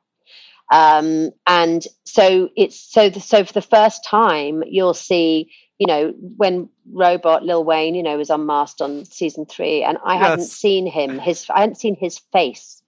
Um, 0.72 1.30
and 1.46 1.86
so 2.06 2.50
it's 2.56 2.80
so 2.80 3.10
the, 3.10 3.20
so 3.20 3.46
for 3.46 3.54
the 3.54 3.62
first 3.62 4.04
time 4.04 4.64
you'll 4.66 4.96
see 4.96 5.52
you 5.78 5.88
know 5.88 6.14
when 6.38 6.70
robot 6.92 7.44
lil 7.44 7.64
wayne 7.64 7.94
you 7.96 8.02
know 8.02 8.18
was 8.18 8.30
unmasked 8.30 8.82
on 8.82 9.06
season 9.06 9.46
three 9.46 9.84
and 9.84 9.98
i 10.06 10.16
yes. 10.16 10.24
hadn't 10.24 10.46
seen 10.46 10.88
him 10.88 11.20
his 11.20 11.46
i 11.50 11.60
hadn't 11.60 11.76
seen 11.76 11.96
his 11.96 12.18
face 12.32 12.82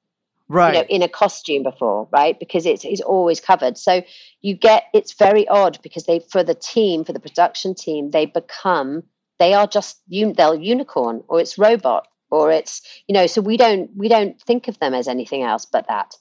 right 0.49 0.73
you 0.75 0.81
know, 0.81 0.87
in 0.89 1.01
a 1.01 1.09
costume 1.09 1.63
before 1.63 2.07
right? 2.11 2.39
Because 2.39 2.65
it's, 2.65 2.85
it's 2.85 3.01
always 3.01 3.39
covered. 3.39 3.77
So 3.77 4.01
you 4.41 4.55
get 4.55 4.83
it's 4.93 5.13
very 5.13 5.47
odd 5.47 5.79
because 5.81 6.05
they 6.05 6.19
for 6.19 6.43
the 6.43 6.55
team 6.55 7.03
for 7.03 7.13
the 7.13 7.19
production 7.19 7.75
team 7.75 8.11
they 8.11 8.25
become 8.25 9.03
they 9.39 9.53
are 9.53 9.67
just 9.67 10.01
they'll 10.09 10.55
unicorn 10.55 11.23
or 11.27 11.39
it's 11.39 11.57
robot 11.57 12.07
or 12.29 12.51
it's 12.51 12.81
you 13.07 13.13
know 13.13 13.27
so 13.27 13.41
we 13.41 13.57
don't 13.57 13.89
we 13.95 14.07
don't 14.07 14.41
think 14.41 14.67
of 14.67 14.79
them 14.79 14.93
as 14.93 15.07
anything 15.07 15.43
else 15.43 15.65
but 15.65 15.87
that 15.87 16.15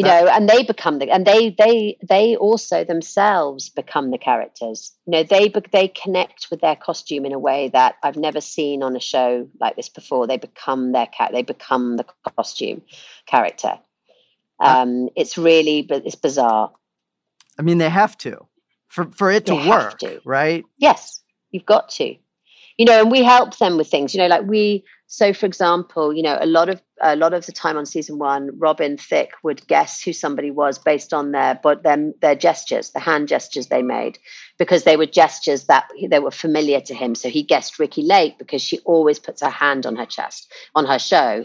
you 0.00 0.06
know 0.06 0.28
and 0.28 0.48
they 0.48 0.62
become 0.62 0.98
the 0.98 1.10
and 1.10 1.26
they 1.26 1.50
they 1.50 1.98
they 2.08 2.34
also 2.34 2.84
themselves 2.84 3.68
become 3.68 4.10
the 4.10 4.16
characters. 4.16 4.92
You 5.04 5.10
know 5.12 5.22
they 5.24 5.52
they 5.72 5.88
connect 5.88 6.48
with 6.50 6.62
their 6.62 6.74
costume 6.74 7.26
in 7.26 7.34
a 7.34 7.38
way 7.38 7.68
that 7.68 7.96
i've 8.02 8.16
never 8.16 8.40
seen 8.40 8.82
on 8.82 8.96
a 8.96 9.00
show 9.00 9.46
like 9.60 9.76
this 9.76 9.90
before. 9.90 10.26
They 10.26 10.38
become 10.38 10.92
their 10.92 11.06
cat 11.06 11.32
they 11.32 11.42
become 11.42 11.98
the 11.98 12.06
costume 12.34 12.80
character. 13.26 13.78
Um 14.58 15.10
it's 15.16 15.36
really 15.36 15.82
but 15.82 16.06
it's 16.06 16.14
bizarre. 16.14 16.72
I 17.58 17.62
mean 17.62 17.76
they 17.76 17.90
have 17.90 18.16
to. 18.18 18.46
For 18.88 19.04
for 19.12 19.30
it 19.30 19.44
to 19.46 19.54
they 19.54 19.68
work 19.68 19.98
to. 19.98 20.22
right? 20.24 20.64
Yes 20.78 21.20
you've 21.50 21.66
got 21.66 21.90
to 21.90 22.16
you 22.80 22.86
know 22.86 23.00
and 23.00 23.10
we 23.10 23.22
help 23.22 23.56
them 23.58 23.76
with 23.76 23.88
things 23.88 24.14
you 24.14 24.20
know 24.20 24.26
like 24.26 24.46
we 24.46 24.84
so, 25.12 25.32
for 25.32 25.46
example, 25.46 26.14
you 26.14 26.22
know, 26.22 26.38
a 26.40 26.46
lot 26.46 26.68
of 26.68 26.80
a 27.02 27.16
lot 27.16 27.34
of 27.34 27.44
the 27.44 27.50
time 27.50 27.76
on 27.76 27.84
season 27.84 28.20
one, 28.20 28.50
Robin 28.60 28.96
Thicke 28.96 29.32
would 29.42 29.66
guess 29.66 30.00
who 30.00 30.12
somebody 30.12 30.52
was 30.52 30.78
based 30.78 31.12
on 31.12 31.32
their 31.32 31.58
but 31.60 31.82
their 31.82 32.12
their 32.20 32.36
gestures, 32.36 32.90
the 32.90 33.00
hand 33.00 33.26
gestures 33.26 33.66
they 33.66 33.82
made, 33.82 34.20
because 34.56 34.84
they 34.84 34.96
were 34.96 35.06
gestures 35.06 35.64
that 35.64 35.88
they 36.08 36.20
were 36.20 36.30
familiar 36.30 36.80
to 36.82 36.94
him. 36.94 37.16
So 37.16 37.28
he 37.28 37.42
guessed 37.42 37.80
Ricki 37.80 38.02
Lake 38.02 38.38
because 38.38 38.62
she 38.62 38.78
always 38.84 39.18
puts 39.18 39.42
her 39.42 39.50
hand 39.50 39.84
on 39.84 39.96
her 39.96 40.06
chest 40.06 40.52
on 40.76 40.86
her 40.86 41.00
show 41.00 41.44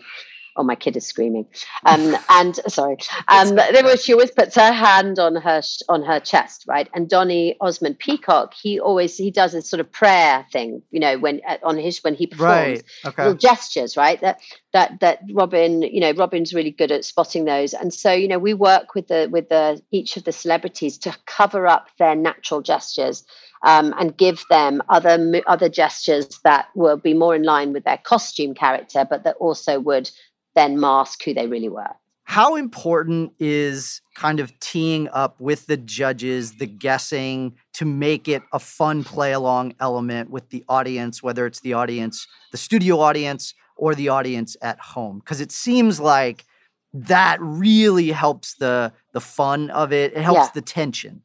oh 0.56 0.64
my 0.64 0.76
kid 0.76 0.96
is 0.96 1.06
screaming. 1.06 1.46
Um, 1.86 2.16
and 2.30 2.56
sorry. 2.68 2.98
Um, 3.28 3.60
she 3.98 4.14
always 4.14 4.32
puts 4.32 4.56
her 4.56 4.72
hand 4.72 5.20
on 5.20 5.36
her 5.36 5.62
on 5.90 6.04
her 6.04 6.20
chest 6.20 6.66
right? 6.68 6.90
And 6.94 7.10
donny 7.10 7.58
osmond 7.62 8.00
peacock 8.00 8.54
he 8.54 8.80
always 8.80 9.18
he 9.18 9.32
does 9.32 9.54
a 9.54 9.62
sort 9.62 9.80
of 9.80 9.92
prayer 9.92 10.46
thing 10.52 10.82
you 10.92 11.00
know 11.00 11.18
when 11.18 11.42
uh, 11.48 11.58
on 11.64 11.78
his 11.78 12.04
when 12.04 12.16
he 12.16 12.28
performs 12.28 12.48
right. 12.48 12.84
okay. 13.06 13.24
little 13.24 13.38
gestures 13.38 13.98
right? 13.98 14.20
That 14.22 14.42
that 14.74 15.00
that 15.00 15.20
robin 15.32 15.82
you 15.82 16.00
know 16.00 16.14
robin's 16.14 16.54
really 16.54 16.72
good 16.72 16.92
at 16.92 17.06
spotting 17.06 17.46
those. 17.46 17.74
And 17.74 17.94
so 17.94 18.12
you 18.12 18.28
know 18.28 18.40
we 18.40 18.54
work 18.54 18.96
with 18.96 19.08
the 19.08 19.28
with 19.32 19.50
the 19.50 19.82
each 19.92 20.18
of 20.18 20.24
the 20.24 20.32
celebrities 20.32 20.98
to 21.00 21.16
cover 21.26 21.68
up 21.68 21.90
their 21.98 22.16
natural 22.16 22.62
gestures 22.62 23.26
um, 23.64 23.94
and 23.98 24.16
give 24.16 24.44
them 24.50 24.82
other 24.90 25.42
other 25.48 25.70
gestures 25.70 26.40
that 26.44 26.68
will 26.76 26.98
be 26.98 27.14
more 27.14 27.36
in 27.36 27.44
line 27.44 27.74
with 27.74 27.84
their 27.84 27.98
costume 27.98 28.54
character, 28.54 29.06
but 29.10 29.24
that 29.24 29.36
also 29.38 29.80
would 29.80 30.10
then 30.56 30.80
mask 30.80 31.24
who 31.24 31.34
they 31.34 31.48
really 31.48 31.70
were. 31.70 31.96
How 32.24 32.56
important 32.56 33.34
is 33.40 34.02
kind 34.16 34.40
of 34.40 34.60
teeing 34.60 35.08
up 35.10 35.40
with 35.40 35.68
the 35.68 35.78
judges, 35.78 36.54
the 36.54 36.66
guessing 36.66 37.56
to 37.74 37.86
make 37.86 38.28
it 38.28 38.42
a 38.52 38.58
fun 38.58 39.04
play 39.04 39.32
along 39.32 39.76
element 39.80 40.32
with 40.32 40.50
the 40.50 40.64
audience, 40.68 41.22
whether 41.22 41.46
it's 41.46 41.60
the 41.60 41.74
audience, 41.74 42.28
the 42.52 42.58
studio 42.58 43.00
audience, 43.00 43.54
or 43.78 43.94
the 43.94 44.10
audience 44.10 44.58
at 44.62 44.80
home? 44.80 45.20
Because 45.20 45.40
it 45.40 45.52
seems 45.52 46.00
like 46.00 46.46
that 46.94 47.38
really 47.42 48.10
helps 48.10 48.56
the 48.56 48.92
the 49.14 49.22
fun 49.22 49.70
of 49.70 49.94
it. 49.94 50.14
It 50.14 50.22
helps 50.22 50.48
yeah. 50.48 50.52
the 50.56 50.62
tension. 50.62 51.22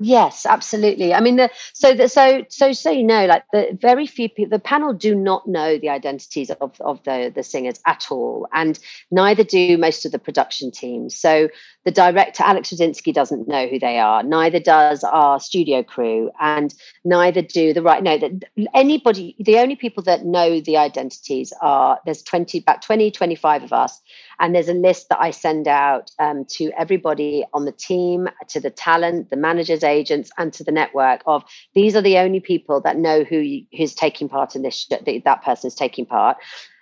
Yes, 0.00 0.44
absolutely. 0.44 1.14
I 1.14 1.20
mean, 1.20 1.36
the, 1.36 1.50
so 1.72 1.94
the, 1.94 2.08
so 2.08 2.44
so 2.48 2.72
so 2.72 2.90
you 2.90 3.04
know, 3.04 3.26
like 3.26 3.44
the 3.52 3.78
very 3.80 4.08
few 4.08 4.28
people, 4.28 4.50
the 4.50 4.58
panel 4.58 4.92
do 4.92 5.14
not 5.14 5.46
know 5.46 5.78
the 5.78 5.88
identities 5.88 6.50
of 6.50 6.80
of 6.80 7.02
the 7.04 7.30
the 7.32 7.44
singers 7.44 7.80
at 7.86 8.08
all, 8.10 8.48
and 8.52 8.76
neither 9.12 9.44
do 9.44 9.78
most 9.78 10.04
of 10.04 10.10
the 10.10 10.18
production 10.18 10.72
teams. 10.72 11.16
So 11.16 11.48
the 11.84 11.90
director 11.90 12.42
alex 12.42 12.70
Rudzinski, 12.70 13.12
doesn't 13.12 13.48
know 13.48 13.66
who 13.66 13.78
they 13.78 13.98
are. 13.98 14.22
Neither 14.22 14.60
does 14.60 15.04
our 15.04 15.38
studio 15.40 15.82
crew 15.82 16.30
and 16.40 16.74
neither 17.04 17.42
do 17.42 17.72
the 17.72 17.82
right 17.82 18.02
no 18.02 18.18
that 18.18 18.44
anybody 18.74 19.36
the 19.38 19.58
only 19.58 19.76
people 19.76 20.02
that 20.04 20.24
know 20.24 20.60
the 20.60 20.76
identities 20.76 21.52
are 21.60 21.98
there's 22.04 22.22
20 22.22 22.58
about 22.58 22.82
20 22.82 23.10
25 23.10 23.62
of 23.62 23.72
us 23.72 24.00
and 24.40 24.54
there's 24.54 24.68
a 24.68 24.74
list 24.74 25.08
that 25.10 25.20
i 25.20 25.30
send 25.30 25.68
out 25.68 26.10
um, 26.18 26.44
to 26.46 26.70
everybody 26.78 27.44
on 27.52 27.64
the 27.64 27.72
team 27.72 28.28
to 28.48 28.60
the 28.60 28.70
talent 28.70 29.30
the 29.30 29.36
managers 29.36 29.84
agents 29.84 30.30
and 30.38 30.52
to 30.52 30.64
the 30.64 30.72
network 30.72 31.22
of 31.26 31.44
these 31.74 31.94
are 31.94 32.02
the 32.02 32.18
only 32.18 32.40
people 32.40 32.80
that 32.80 32.96
know 32.96 33.24
who 33.24 33.60
who's 33.76 33.94
taking 33.94 34.28
part 34.28 34.56
in 34.56 34.62
this 34.62 34.86
that 34.88 35.42
person 35.42 35.68
is 35.68 35.74
taking 35.74 36.06
part. 36.06 36.36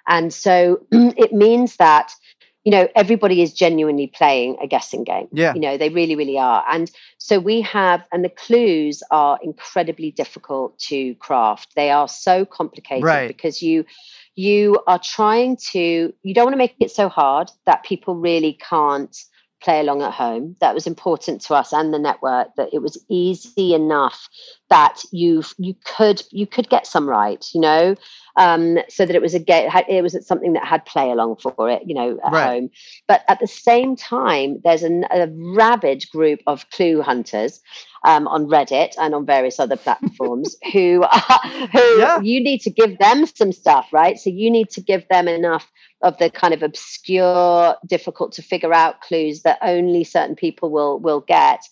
And 0.06 0.32
so 0.32 0.84
it 0.92 1.32
means 1.32 1.76
that 1.76 2.12
you 2.64 2.70
know 2.70 2.88
everybody 2.94 3.42
is 3.42 3.52
genuinely 3.52 4.06
playing 4.06 4.56
a 4.62 4.66
guessing 4.66 5.04
game. 5.04 5.28
Yeah. 5.32 5.54
You 5.54 5.60
know 5.60 5.76
they 5.76 5.88
really 5.88 6.16
really 6.16 6.38
are. 6.38 6.64
And 6.70 6.90
so 7.18 7.38
we 7.38 7.60
have 7.62 8.04
and 8.12 8.24
the 8.24 8.28
clues 8.28 9.02
are 9.10 9.38
incredibly 9.42 10.10
difficult 10.10 10.78
to 10.90 11.14
craft. 11.16 11.74
They 11.74 11.90
are 11.90 12.08
so 12.08 12.44
complicated 12.44 13.04
right. 13.04 13.28
because 13.28 13.62
you 13.62 13.84
you 14.34 14.80
are 14.86 14.98
trying 14.98 15.56
to 15.72 16.12
you 16.22 16.34
don't 16.34 16.44
want 16.44 16.54
to 16.54 16.58
make 16.58 16.74
it 16.80 16.90
so 16.90 17.08
hard 17.08 17.50
that 17.66 17.84
people 17.84 18.14
really 18.14 18.58
can't 18.68 19.16
play 19.62 19.80
along 19.80 20.02
at 20.02 20.12
home. 20.12 20.56
That 20.60 20.74
was 20.74 20.86
important 20.86 21.40
to 21.42 21.54
us 21.54 21.72
and 21.72 21.92
the 21.92 21.98
network 21.98 22.48
that 22.56 22.70
it 22.72 22.82
was 22.82 23.02
easy 23.08 23.74
enough 23.74 24.28
that 24.70 25.02
you 25.10 25.42
you 25.58 25.74
could 25.84 26.22
you 26.30 26.46
could 26.46 26.68
get 26.68 26.86
some 26.86 27.08
right 27.08 27.44
you 27.54 27.60
know? 27.60 27.94
Um, 28.36 28.78
so 28.88 29.04
that 29.04 29.14
it 29.14 29.20
was 29.20 29.34
a 29.34 29.38
game 29.38 29.70
it 29.88 30.02
was 30.02 30.16
something 30.26 30.54
that 30.54 30.64
had 30.64 30.86
play 30.86 31.10
along 31.10 31.36
for 31.36 31.70
it 31.70 31.82
you 31.86 31.94
know 31.94 32.18
at 32.24 32.32
right. 32.32 32.46
home. 32.46 32.70
But 33.06 33.24
at 33.28 33.40
the 33.40 33.46
same 33.46 33.96
time 33.96 34.60
there's 34.64 34.82
an, 34.82 35.04
a 35.10 35.28
rabid 35.56 36.04
group 36.10 36.40
of 36.46 36.68
clue 36.70 37.02
hunters 37.02 37.60
um, 38.04 38.26
on 38.28 38.46
reddit 38.46 38.94
and 38.98 39.14
on 39.14 39.26
various 39.26 39.58
other 39.60 39.76
platforms 39.76 40.56
who 40.72 41.02
are, 41.02 41.48
who 41.72 41.98
yeah. 41.98 42.20
you 42.20 42.42
need 42.42 42.60
to 42.60 42.70
give 42.70 42.98
them 42.98 43.26
some 43.26 43.52
stuff 43.52 43.88
right 43.92 44.18
so 44.18 44.30
you 44.30 44.50
need 44.50 44.70
to 44.70 44.80
give 44.80 45.06
them 45.08 45.28
enough 45.28 45.70
of 46.02 46.18
the 46.18 46.30
kind 46.30 46.52
of 46.52 46.62
obscure 46.62 47.76
difficult 47.86 48.32
to 48.32 48.42
figure 48.42 48.72
out 48.72 49.00
clues 49.00 49.42
that 49.42 49.58
only 49.62 50.04
certain 50.04 50.34
people 50.34 50.70
will 50.70 50.98
will 50.98 51.20
get 51.20 51.62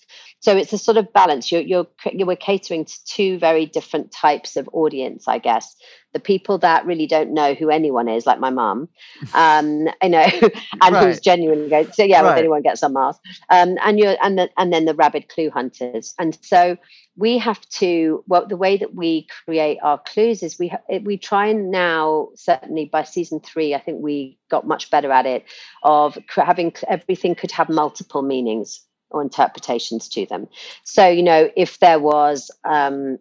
so 0.41 0.57
it's 0.57 0.73
a 0.73 0.79
sort 0.79 0.97
of 0.97 1.13
balance 1.13 1.53
you're 1.53 1.61
you're 1.61 1.87
you're 2.13 2.37
catering 2.37 2.85
to 2.85 3.05
two 3.05 3.39
very 3.39 3.67
different 3.67 4.11
types 4.13 4.57
of 4.57 4.69
audience 4.73 5.29
i 5.29 5.39
guess 5.39 5.77
the 6.13 6.21
people 6.21 6.59
that 6.59 6.85
really 6.87 7.07
don't 7.07 7.33
know 7.33 7.55
who 7.55 7.71
anyone 7.71 8.09
is, 8.09 8.27
like 8.27 8.41
my 8.41 8.51
mum, 8.51 8.89
um, 9.35 9.89
you 10.03 10.09
know, 10.09 10.27
and 10.83 10.95
right. 10.95 11.05
who's 11.05 11.21
genuinely 11.21 11.69
going, 11.69 11.93
so 11.93 12.03
yeah, 12.03 12.17
right. 12.17 12.25
well, 12.25 12.39
anyone 12.39 12.63
gets 12.63 12.81
some 12.81 12.95
mask, 12.95 13.21
um, 13.49 13.77
and 13.83 13.99
you're, 13.99 14.17
and 14.23 14.39
the, 14.39 14.51
and 14.59 14.73
then 14.73 14.85
the 14.85 14.95
rabid 14.95 15.29
clue 15.29 15.51
hunters, 15.51 16.15
and 16.19 16.37
so 16.43 16.77
we 17.17 17.39
have 17.39 17.61
to. 17.69 18.25
Well, 18.27 18.47
the 18.47 18.57
way 18.57 18.77
that 18.77 18.95
we 18.95 19.27
create 19.45 19.79
our 19.83 19.99
clues 19.99 20.43
is 20.43 20.59
we 20.59 20.73
we 21.03 21.17
try 21.17 21.47
and 21.47 21.71
now 21.71 22.29
certainly 22.35 22.87
by 22.87 23.05
season 23.05 23.41
three, 23.41 23.75
I 23.75 23.81
think 23.81 24.03
we 24.03 24.39
got 24.51 24.67
much 24.67 24.91
better 24.91 25.13
at 25.13 25.27
it 25.27 25.45
of 25.83 26.19
having 26.29 26.73
everything 26.89 27.35
could 27.35 27.53
have 27.53 27.69
multiple 27.69 28.23
meanings 28.23 28.81
or 29.11 29.23
interpretations 29.23 30.09
to 30.11 30.27
them. 30.27 30.49
So, 30.85 31.09
you 31.09 31.23
know, 31.23 31.51
if 31.57 31.79
there 31.79 31.99
was 31.99 32.51
um, 32.65 33.19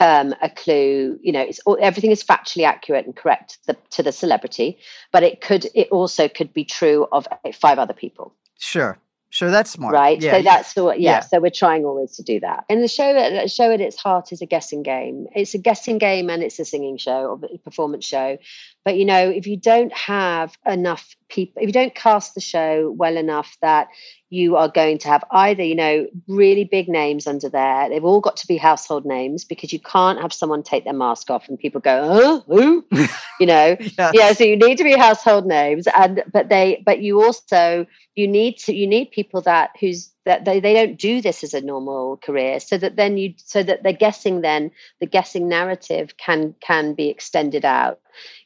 um, 0.00 0.34
a 0.42 0.50
clue. 0.50 1.18
You 1.22 1.32
know, 1.32 1.40
it's 1.40 1.60
all, 1.60 1.78
everything 1.80 2.10
is 2.10 2.22
factually 2.22 2.64
accurate 2.64 3.06
and 3.06 3.14
correct 3.14 3.58
to 3.66 3.66
the, 3.68 3.78
to 3.90 4.02
the 4.02 4.12
celebrity, 4.12 4.78
but 5.12 5.22
it 5.22 5.40
could 5.40 5.66
it 5.74 5.88
also 5.90 6.28
could 6.28 6.52
be 6.52 6.64
true 6.64 7.06
of 7.12 7.26
five 7.54 7.78
other 7.78 7.94
people. 7.94 8.34
Sure. 8.58 8.98
Sure, 9.30 9.50
that's 9.50 9.70
smart. 9.70 9.94
Right. 9.94 10.20
Yeah, 10.20 10.32
so 10.32 10.42
that's 10.42 10.74
the 10.74 10.84
yeah, 10.88 10.94
yeah, 10.98 11.20
So 11.20 11.40
we're 11.40 11.50
trying 11.50 11.86
always 11.86 12.16
to 12.16 12.22
do 12.22 12.40
that. 12.40 12.66
And 12.68 12.82
the 12.82 12.88
show, 12.88 13.14
the 13.14 13.48
show 13.48 13.72
at 13.72 13.80
its 13.80 13.96
heart 13.96 14.30
is 14.30 14.42
a 14.42 14.46
guessing 14.46 14.82
game. 14.82 15.26
It's 15.34 15.54
a 15.54 15.58
guessing 15.58 15.96
game 15.96 16.28
and 16.28 16.42
it's 16.42 16.58
a 16.58 16.66
singing 16.66 16.98
show 16.98 17.28
or 17.30 17.40
a 17.42 17.56
performance 17.56 18.04
show. 18.04 18.36
But 18.84 18.96
you 18.96 19.04
know, 19.04 19.28
if 19.28 19.46
you 19.46 19.56
don't 19.56 19.92
have 19.92 20.56
enough 20.66 21.14
people, 21.28 21.62
if 21.62 21.68
you 21.68 21.72
don't 21.72 21.94
cast 21.94 22.34
the 22.34 22.40
show 22.40 22.90
well 22.96 23.16
enough 23.16 23.56
that 23.62 23.88
you 24.32 24.56
are 24.56 24.68
going 24.68 24.96
to 24.96 25.08
have 25.08 25.22
either, 25.30 25.62
you 25.62 25.74
know, 25.74 26.06
really 26.26 26.64
big 26.64 26.88
names 26.88 27.26
under 27.26 27.50
there. 27.50 27.90
They've 27.90 28.02
all 28.02 28.22
got 28.22 28.38
to 28.38 28.46
be 28.46 28.56
household 28.56 29.04
names 29.04 29.44
because 29.44 29.74
you 29.74 29.78
can't 29.78 30.18
have 30.22 30.32
someone 30.32 30.62
take 30.62 30.84
their 30.84 30.94
mask 30.94 31.28
off 31.28 31.50
and 31.50 31.58
people 31.58 31.82
go, 31.82 32.00
oh, 32.02 32.44
who? 32.46 32.86
you 33.40 33.46
know, 33.46 33.76
yes. 33.80 34.10
yeah. 34.14 34.32
So 34.32 34.44
you 34.44 34.56
need 34.56 34.78
to 34.78 34.84
be 34.84 34.96
household 34.96 35.44
names, 35.44 35.86
and 35.86 36.24
but 36.32 36.48
they, 36.48 36.82
but 36.86 37.02
you 37.02 37.22
also 37.22 37.86
you 38.14 38.26
need 38.26 38.56
to 38.58 38.74
you 38.74 38.86
need 38.86 39.10
people 39.10 39.42
that 39.42 39.72
who's 39.78 40.10
that 40.24 40.44
they, 40.44 40.60
they 40.60 40.74
don't 40.74 40.98
do 40.98 41.20
this 41.20 41.42
as 41.42 41.54
a 41.54 41.60
normal 41.60 42.16
career 42.16 42.60
so 42.60 42.78
that 42.78 42.96
then 42.96 43.16
you 43.16 43.34
so 43.36 43.62
that 43.62 43.82
they're 43.82 43.92
guessing 43.92 44.40
then 44.40 44.70
the 45.00 45.06
guessing 45.06 45.48
narrative 45.48 46.16
can 46.16 46.54
can 46.60 46.94
be 46.94 47.08
extended 47.08 47.64
out 47.64 48.00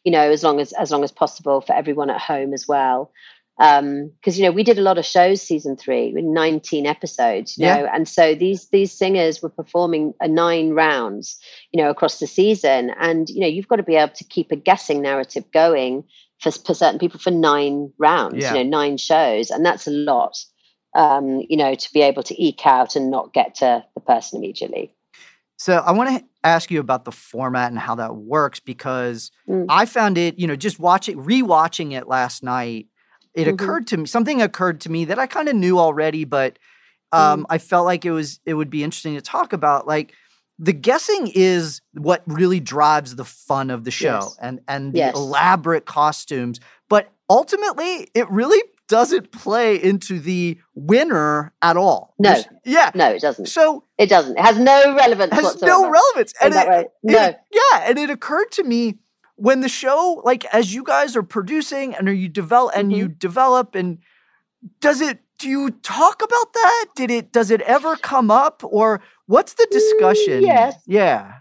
you 0.04 0.12
know 0.12 0.30
as 0.30 0.42
long 0.42 0.60
as 0.60 0.72
as 0.72 0.90
long 0.90 1.04
as 1.04 1.12
possible 1.12 1.60
for 1.60 1.74
everyone 1.74 2.10
at 2.10 2.20
home 2.20 2.52
as 2.52 2.66
well 2.66 3.10
um 3.58 4.12
because 4.20 4.38
you 4.38 4.44
know 4.44 4.52
we 4.52 4.62
did 4.62 4.78
a 4.78 4.82
lot 4.82 4.98
of 4.98 5.04
shows 5.04 5.40
season 5.40 5.76
three 5.76 6.12
with 6.12 6.24
19 6.24 6.86
episodes 6.86 7.56
you 7.56 7.66
yeah. 7.66 7.78
know 7.78 7.88
and 7.92 8.06
so 8.08 8.34
these 8.34 8.68
these 8.68 8.92
singers 8.92 9.42
were 9.42 9.48
performing 9.48 10.12
a 10.20 10.28
nine 10.28 10.70
rounds 10.70 11.38
you 11.72 11.82
know 11.82 11.90
across 11.90 12.18
the 12.18 12.26
season 12.26 12.90
and 12.98 13.28
you 13.30 13.40
know 13.40 13.46
you've 13.46 13.68
got 13.68 13.76
to 13.76 13.82
be 13.82 13.96
able 13.96 14.12
to 14.12 14.24
keep 14.24 14.52
a 14.52 14.56
guessing 14.56 15.00
narrative 15.00 15.44
going 15.52 16.04
for, 16.40 16.50
for 16.50 16.74
certain 16.74 16.98
people 16.98 17.18
for 17.18 17.30
nine 17.30 17.90
rounds 17.98 18.36
yeah. 18.36 18.54
you 18.54 18.62
know 18.62 18.68
nine 18.68 18.98
shows 18.98 19.50
and 19.50 19.64
that's 19.64 19.86
a 19.86 19.90
lot 19.90 20.36
um, 20.96 21.42
you 21.48 21.56
know, 21.56 21.74
to 21.74 21.92
be 21.92 22.00
able 22.00 22.22
to 22.24 22.42
eke 22.42 22.66
out 22.66 22.96
and 22.96 23.10
not 23.10 23.32
get 23.32 23.56
to 23.56 23.84
the 23.94 24.00
person 24.00 24.38
immediately. 24.38 24.92
So 25.58 25.76
I 25.76 25.92
want 25.92 26.18
to 26.18 26.24
ask 26.42 26.70
you 26.70 26.80
about 26.80 27.04
the 27.04 27.12
format 27.12 27.70
and 27.70 27.78
how 27.78 27.94
that 27.96 28.16
works 28.16 28.60
because 28.60 29.30
mm. 29.48 29.66
I 29.68 29.86
found 29.86 30.18
it, 30.18 30.38
you 30.38 30.46
know, 30.46 30.56
just 30.56 30.78
watching, 30.78 31.18
rewatching 31.18 31.92
it 31.92 32.08
last 32.08 32.42
night, 32.42 32.86
it 33.34 33.42
mm-hmm. 33.42 33.50
occurred 33.50 33.86
to 33.88 33.96
me, 33.98 34.06
something 34.06 34.40
occurred 34.40 34.80
to 34.82 34.90
me 34.90 35.04
that 35.06 35.18
I 35.18 35.26
kind 35.26 35.48
of 35.48 35.54
knew 35.54 35.78
already, 35.78 36.24
but 36.24 36.58
um, 37.12 37.42
mm. 37.42 37.46
I 37.50 37.58
felt 37.58 37.84
like 37.84 38.04
it 38.04 38.10
was, 38.10 38.40
it 38.46 38.54
would 38.54 38.70
be 38.70 38.82
interesting 38.82 39.14
to 39.14 39.20
talk 39.20 39.52
about. 39.52 39.86
Like, 39.86 40.14
the 40.58 40.72
guessing 40.72 41.30
is 41.34 41.82
what 41.92 42.22
really 42.26 42.60
drives 42.60 43.14
the 43.14 43.26
fun 43.26 43.70
of 43.70 43.84
the 43.84 43.90
show 43.90 44.20
yes. 44.22 44.38
and 44.40 44.60
and 44.66 44.94
the 44.94 45.00
yes. 45.00 45.14
elaborate 45.14 45.84
costumes 45.84 46.60
but 46.88 47.12
ultimately 47.28 48.08
it 48.14 48.26
really 48.30 48.62
doesn't 48.88 49.32
play 49.32 49.82
into 49.82 50.20
the 50.20 50.58
winner 50.74 51.52
at 51.62 51.76
all. 51.76 52.14
No. 52.18 52.36
yeah. 52.64 52.90
No, 52.94 53.10
it 53.10 53.20
doesn't. 53.20 53.46
So 53.46 53.84
it 53.98 54.08
doesn't. 54.08 54.36
It 54.38 54.42
has 54.42 54.58
no 54.58 54.94
relevance. 54.96 55.32
Has 55.32 55.44
whatsoever. 55.44 55.66
no 55.66 55.90
relevance. 55.90 56.32
And 56.40 56.54
it, 56.54 56.92
no. 57.02 57.24
It, 57.24 57.38
yeah, 57.50 57.84
and 57.84 57.98
it 57.98 58.10
occurred 58.10 58.52
to 58.52 58.64
me 58.64 58.98
when 59.36 59.60
the 59.60 59.68
show, 59.68 60.22
like 60.24 60.44
as 60.46 60.74
you 60.74 60.82
guys 60.82 61.16
are 61.16 61.22
producing 61.22 61.94
and 61.94 62.08
are 62.08 62.12
you 62.12 62.28
develop 62.28 62.74
and 62.76 62.90
mm-hmm. 62.90 62.98
you 62.98 63.08
develop 63.08 63.74
and 63.74 63.98
does 64.80 65.00
it 65.00 65.20
do 65.38 65.48
you 65.48 65.70
talk 65.70 66.22
about 66.22 66.52
that? 66.54 66.86
Did 66.94 67.10
it 67.10 67.32
does 67.32 67.50
it 67.50 67.60
ever 67.62 67.96
come 67.96 68.30
up 68.30 68.62
or 68.64 69.02
what's 69.26 69.54
the 69.54 69.66
discussion? 69.70 70.42
Mm, 70.42 70.46
yes. 70.46 70.82
Yeah. 70.86 71.32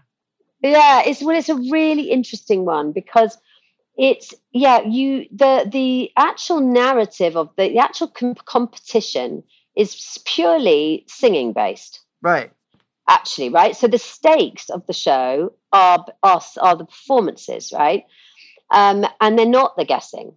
Yeah, 0.62 1.02
it's 1.06 1.22
well, 1.22 1.36
it's 1.36 1.48
a 1.48 1.54
really 1.54 2.10
interesting 2.10 2.64
one 2.64 2.92
because 2.92 3.38
it's 3.96 4.34
yeah 4.52 4.82
you 4.82 5.26
the 5.30 5.68
the 5.70 6.10
actual 6.16 6.60
narrative 6.60 7.36
of 7.36 7.50
the, 7.56 7.68
the 7.68 7.78
actual 7.78 8.08
com- 8.08 8.34
competition 8.34 9.42
is 9.74 10.18
purely 10.24 11.04
singing 11.08 11.52
based 11.52 12.00
right. 12.22 12.50
Actually 13.08 13.50
right? 13.50 13.76
So 13.76 13.86
the 13.86 13.98
stakes 13.98 14.68
of 14.68 14.86
the 14.86 14.92
show 14.92 15.52
are 15.72 16.04
are, 16.22 16.42
are 16.60 16.76
the 16.76 16.86
performances 16.86 17.72
right? 17.72 18.04
Um, 18.70 19.06
and 19.20 19.38
they're 19.38 19.46
not 19.46 19.76
the 19.76 19.84
guessing. 19.84 20.34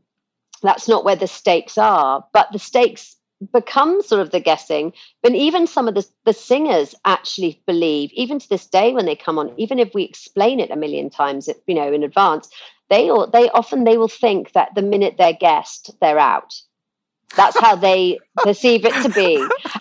That's 0.62 0.88
not 0.88 1.03
where 1.03 1.16
the 1.16 1.28
stakes 1.28 1.78
are 1.78 2.26
but 2.34 2.51
the 2.51 2.60
stakes 2.60 3.16
become 3.53 4.01
sort 4.01 4.22
of 4.22 4.32
the 4.32 4.39
guessing 4.41 4.91
but 5.24 5.34
even 5.34 5.66
some 5.66 5.88
of 5.88 5.95
the, 5.95 6.05
the 6.26 6.34
singers 6.34 6.93
actually 7.05 7.62
believe 7.66 8.12
even 8.14 8.38
to 8.38 8.49
this 8.49 8.68
day 8.68 8.91
when 8.91 9.05
they 9.05 9.16
come 9.16 9.39
on 9.39 9.53
even 9.57 9.80
if 9.80 9.93
we 9.93 10.03
explain 10.03 10.60
it 10.60 10.72
a 10.72 10.76
million 10.76 11.10
times 11.10 11.47
you 11.66 11.74
know 11.74 11.91
in 11.93 12.03
advance 12.03 12.49
they 12.89 13.09
they 13.31 13.49
often 13.49 13.83
they 13.83 13.97
will 13.97 14.07
think 14.07 14.53
that 14.53 14.75
the 14.75 14.81
minute 14.81 15.15
they're 15.17 15.33
guessed, 15.33 15.91
they're 16.01 16.19
out. 16.19 16.53
That's 17.35 17.59
how 17.59 17.75
they 17.75 18.19
perceive 18.37 18.85
it 18.85 18.93
to 19.03 19.09
be. 19.09 19.35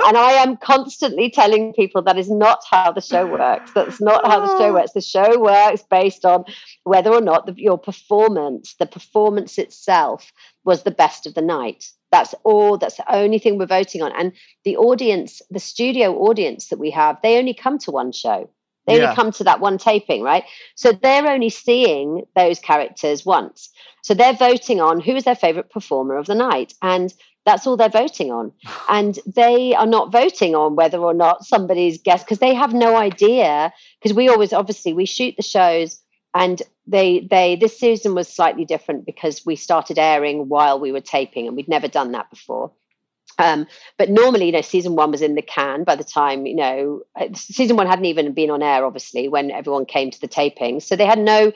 And 0.05 0.17
I 0.17 0.33
am 0.33 0.57
constantly 0.59 1.31
telling 1.31 1.73
people 1.73 2.03
that 2.03 2.19
is 2.19 2.31
not 2.31 2.63
how 2.71 2.93
the 2.93 3.01
show 3.01 3.27
works. 3.27 3.73
That's 3.73 4.01
not 4.01 4.27
how 4.27 4.41
the 4.41 4.59
show 4.59 4.69
oh. 4.69 4.75
works. 4.75 4.93
The 4.93 5.01
show 5.01 5.41
works 5.41 5.83
based 5.91 6.25
on 6.25 6.45
whether 6.85 7.11
or 7.11 7.21
not 7.21 7.47
the, 7.47 7.55
your 7.57 7.79
performance, 7.79 8.75
the 8.79 8.87
performance 8.87 9.59
itself, 9.59 10.31
was 10.65 10.83
the 10.83 10.91
best 10.91 11.27
of 11.27 11.35
the 11.35 11.43
night. 11.43 11.87
That's 12.13 12.35
all, 12.45 12.79
that's 12.79 12.97
the 12.97 13.15
only 13.15 13.39
thing 13.39 13.59
we're 13.59 13.67
voting 13.67 14.03
on. 14.03 14.13
And 14.13 14.33
the 14.65 14.77
audience, 14.77 15.41
the 15.51 15.61
studio 15.61 16.19
audience 16.19 16.69
that 16.69 16.79
we 16.79 16.91
have, 16.91 17.19
they 17.23 17.39
only 17.39 17.55
come 17.55 17.79
to 17.79 17.91
one 17.91 18.13
show. 18.13 18.51
They 18.89 18.97
yeah. 18.97 19.05
only 19.05 19.17
come 19.17 19.33
to 19.33 19.45
that 19.45 19.61
one 19.61 19.79
taping, 19.79 20.23
right? 20.23 20.45
So 20.75 20.91
they're 20.93 21.29
only 21.29 21.51
seeing 21.51 22.25
those 22.35 22.59
characters 22.59 23.25
once. 23.25 23.69
So 24.03 24.15
they're 24.15 24.33
voting 24.33 24.81
on 24.81 24.99
who 24.99 25.15
is 25.15 25.25
their 25.25 25.37
favorite 25.37 25.71
performer 25.71 26.17
of 26.17 26.27
the 26.27 26.35
night. 26.35 26.75
And 26.83 27.15
That's 27.45 27.67
all 27.67 27.77
they're 27.77 27.89
voting 27.89 28.33
on. 28.33 28.53
And 28.89 29.19
they 29.27 29.75
are 29.75 29.87
not 29.87 30.13
voting 30.13 30.55
on 30.55 30.75
whether 30.75 30.99
or 30.99 31.15
not 31.15 31.45
somebody's 31.45 32.03
guest, 32.03 32.25
because 32.25 32.41
they 32.41 32.55
have 32.55 32.75
no 32.75 32.97
idea. 32.97 33.73
Because 34.01 34.17
we 34.17 34.29
always, 34.29 34.53
obviously, 34.53 34.93
we 34.95 35.07
shoot 35.07 35.35
the 35.37 35.43
shows 35.43 36.01
and 36.35 36.63
they 36.87 37.27
they 37.31 37.57
this 37.57 37.79
season 37.79 38.15
was 38.15 38.29
slightly 38.29 38.65
different 38.65 39.07
because 39.07 39.45
we 39.47 39.57
started 39.57 39.99
airing 39.99 40.49
while 40.49 40.79
we 40.79 40.93
were 40.93 41.01
taping 41.01 41.47
and 41.47 41.57
we'd 41.57 41.69
never 41.69 41.89
done 41.89 42.13
that 42.13 42.31
before 42.31 42.71
um, 43.39 43.67
but 43.97 44.11
normally 44.11 44.47
you 44.47 44.53
know 44.53 44.61
season 44.61 44.97
one 44.97 45.11
was 45.11 45.23
in 45.23 45.35
the 45.35 45.43
can 45.43 45.85
by 45.85 45.97
the 45.97 46.05
time 46.05 46.47
you 46.47 46.57
know 46.57 47.03
uh, 47.21 47.29
season 47.35 47.77
one 47.77 47.87
hadn't 47.87 48.05
even 48.05 48.33
been 48.33 48.51
on 48.51 48.63
air 48.63 48.85
obviously 48.85 49.29
when 49.29 49.51
everyone 49.51 49.87
came 49.87 50.11
to 50.11 50.21
the 50.21 50.29
taping. 50.29 50.81
So 50.81 50.97
they 50.97 51.07
had 51.07 51.19
no 51.19 51.53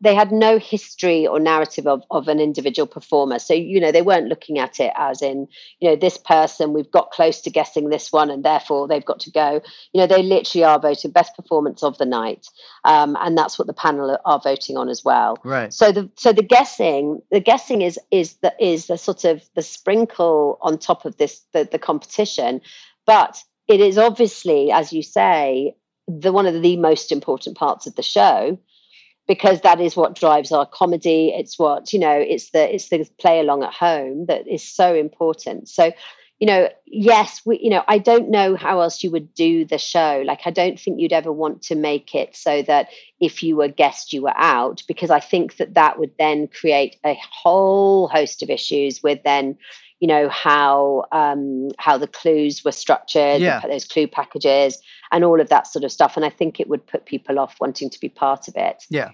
they 0.00 0.14
had 0.14 0.30
no 0.30 0.58
history 0.58 1.26
or 1.26 1.40
narrative 1.40 1.86
of, 1.86 2.02
of 2.10 2.28
an 2.28 2.38
individual 2.38 2.86
performer. 2.86 3.38
So, 3.38 3.54
you 3.54 3.80
know, 3.80 3.90
they 3.90 4.02
weren't 4.02 4.28
looking 4.28 4.58
at 4.58 4.78
it 4.78 4.92
as 4.96 5.22
in, 5.22 5.48
you 5.80 5.90
know, 5.90 5.96
this 5.96 6.16
person, 6.16 6.72
we've 6.72 6.90
got 6.90 7.10
close 7.10 7.40
to 7.42 7.50
guessing 7.50 7.88
this 7.88 8.12
one 8.12 8.30
and 8.30 8.44
therefore 8.44 8.86
they've 8.86 9.04
got 9.04 9.20
to 9.20 9.30
go. 9.30 9.60
You 9.92 10.00
know, 10.00 10.06
they 10.06 10.22
literally 10.22 10.64
are 10.64 10.78
voting 10.78 11.10
best 11.10 11.34
performance 11.34 11.82
of 11.82 11.98
the 11.98 12.06
night. 12.06 12.46
Um, 12.84 13.16
and 13.20 13.36
that's 13.36 13.58
what 13.58 13.66
the 13.66 13.72
panel 13.72 14.16
are 14.24 14.40
voting 14.40 14.76
on 14.76 14.88
as 14.88 15.04
well. 15.04 15.36
Right. 15.44 15.72
So 15.72 15.90
the 15.90 16.10
so 16.16 16.32
the 16.32 16.42
guessing, 16.42 17.20
the 17.30 17.40
guessing 17.40 17.82
is 17.82 17.98
is 18.10 18.34
the 18.36 18.54
is 18.60 18.86
the 18.86 18.98
sort 18.98 19.24
of 19.24 19.42
the 19.54 19.62
sprinkle 19.62 20.58
on 20.62 20.78
top 20.78 21.04
of 21.04 21.16
this 21.16 21.42
the, 21.52 21.68
the 21.70 21.78
competition. 21.78 22.60
But 23.04 23.42
it 23.66 23.80
is 23.80 23.98
obviously, 23.98 24.70
as 24.70 24.92
you 24.92 25.02
say, 25.02 25.74
the 26.06 26.32
one 26.32 26.46
of 26.46 26.62
the 26.62 26.76
most 26.76 27.10
important 27.10 27.56
parts 27.56 27.86
of 27.86 27.94
the 27.96 28.02
show 28.02 28.58
because 29.28 29.60
that 29.60 29.80
is 29.80 29.94
what 29.94 30.16
drives 30.16 30.50
our 30.50 30.66
comedy. 30.66 31.28
It's 31.36 31.58
what 31.58 31.92
you 31.92 32.00
know 32.00 32.18
it's 32.18 32.50
the 32.50 32.74
it's 32.74 32.88
the 32.88 33.08
play 33.20 33.38
along 33.38 33.62
at 33.62 33.74
home 33.74 34.26
that 34.26 34.48
is 34.48 34.64
so 34.64 34.94
important. 34.94 35.68
So 35.68 35.92
you 36.40 36.46
know 36.46 36.68
yes 36.86 37.42
we 37.44 37.58
you 37.60 37.68
know 37.68 37.82
i 37.88 37.98
don't 37.98 38.30
know 38.30 38.54
how 38.54 38.80
else 38.80 39.02
you 39.02 39.10
would 39.10 39.34
do 39.34 39.64
the 39.64 39.78
show. 39.78 40.22
Like 40.24 40.40
i 40.44 40.50
don't 40.50 40.78
think 40.78 41.00
you'd 41.00 41.12
ever 41.12 41.32
want 41.32 41.62
to 41.62 41.74
make 41.74 42.14
it 42.14 42.36
so 42.36 42.62
that 42.62 42.88
if 43.20 43.42
you 43.42 43.56
were 43.56 43.68
guest 43.68 44.12
you 44.12 44.22
were 44.22 44.36
out 44.36 44.82
because 44.86 45.10
i 45.10 45.20
think 45.20 45.56
that 45.56 45.74
that 45.74 45.98
would 45.98 46.12
then 46.18 46.46
create 46.46 46.96
a 47.04 47.18
whole 47.32 48.06
host 48.06 48.42
of 48.42 48.50
issues 48.50 49.02
with 49.02 49.20
then 49.24 49.58
you 50.00 50.06
know 50.08 50.28
how 50.28 51.04
um 51.12 51.68
how 51.78 51.98
the 51.98 52.06
clues 52.06 52.64
were 52.64 52.72
structured 52.72 53.40
yeah. 53.40 53.60
those 53.66 53.84
clue 53.84 54.06
packages 54.06 54.78
and 55.10 55.24
all 55.24 55.40
of 55.40 55.48
that 55.48 55.66
sort 55.66 55.84
of 55.84 55.90
stuff 55.92 56.16
and 56.16 56.24
i 56.24 56.30
think 56.30 56.60
it 56.60 56.68
would 56.68 56.86
put 56.86 57.04
people 57.04 57.38
off 57.38 57.56
wanting 57.60 57.90
to 57.90 57.98
be 58.00 58.08
part 58.08 58.46
of 58.48 58.54
it 58.56 58.84
yeah 58.90 59.10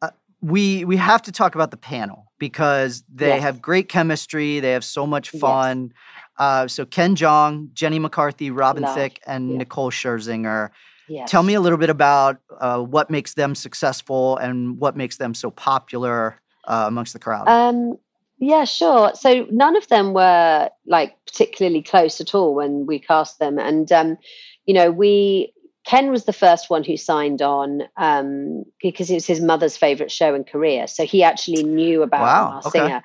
uh, 0.00 0.10
we 0.40 0.84
we 0.84 0.96
have 0.96 1.22
to 1.22 1.32
talk 1.32 1.54
about 1.54 1.70
the 1.70 1.76
panel 1.76 2.32
because 2.38 3.04
they 3.12 3.28
Yes. 3.28 3.42
have 3.42 3.60
great 3.62 3.88
chemistry 3.88 4.60
they 4.60 4.72
have 4.72 4.84
so 4.84 5.06
much 5.06 5.32
Yes. 5.32 5.40
fun 5.40 5.92
uh, 6.38 6.66
so 6.68 6.84
ken 6.86 7.14
jeong 7.14 7.72
jenny 7.74 7.98
mccarthy 7.98 8.50
robin 8.50 8.82
Love, 8.84 8.94
thicke 8.96 9.20
and 9.26 9.50
yeah. 9.50 9.58
nicole 9.58 9.90
scherzinger 9.90 10.70
yes. 11.08 11.30
tell 11.30 11.42
me 11.42 11.54
a 11.54 11.60
little 11.60 11.78
bit 11.78 11.90
about 11.90 12.38
uh, 12.60 12.80
what 12.80 13.10
makes 13.10 13.34
them 13.34 13.54
successful 13.54 14.36
and 14.38 14.78
what 14.78 14.96
makes 14.96 15.18
them 15.18 15.34
so 15.34 15.50
popular 15.50 16.40
uh, 16.66 16.84
amongst 16.88 17.12
the 17.12 17.18
crowd 17.18 17.46
Um, 17.48 17.98
yeah, 18.42 18.64
sure. 18.64 19.12
So 19.14 19.46
none 19.52 19.76
of 19.76 19.86
them 19.86 20.14
were 20.14 20.68
like 20.84 21.14
particularly 21.26 21.80
close 21.80 22.20
at 22.20 22.34
all 22.34 22.56
when 22.56 22.86
we 22.86 22.98
cast 22.98 23.38
them, 23.38 23.56
and 23.56 23.90
um, 23.92 24.18
you 24.66 24.74
know, 24.74 24.90
we 24.90 25.54
Ken 25.86 26.10
was 26.10 26.24
the 26.24 26.32
first 26.32 26.68
one 26.68 26.82
who 26.82 26.96
signed 26.96 27.40
on 27.40 27.84
um, 27.96 28.64
because 28.82 29.10
it 29.12 29.14
was 29.14 29.28
his 29.28 29.40
mother's 29.40 29.76
favorite 29.76 30.10
show 30.10 30.34
in 30.34 30.42
Korea, 30.42 30.88
so 30.88 31.04
he 31.04 31.22
actually 31.22 31.62
knew 31.62 32.02
about 32.02 32.22
Wow, 32.22 32.50
our 32.54 32.58
okay. 32.58 32.70
singer. 32.70 33.02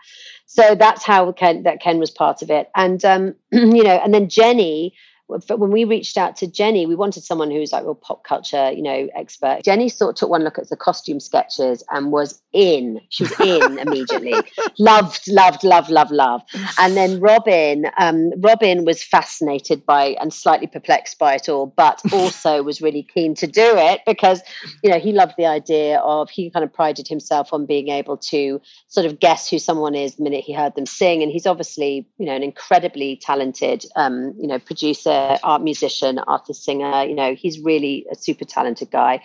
So 0.48 0.74
that's 0.74 1.04
how 1.04 1.32
Ken 1.34 1.62
that 1.64 1.82
Ken 1.82 2.00
was 2.00 2.10
part 2.10 2.42
of 2.42 2.50
it, 2.50 2.72
and 2.76 3.06
um, 3.06 3.36
you 3.52 3.84
know, 3.84 4.02
and 4.04 4.12
then 4.14 4.30
Jenny. 4.30 4.96
But 5.28 5.60
when 5.60 5.72
we 5.72 5.84
reached 5.84 6.18
out 6.18 6.36
to 6.38 6.48
Jenny, 6.48 6.86
we 6.86 6.96
wanted 6.96 7.24
someone 7.24 7.52
who's 7.52 7.72
like 7.72 7.84
real 7.84 7.96
pop 7.96 8.24
culture, 8.24 8.72
you 8.72 8.82
know, 8.82 9.10
expert. 9.14 9.62
Jenny 9.64 9.90
sort 9.90 10.12
of 10.12 10.16
took 10.16 10.30
one 10.30 10.44
look 10.44 10.58
at 10.58 10.70
the 10.70 10.78
costume 10.78 11.20
sketches 11.20 11.84
and 11.92 12.12
was 12.12 12.42
in. 12.54 13.02
She 13.10 13.24
was 13.24 13.40
in 13.40 13.78
immediately. 13.88 14.36
Loved, 14.80 15.28
loved, 15.28 15.64
loved, 15.64 15.90
loved, 15.90 16.12
loved. 16.12 16.46
And 16.80 16.96
then 16.96 17.20
Robin, 17.20 17.88
um, 17.98 18.32
Robin 18.38 18.86
was 18.86 19.04
fascinated 19.04 19.86
by 19.86 20.16
and 20.22 20.34
slightly 20.34 20.68
perplexed 20.68 21.20
by 21.20 21.36
it 21.36 21.50
all, 21.50 21.68
but 21.68 22.02
also 22.14 22.64
was 22.64 22.82
really 22.82 23.04
keen 23.04 23.36
to 23.36 23.48
do 23.48 23.76
it 23.78 24.02
because, 24.06 24.42
you 24.82 24.90
know, 24.90 25.00
he 25.00 25.12
loved 25.12 25.34
the 25.38 25.46
idea 25.46 26.00
of 26.00 26.30
he 26.30 26.50
kind 26.50 26.64
of 26.64 26.72
prided 26.72 27.08
himself 27.08 27.52
on 27.52 27.66
being 27.66 27.90
able 27.90 28.18
to 28.18 28.62
sort 28.88 29.06
of 29.06 29.20
guess 29.20 29.50
who 29.50 29.60
someone 29.60 29.96
is 29.96 30.16
the 30.16 30.24
minute 30.24 30.44
he 30.44 30.54
heard 30.54 30.76
them 30.76 30.86
sing. 30.86 31.22
And 31.22 31.32
he's 31.32 31.46
obviously, 31.46 32.08
you 32.18 32.26
know, 32.26 32.36
an 32.36 32.44
incredibly 32.44 33.18
talented, 33.18 33.86
um, 33.96 34.34
you 34.40 34.48
know, 34.48 34.60
producer, 34.60 35.17
art 35.44 35.62
musician, 35.62 36.20
artist, 36.20 36.64
singer. 36.64 37.04
You 37.04 37.16
know, 37.16 37.36
he's 37.36 37.60
really 37.60 38.06
a 38.12 38.16
super 38.16 38.46
talented 38.46 38.92
guy. 38.92 39.22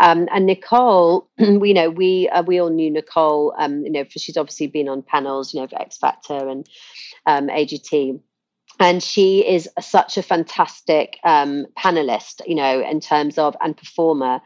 Um, 0.00 0.28
and 0.32 0.46
Nicole, 0.46 1.28
we 1.38 1.74
know 1.74 1.90
we 1.90 2.28
uh, 2.28 2.42
we 2.42 2.58
all 2.58 2.70
knew 2.70 2.90
Nicole. 2.90 3.54
Um, 3.56 3.84
you 3.84 3.92
know, 3.92 4.04
for 4.04 4.18
she's 4.18 4.36
obviously 4.38 4.66
been 4.66 4.88
on 4.88 5.02
panels, 5.02 5.52
you 5.52 5.60
know, 5.60 5.66
for 5.68 5.80
X 5.80 5.98
Factor 5.98 6.48
and 6.48 6.66
um, 7.26 7.48
AGT, 7.48 8.18
and 8.80 9.02
she 9.02 9.46
is 9.46 9.68
such 9.78 10.16
a 10.16 10.22
fantastic 10.22 11.18
um, 11.22 11.66
panelist. 11.78 12.40
You 12.46 12.54
know, 12.54 12.80
in 12.80 13.00
terms 13.00 13.38
of 13.38 13.54
and 13.60 13.76
performer. 13.76 14.40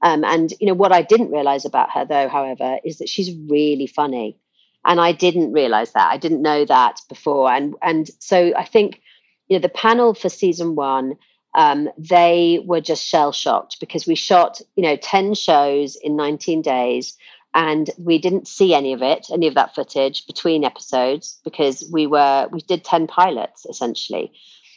Um, 0.00 0.22
and 0.22 0.52
you 0.60 0.68
know 0.68 0.74
what 0.74 0.92
I 0.92 1.02
didn't 1.02 1.32
realize 1.32 1.64
about 1.64 1.90
her, 1.90 2.04
though, 2.04 2.28
however, 2.28 2.78
is 2.84 2.98
that 2.98 3.08
she's 3.08 3.34
really 3.48 3.88
funny, 3.88 4.38
and 4.84 5.00
I 5.00 5.10
didn't 5.10 5.52
realize 5.52 5.90
that. 5.92 6.12
I 6.12 6.18
didn't 6.18 6.42
know 6.42 6.64
that 6.66 7.00
before, 7.08 7.50
and 7.50 7.74
and 7.82 8.08
so 8.20 8.52
I 8.56 8.64
think 8.64 9.00
you 9.48 9.56
know 9.56 9.62
the 9.62 9.68
panel 9.68 10.14
for 10.14 10.28
season 10.28 10.74
one 10.74 11.16
um, 11.54 11.88
they 11.96 12.60
were 12.64 12.80
just 12.80 13.04
shell 13.04 13.32
shocked 13.32 13.78
because 13.80 14.06
we 14.06 14.14
shot 14.14 14.60
you 14.76 14.82
know 14.82 14.96
10 14.96 15.34
shows 15.34 15.96
in 15.96 16.16
19 16.16 16.62
days 16.62 17.16
and 17.54 17.90
we 17.98 18.18
didn't 18.18 18.46
see 18.46 18.74
any 18.74 18.92
of 18.92 19.02
it 19.02 19.26
any 19.32 19.46
of 19.46 19.54
that 19.54 19.74
footage 19.74 20.26
between 20.26 20.64
episodes 20.64 21.40
because 21.44 21.88
we 21.92 22.06
were 22.06 22.48
we 22.52 22.60
did 22.60 22.84
10 22.84 23.06
pilots 23.06 23.66
essentially. 23.66 24.32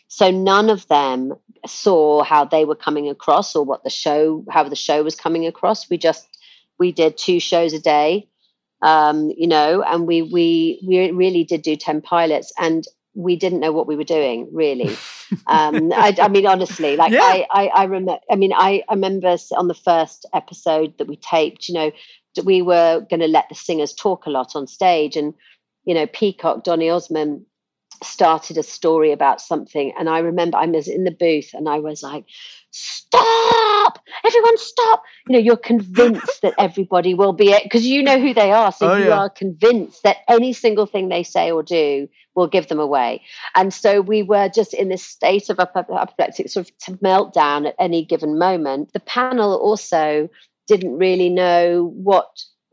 So 0.07 0.29
none 0.29 0.69
of 0.69 0.87
them 0.89 1.33
saw 1.65 2.23
how 2.23 2.43
they 2.43 2.65
were 2.65 2.75
coming 2.75 3.09
across 3.09 3.55
or 3.55 3.63
what 3.63 3.83
the 3.83 3.89
show 3.89 4.43
how 4.49 4.63
the 4.63 4.75
show 4.75 5.03
was 5.03 5.15
coming 5.15 5.45
across. 5.45 5.89
We 5.89 5.97
just 5.97 6.27
we 6.79 6.91
did 6.91 7.17
two 7.17 7.39
shows 7.39 7.73
a 7.73 7.79
day 7.79 8.27
um, 8.81 9.31
you 9.37 9.47
know 9.47 9.83
and 9.83 10.07
we 10.07 10.21
we 10.21 10.81
we 10.87 11.11
really 11.11 11.43
did 11.43 11.61
do 11.61 11.75
10 11.75 12.01
pilots 12.01 12.51
and 12.57 12.85
we 13.13 13.35
didn't 13.35 13.59
know 13.59 13.71
what 13.71 13.87
we 13.87 13.95
were 13.95 14.03
doing 14.03 14.47
really 14.53 14.95
um 15.47 15.91
I, 15.93 16.15
I 16.19 16.27
mean 16.27 16.45
honestly 16.45 16.95
like 16.95 17.11
Yeah. 17.11 17.19
I, 17.21 17.47
I 17.51 17.67
i 17.67 17.83
remember 17.83 18.19
i 18.29 18.35
mean 18.35 18.53
i 18.53 18.83
I 18.89 18.93
remember 18.93 19.35
on 19.55 19.67
the 19.67 19.73
first 19.73 20.25
episode 20.33 20.97
that 20.97 21.07
we 21.07 21.17
taped 21.17 21.67
you 21.67 21.75
know 21.75 21.91
we 22.43 22.61
were 22.61 23.05
going 23.09 23.19
to 23.19 23.27
let 23.27 23.49
the 23.49 23.55
singers 23.55 23.93
talk 23.93 24.25
a 24.25 24.29
lot 24.29 24.55
on 24.55 24.67
stage 24.67 25.17
and 25.17 25.33
you 25.83 25.93
know 25.93 26.07
peacock 26.07 26.63
donny 26.63 26.89
osmond 26.89 27.45
started 28.03 28.57
a 28.57 28.63
story 28.63 29.11
about 29.11 29.41
something 29.41 29.93
and 29.99 30.09
i 30.09 30.19
remember 30.19 30.57
i 30.57 30.65
was 30.65 30.87
in 30.87 31.03
the 31.03 31.11
booth 31.11 31.53
and 31.53 31.67
i 31.67 31.79
was 31.79 32.01
like 32.01 32.25
stop 32.71 33.80
everyone 34.25 34.57
stop. 34.57 35.03
You 35.27 35.33
know 35.33 35.39
you're 35.39 35.57
convinced 35.57 36.41
that 36.41 36.53
everybody 36.57 37.13
will 37.13 37.33
be 37.33 37.51
it 37.51 37.63
because 37.63 37.85
you 37.85 38.03
know 38.03 38.19
who 38.19 38.33
they 38.33 38.51
are. 38.51 38.71
So 38.71 38.89
Oh, 38.91 38.95
you 38.95 39.09
yeah. 39.09 39.19
are 39.19 39.29
convinced 39.29 40.03
that 40.03 40.17
any 40.27 40.53
single 40.53 40.85
thing 40.85 41.09
they 41.09 41.23
say 41.23 41.51
or 41.51 41.63
do 41.63 42.07
will 42.35 42.47
give 42.47 42.67
them 42.67 42.79
away. 42.79 43.21
And 43.55 43.73
so 43.73 44.01
we 44.01 44.23
were 44.23 44.49
just 44.49 44.73
in 44.73 44.89
this 44.89 45.03
state 45.03 45.49
of 45.49 45.59
ap- 45.59 45.75
apoplectic 45.89 46.49
sort 46.49 46.69
of 46.69 46.77
to 46.79 46.91
meltdown 46.97 47.67
at 47.67 47.75
any 47.79 48.05
given 48.05 48.39
moment. 48.39 48.93
The 48.93 49.01
panel 49.01 49.55
also 49.57 50.29
didn't 50.67 50.97
really 50.97 51.29
know 51.29 51.91
what 51.93 52.29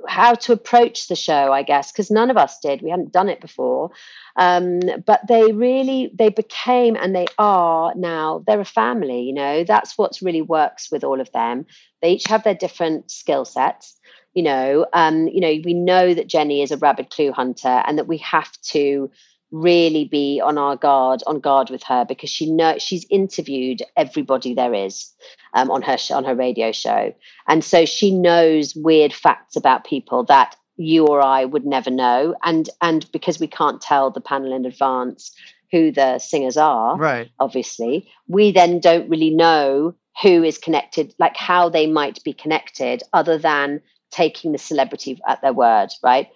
how 0.07 0.35
to 0.35 0.53
approach 0.53 1.09
the 1.09 1.17
show 1.17 1.53
i 1.53 1.63
guess 1.63 1.91
because 1.91 2.11
none 2.11 2.31
of 2.31 2.37
us 2.37 2.59
did. 2.61 2.83
We 2.83 2.91
hadn't 2.91 3.13
done 3.13 3.29
it 3.29 3.41
before. 3.41 3.91
Um, 4.37 4.81
but 5.05 5.21
they 5.27 5.53
really 5.53 6.13
they 6.15 6.29
became 6.29 6.97
and 6.97 7.15
they 7.15 7.27
are 7.39 7.93
now 7.97 8.45
they're 8.47 8.61
a 8.61 8.65
family 8.65 9.23
you 9.23 9.33
know? 9.33 9.65
That's 9.65 9.99
what's 9.99 10.23
really 10.23 10.43
works 10.43 10.91
with 10.91 11.05
all 11.05 11.21
of 11.21 11.33
them. 11.33 11.67
They 12.01 12.13
each 12.13 12.27
have 12.27 12.45
their 12.45 12.55
different 12.55 13.11
skill 13.11 13.45
sets 13.45 13.99
you 14.35 14.43
know? 14.43 14.87
Um, 14.93 15.27
you 15.29 15.41
know 15.41 15.61
we 15.65 15.75
know 15.75 16.15
that 16.15 16.29
jenny 16.29 16.63
is 16.63 16.71
a 16.71 16.77
rabid 16.77 17.11
clue 17.11 17.33
hunter 17.33 17.83
and 17.87 17.99
that 17.99 18.07
we 18.07 18.19
have 18.19 18.53
to 18.73 19.11
really 19.51 20.05
be 20.05 20.41
on 20.45 20.59
our 20.59 20.77
guard 20.77 21.23
on 21.27 21.41
guard 21.41 21.71
with 21.71 21.83
her 21.85 22.05
because 22.05 22.31
she 22.31 22.51
know 22.51 22.77
she's 22.79 23.07
interviewed 23.11 23.81
everybody 23.97 24.55
there 24.55 24.75
is 24.75 25.13
um, 25.55 25.71
on 25.71 25.83
her 25.83 25.97
sh- 25.97 26.11
on 26.11 26.25
her 26.25 26.35
radio 26.35 26.73
show. 26.73 27.15
And 27.47 27.65
so 27.65 27.87
she 27.87 28.11
knows 28.11 28.75
weird 28.75 29.13
facts 29.13 29.57
about 29.57 29.85
people 29.85 30.25
that 30.25 30.57
you 30.77 31.07
or 31.07 31.23
I 31.23 31.45
would 31.45 31.65
never 31.65 31.91
know. 31.91 32.35
And 32.45 32.69
and 32.81 33.11
because 33.13 33.41
we 33.41 33.47
can't 33.47 33.81
tell 33.81 34.11
the 34.11 34.21
panel 34.21 34.53
in 34.53 34.67
advance 34.67 35.33
who 35.71 35.93
the 35.93 36.19
singers 36.19 36.57
are 36.57 36.97
right. 36.97 37.31
obviously 37.39 38.09
we 38.27 38.53
then 38.53 38.81
don't 38.81 39.09
really 39.09 39.31
know 39.31 39.95
who 40.23 40.43
is 40.43 40.59
connected 40.59 41.15
like 41.19 41.37
how 41.37 41.69
they 41.69 41.87
might 41.87 42.23
be 42.25 42.33
connected 42.33 43.03
other 43.13 43.39
than 43.39 43.81
taking 44.11 44.53
the 44.53 44.59
celebrity 44.59 45.21
at 45.27 45.41
their 45.43 45.53
word 45.53 45.89
right 46.03 46.29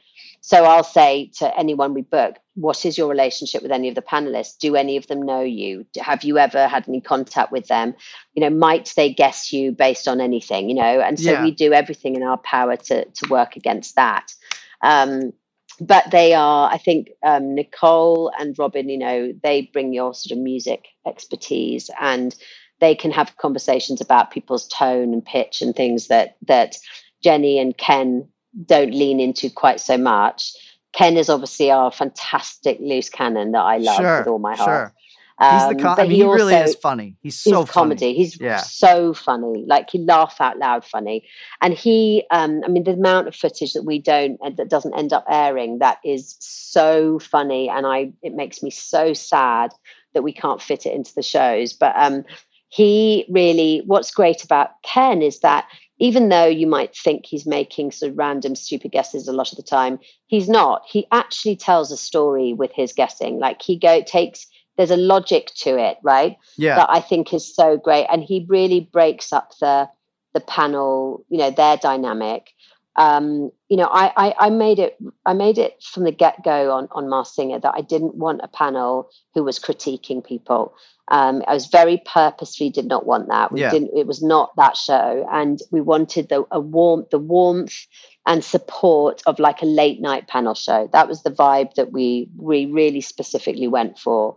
so 0.44 0.64
I'll 0.64 0.82
say 0.82 1.30
to 1.38 1.56
anyone 1.56 1.94
we 1.94 2.02
book, 2.02 2.36
what 2.54 2.84
is 2.84 2.98
your 2.98 3.08
relationship 3.08 3.62
with 3.62 3.70
any 3.70 3.88
of 3.88 3.94
the 3.94 4.02
panelists? 4.02 4.58
Do 4.58 4.74
any 4.74 4.96
of 4.96 5.06
them 5.06 5.22
know 5.22 5.40
you? 5.40 5.86
Have 6.00 6.24
you 6.24 6.36
ever 6.36 6.66
had 6.66 6.88
any 6.88 7.00
contact 7.00 7.52
with 7.52 7.68
them? 7.68 7.94
You 8.34 8.42
know, 8.42 8.50
might 8.50 8.92
they 8.96 9.14
guess 9.14 9.52
you 9.52 9.70
based 9.70 10.08
on 10.08 10.20
anything? 10.20 10.68
You 10.68 10.74
know, 10.74 11.00
and 11.00 11.18
so 11.18 11.32
yeah. 11.32 11.42
we 11.44 11.52
do 11.52 11.72
everything 11.72 12.16
in 12.16 12.24
our 12.24 12.38
power 12.38 12.76
to 12.76 13.04
to 13.04 13.28
work 13.30 13.54
against 13.54 13.94
that. 13.94 14.34
Um, 14.82 15.32
but 15.80 16.10
they 16.10 16.34
are, 16.34 16.68
I 16.70 16.76
think, 16.76 17.10
um, 17.22 17.54
Nicole 17.54 18.32
and 18.36 18.58
Robin. 18.58 18.88
You 18.88 18.98
know, 18.98 19.32
they 19.44 19.70
bring 19.72 19.92
your 19.92 20.12
sort 20.12 20.36
of 20.36 20.42
music 20.42 20.86
expertise 21.06 21.88
and 22.00 22.34
they 22.80 22.96
can 22.96 23.12
have 23.12 23.36
conversations 23.36 24.00
about 24.00 24.32
people's 24.32 24.66
tone 24.66 25.12
and 25.12 25.24
pitch 25.24 25.62
and 25.62 25.72
things 25.72 26.08
that 26.08 26.36
that 26.48 26.78
Jenny 27.22 27.60
and 27.60 27.78
Ken 27.78 28.28
don't 28.66 28.92
lean 28.92 29.20
into 29.20 29.50
quite 29.50 29.80
so 29.80 29.96
much. 29.96 30.52
Ken 30.92 31.16
is 31.16 31.28
obviously 31.28 31.70
our 31.70 31.90
fantastic 31.90 32.78
loose 32.80 33.08
cannon 33.08 33.52
that 33.52 33.62
I 33.62 33.78
love 33.78 33.96
sure, 33.96 34.18
with 34.18 34.26
all 34.28 34.38
my 34.38 34.54
heart. 34.54 34.88
Sure. 34.88 34.94
He's 35.40 35.62
the 35.62 35.68
um, 35.70 35.78
com- 35.78 35.98
I 35.98 36.02
mean, 36.02 36.12
he, 36.12 36.22
also, 36.22 36.36
really 36.36 36.54
is 36.54 36.76
funny. 36.76 37.16
He's 37.20 37.40
so 37.40 37.62
he's 37.62 37.70
comedy. 37.70 38.14
He's 38.14 38.38
yeah. 38.40 38.58
so 38.58 39.12
funny. 39.12 39.64
Like 39.66 39.90
he 39.90 39.98
laugh 39.98 40.36
out 40.40 40.58
loud 40.58 40.84
funny. 40.84 41.26
And 41.60 41.74
he, 41.74 42.24
um, 42.30 42.60
I 42.64 42.68
mean, 42.68 42.84
the 42.84 42.92
amount 42.92 43.26
of 43.26 43.34
footage 43.34 43.72
that 43.72 43.82
we 43.82 43.98
don't 43.98 44.38
uh, 44.44 44.50
that 44.50 44.68
doesn't 44.68 44.96
end 44.96 45.12
up 45.12 45.24
airing 45.28 45.78
that 45.78 45.98
is 46.04 46.36
so 46.38 47.18
funny, 47.18 47.68
and 47.68 47.86
I 47.86 48.12
it 48.22 48.34
makes 48.34 48.62
me 48.62 48.70
so 48.70 49.14
sad 49.14 49.72
that 50.14 50.22
we 50.22 50.32
can't 50.32 50.62
fit 50.62 50.86
it 50.86 50.94
into 50.94 51.14
the 51.14 51.22
shows. 51.22 51.72
But 51.72 51.94
um, 51.96 52.24
he 52.68 53.26
really, 53.28 53.82
what's 53.86 54.12
great 54.12 54.44
about 54.44 54.80
Ken 54.82 55.22
is 55.22 55.40
that 55.40 55.66
even 56.02 56.30
though 56.30 56.46
you 56.46 56.66
might 56.66 56.96
think 56.96 57.24
he's 57.24 57.46
making 57.46 57.92
sort 57.92 58.10
of 58.10 58.18
random 58.18 58.56
stupid 58.56 58.90
guesses 58.90 59.28
a 59.28 59.32
lot 59.32 59.52
of 59.52 59.56
the 59.56 59.62
time 59.62 60.00
he's 60.26 60.48
not. 60.48 60.82
He 60.90 61.06
actually 61.12 61.54
tells 61.54 61.92
a 61.92 61.96
story 61.96 62.52
with 62.52 62.72
his 62.72 62.92
guessing. 62.92 63.38
Like 63.38 63.62
he 63.62 63.78
go 63.78 64.02
takes 64.02 64.46
there's 64.76 64.90
a 64.90 64.96
logic 64.96 65.52
to 65.54 65.78
it 65.78 65.98
right? 66.02 66.36
Yeah. 66.56 66.76
That 66.76 66.90
i 66.90 67.00
think 67.00 67.32
is 67.32 67.54
so 67.54 67.76
great. 67.76 68.06
And 68.10 68.22
he 68.22 68.46
really 68.48 68.80
breaks 68.80 69.32
up 69.32 69.54
the 69.60 69.88
the 70.34 70.40
panel 70.40 71.24
you 71.28 71.38
know 71.38 71.50
their 71.50 71.76
dynamic. 71.76 72.50
Um, 72.94 73.50
you 73.70 73.78
know, 73.78 73.88
I, 73.90 74.12
I, 74.16 74.34
I 74.38 74.50
made 74.50 74.78
it 74.78 74.98
I 75.24 75.32
made 75.32 75.56
it 75.56 75.82
from 75.82 76.04
the 76.04 76.12
get 76.12 76.42
go 76.44 76.72
on 76.72 76.88
on 76.90 77.08
Masked 77.08 77.36
Singer 77.36 77.60
that 77.60 77.74
I 77.74 77.80
didn't 77.80 78.16
want 78.16 78.40
a 78.42 78.48
panel 78.48 79.08
who 79.34 79.44
was 79.44 79.58
critiquing 79.58 80.22
people. 80.22 80.74
Um, 81.12 81.42
I 81.46 81.54
was 81.54 81.66
very 81.66 82.02
purposely 82.04 82.70
did 82.70 82.86
not 82.86 83.06
want 83.06 83.28
that. 83.28 83.52
We 83.52 83.60
yeah. 83.60 83.70
didn't. 83.70 83.90
It 83.96 84.06
was 84.06 84.22
not 84.22 84.50
that 84.56 84.76
show, 84.76 85.26
and 85.30 85.60
we 85.70 85.80
wanted 85.80 86.28
the 86.28 86.44
a 86.50 86.58
warmth, 86.58 87.10
the 87.10 87.18
warmth 87.18 87.86
and 88.26 88.42
support 88.42 89.22
of 89.26 89.38
like 89.38 89.62
a 89.62 89.66
late 89.66 90.00
night 90.00 90.26
panel 90.26 90.54
show. 90.54 90.88
That 90.92 91.08
was 91.08 91.22
the 91.22 91.30
vibe 91.30 91.74
that 91.74 91.92
we 91.92 92.30
we 92.36 92.66
really 92.66 93.00
specifically 93.00 93.68
went 93.68 93.98
for. 93.98 94.36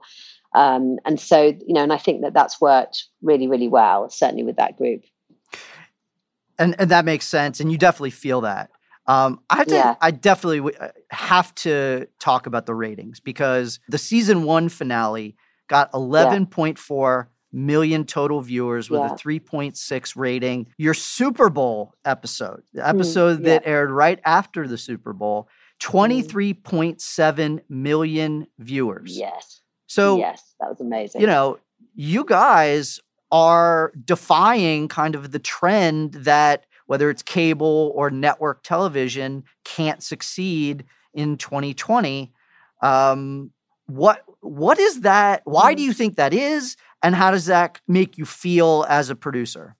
Um, 0.53 0.99
and 1.05 1.19
so, 1.19 1.43
you 1.43 1.73
know, 1.73 1.83
and 1.83 1.91
I 1.91 1.97
think 1.97 2.21
that 2.21 2.33
that's 2.33 2.61
worked 2.61 3.05
really, 3.21 3.47
really 3.47 3.67
well, 3.67 4.09
certainly 4.09 4.43
with 4.43 4.55
that 4.55 4.77
group 4.77 5.03
and 6.57 6.75
and 6.79 6.91
that 6.91 7.05
makes 7.05 7.25
sense, 7.25 7.59
and 7.59 7.71
you 7.71 7.77
definitely 7.77 8.11
feel 8.11 8.41
that. 8.41 8.69
Um, 9.07 9.41
I 9.51 9.57
have 9.57 9.67
to, 9.67 9.75
yeah. 9.75 9.95
I 10.01 10.09
definitely 10.09 10.57
w- 10.57 10.77
uh, 10.79 10.89
have 11.11 11.53
to 11.55 12.07
talk 12.19 12.47
about 12.47 12.65
the 12.65 12.73
ratings 12.73 13.19
because 13.19 13.79
the 13.87 13.99
season 13.99 14.43
one 14.45 14.67
finale 14.67 15.35
got 15.67 15.91
11.4 15.91 17.23
yeah. 17.23 17.29
million 17.51 18.05
total 18.05 18.41
viewers 18.41 18.89
with 18.89 19.01
yeah. 19.01 19.13
a 19.13 19.17
3.6 19.17 20.15
rating. 20.15 20.67
Your 20.77 20.93
Super 20.93 21.49
Bowl 21.49 21.93
episode, 22.03 22.63
the 22.73 22.81
hmm, 22.83 22.89
episode 22.89 23.39
mm, 23.39 23.43
that 23.45 23.63
aired 23.65 23.91
right 23.91 24.19
after 24.25 24.67
the 24.67 24.77
Super 24.77 25.13
Bowl, 25.13 25.49
23.7 25.81 27.59
million 27.69 28.47
viewers. 28.59 29.17
Yes. 29.17 29.61
So, 29.87 30.17
yes, 30.17 30.55
that 30.59 30.69
was 30.69 30.81
amazing. 30.81 31.21
You 31.21 31.27
know, 31.27 31.59
you 31.93 32.23
guys 32.23 32.99
are 33.31 33.91
defying 34.03 34.87
kind 34.87 35.15
of 35.15 35.31
the 35.31 35.39
trend 35.39 36.13
that 36.13 36.65
whether 36.85 37.09
it's 37.09 37.23
cable 37.23 37.91
or 37.95 38.11
network 38.11 38.63
television 38.63 39.43
can't 39.63 40.03
succeed 40.03 40.85
in 41.13 41.37
2020 41.37 42.31
um, 42.81 43.51
what 43.87 44.23
what 44.41 44.79
is 44.79 45.01
that 45.01 45.41
why 45.45 45.73
do 45.73 45.83
you 45.83 45.91
mm. 45.91 45.95
think 45.95 46.15
that 46.15 46.33
is 46.33 46.75
and 47.03 47.15
how 47.15 47.31
does 47.31 47.45
that 47.45 47.79
make 47.87 48.17
you 48.17 48.25
feel 48.25 48.85
as 48.89 49.09
a 49.09 49.15
producer 49.15 49.75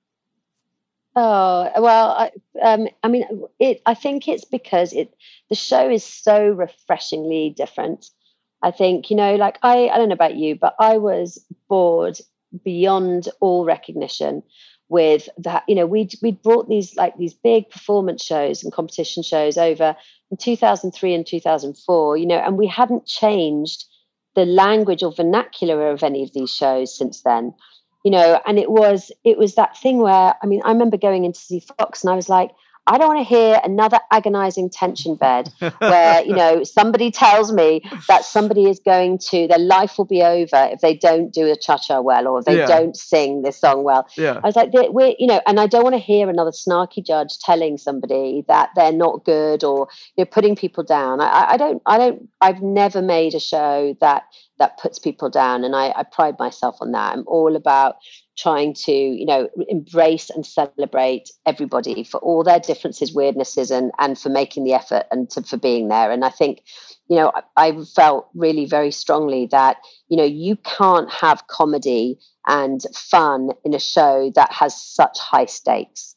oh 1.15 1.71
well 1.77 2.11
I, 2.11 2.31
um, 2.61 2.87
I 3.03 3.07
mean 3.07 3.25
it 3.59 3.81
i 3.85 3.93
think 3.93 4.27
it's 4.27 4.45
because 4.45 4.93
it 4.93 5.13
the 5.49 5.55
show 5.55 5.89
is 5.89 6.03
so 6.03 6.47
refreshingly 6.49 7.53
different 7.55 8.07
i 8.61 8.71
think 8.71 9.09
you 9.09 9.15
know 9.15 9.35
like 9.35 9.57
i 9.63 9.87
i 9.89 9.97
don't 9.97 10.09
know 10.09 10.13
about 10.13 10.35
you 10.35 10.55
but 10.55 10.75
i 10.79 10.97
was 10.97 11.43
bored 11.67 12.19
beyond 12.63 13.27
all 13.39 13.65
recognition 13.65 14.43
with 14.87 15.27
that 15.37 15.63
you 15.67 15.73
know 15.73 15.87
we 15.87 16.07
we 16.21 16.31
brought 16.31 16.69
these 16.69 16.95
like 16.95 17.17
these 17.17 17.33
big 17.33 17.69
performance 17.69 18.23
shows 18.23 18.63
and 18.63 18.71
competition 18.71 19.23
shows 19.23 19.57
over 19.57 19.95
in 20.29 20.37
2003 20.37 21.13
and 21.13 21.25
2004 21.25 22.17
you 22.17 22.25
know 22.27 22.37
and 22.37 22.55
we 22.55 22.67
hadn't 22.67 23.07
changed 23.07 23.85
the 24.35 24.45
language 24.45 25.01
or 25.01 25.11
vernacular 25.11 25.89
of 25.89 26.03
any 26.03 26.23
of 26.23 26.33
these 26.33 26.51
shows 26.53 26.95
since 26.95 27.21
then 27.21 27.53
you 28.03 28.11
know 28.11 28.39
and 28.45 28.59
it 28.59 28.69
was 28.69 29.11
it 29.23 29.37
was 29.37 29.55
that 29.55 29.77
thing 29.77 29.97
where 29.99 30.35
i 30.41 30.45
mean 30.45 30.61
i 30.63 30.71
remember 30.71 30.97
going 30.97 31.25
in 31.25 31.33
to 31.33 31.39
see 31.39 31.59
fox 31.59 32.03
and 32.03 32.11
i 32.11 32.15
was 32.15 32.29
like 32.29 32.51
I 32.87 32.97
don't 32.97 33.07
want 33.07 33.27
to 33.27 33.35
hear 33.35 33.59
another 33.63 33.99
agonizing 34.11 34.69
tension 34.69 35.15
bed 35.15 35.51
where, 35.79 36.23
you 36.23 36.35
know, 36.35 36.63
somebody 36.63 37.09
tells 37.09 37.51
me 37.51 37.81
that 38.07 38.25
somebody 38.25 38.69
is 38.69 38.79
going 38.79 39.17
to, 39.29 39.47
their 39.47 39.59
life 39.59 39.97
will 39.97 40.05
be 40.05 40.21
over 40.21 40.69
if 40.71 40.81
they 40.81 40.95
don't 40.95 41.33
do 41.33 41.51
a 41.51 41.55
cha 41.55 41.77
cha 41.77 41.99
well 41.99 42.27
or 42.27 42.39
if 42.39 42.45
they 42.45 42.57
yeah. 42.57 42.67
don't 42.67 42.95
sing 42.95 43.41
this 43.41 43.59
song 43.59 43.83
well. 43.83 44.07
Yeah. 44.15 44.39
I 44.43 44.47
was 44.47 44.55
like, 44.55 44.69
we're, 44.71 45.15
you 45.17 45.25
know, 45.25 45.41
and 45.47 45.59
I 45.59 45.65
don't 45.65 45.83
want 45.83 45.95
to 45.95 45.99
hear 45.99 46.29
another 46.29 46.51
snarky 46.51 47.03
judge 47.03 47.39
telling 47.39 47.77
somebody 47.77 48.45
that 48.47 48.69
they're 48.75 48.91
not 48.91 49.25
good 49.25 49.63
or, 49.63 49.87
you 50.15 50.23
know, 50.23 50.25
putting 50.25 50.55
people 50.55 50.83
down. 50.83 51.21
I, 51.21 51.53
I 51.53 51.57
don't, 51.57 51.81
I 51.87 51.97
don't, 51.97 52.29
I've 52.39 52.61
never 52.61 53.01
made 53.01 53.33
a 53.33 53.39
show 53.39 53.95
that, 53.99 54.23
that 54.59 54.77
puts 54.77 54.99
people 54.99 55.29
down. 55.29 55.63
And 55.63 55.75
I, 55.75 55.93
I 55.95 56.03
pride 56.03 56.39
myself 56.39 56.77
on 56.81 56.91
that. 56.91 57.13
I'm 57.13 57.23
all 57.27 57.55
about 57.55 57.95
trying 58.37 58.73
to 58.73 58.91
you 58.91 59.25
know 59.25 59.49
embrace 59.69 60.29
and 60.29 60.45
celebrate 60.45 61.31
everybody 61.45 62.03
for 62.03 62.19
all 62.19 62.43
their 62.43 62.59
differences 62.59 63.15
weirdnesses 63.15 63.71
and 63.71 63.91
and 63.99 64.19
for 64.19 64.29
making 64.29 64.63
the 64.63 64.73
effort 64.73 65.05
and 65.11 65.29
to, 65.29 65.41
for 65.41 65.57
being 65.57 65.87
there 65.87 66.11
and 66.11 66.25
i 66.25 66.29
think 66.29 66.61
you 67.07 67.15
know 67.15 67.31
I, 67.55 67.67
I 67.67 67.83
felt 67.95 68.27
really 68.35 68.65
very 68.65 68.91
strongly 68.91 69.47
that 69.51 69.77
you 70.09 70.17
know 70.17 70.25
you 70.25 70.57
can't 70.57 71.09
have 71.11 71.47
comedy 71.47 72.19
and 72.45 72.81
fun 72.93 73.51
in 73.63 73.73
a 73.73 73.79
show 73.79 74.31
that 74.35 74.51
has 74.51 74.79
such 74.79 75.17
high 75.17 75.45
stakes 75.45 76.15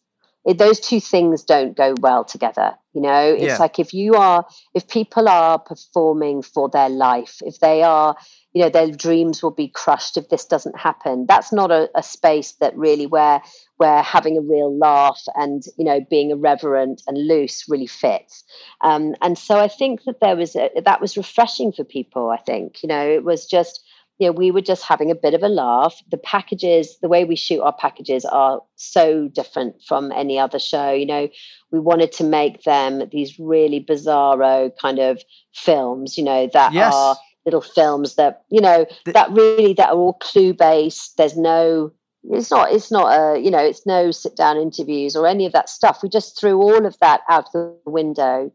it, 0.48 0.58
those 0.58 0.80
two 0.80 1.00
things 1.00 1.44
don't 1.44 1.76
go 1.76 1.94
well 2.00 2.24
together 2.24 2.74
you 2.98 3.02
know? 3.02 3.32
It's 3.32 3.44
yeah. 3.44 3.58
like 3.58 3.78
if 3.78 3.94
you 3.94 4.14
are 4.14 4.44
if 4.74 4.88
people 4.88 5.28
are 5.28 5.58
performing 5.58 6.42
for 6.42 6.68
their 6.68 6.88
life 6.88 7.40
if 7.44 7.60
they 7.60 7.84
are 7.84 8.16
you 8.54 8.62
know 8.62 8.70
their 8.70 8.90
dreams 8.90 9.40
will 9.40 9.52
be 9.52 9.68
crushed 9.68 10.16
if 10.16 10.30
this 10.30 10.44
doesn't 10.44 10.76
happen. 10.76 11.26
That's 11.28 11.52
not 11.52 11.70
a, 11.70 11.88
a, 11.94 12.02
space 12.02 12.52
that 12.60 12.76
really 12.76 13.06
where 13.06 13.40
where 13.76 14.02
having 14.02 14.36
a 14.36 14.40
real 14.40 14.76
laugh 14.76 15.20
and 15.36 15.62
you 15.76 15.84
know 15.84 16.00
being 16.10 16.30
irreverent 16.30 17.02
and 17.06 17.28
loose 17.28 17.66
really 17.68 17.86
fits. 17.86 18.42
Um, 18.80 19.14
and 19.22 19.38
so 19.38 19.58
i 19.60 19.68
think 19.68 20.02
that 20.04 20.20
there 20.20 20.34
was 20.34 20.56
a, 20.56 20.70
that 20.84 21.00
was 21.00 21.16
refreshing 21.16 21.70
for 21.72 21.84
people 21.84 22.30
i 22.30 22.38
think 22.38 22.82
you 22.82 22.88
know? 22.88 23.06
It 23.08 23.22
was 23.22 23.46
just 23.46 23.84
you 24.18 24.26
know 24.26 24.32
we 24.32 24.50
were 24.50 24.60
just 24.60 24.84
having 24.84 25.10
a 25.10 25.14
bit 25.14 25.34
of 25.34 25.42
a 25.42 25.48
laugh. 25.48 26.00
The 26.10 26.18
packages 26.18 26.98
the 27.00 27.08
way 27.08 27.24
we 27.24 27.36
shoot 27.36 27.60
our 27.60 27.72
packages 27.72 28.24
are 28.24 28.60
so 28.76 29.28
different 29.28 29.82
from 29.82 30.12
any 30.12 30.38
other 30.38 30.58
show. 30.58 30.92
You 30.92 31.06
know 31.06 31.28
we 31.70 31.78
wanted 31.78 32.12
to 32.12 32.24
make 32.24 32.62
them 32.64 33.08
these 33.10 33.38
really 33.38 33.84
bizarro 33.84 34.70
kind 34.80 34.98
of 34.98 35.22
films 35.54 36.16
you 36.16 36.24
know 36.24 36.48
that 36.52 36.72
yes. 36.72 36.94
are 36.94 37.16
little 37.44 37.60
films 37.60 38.16
that 38.16 38.44
you 38.50 38.60
know 38.60 38.86
the, 39.04 39.12
that 39.12 39.30
really 39.32 39.72
that 39.74 39.90
are 39.90 39.96
all 39.96 40.12
clue 40.14 40.52
based 40.52 41.16
there's 41.16 41.36
no 41.36 41.92
it's 42.24 42.50
not 42.50 42.72
it's 42.72 42.90
not 42.90 43.12
a 43.12 43.40
you 43.40 43.50
know 43.50 43.58
it's 43.58 43.86
no 43.86 44.10
sit 44.10 44.36
down 44.36 44.56
interviews 44.56 45.16
or 45.16 45.26
any 45.26 45.46
of 45.46 45.52
that 45.52 45.68
stuff. 45.68 46.02
We 46.02 46.08
just 46.08 46.38
threw 46.38 46.60
all 46.60 46.84
of 46.84 46.98
that 47.00 47.20
out 47.28 47.52
the 47.52 47.74
window 47.86 48.52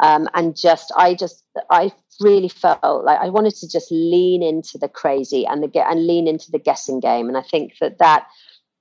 um, 0.00 0.28
and 0.34 0.56
just 0.56 0.92
i 0.96 1.14
just 1.14 1.44
i 1.70 1.90
really 2.20 2.48
felt 2.48 3.04
like 3.04 3.18
i 3.20 3.28
wanted 3.28 3.54
to 3.54 3.68
just 3.68 3.90
lean 3.90 4.42
into 4.42 4.78
the 4.78 4.88
crazy 4.88 5.46
and 5.46 5.62
the 5.62 5.68
get 5.68 5.90
and 5.90 6.06
lean 6.06 6.26
into 6.26 6.50
the 6.50 6.58
guessing 6.58 7.00
game 7.00 7.28
and 7.28 7.36
i 7.36 7.42
think 7.42 7.72
that 7.80 7.98
that 7.98 8.26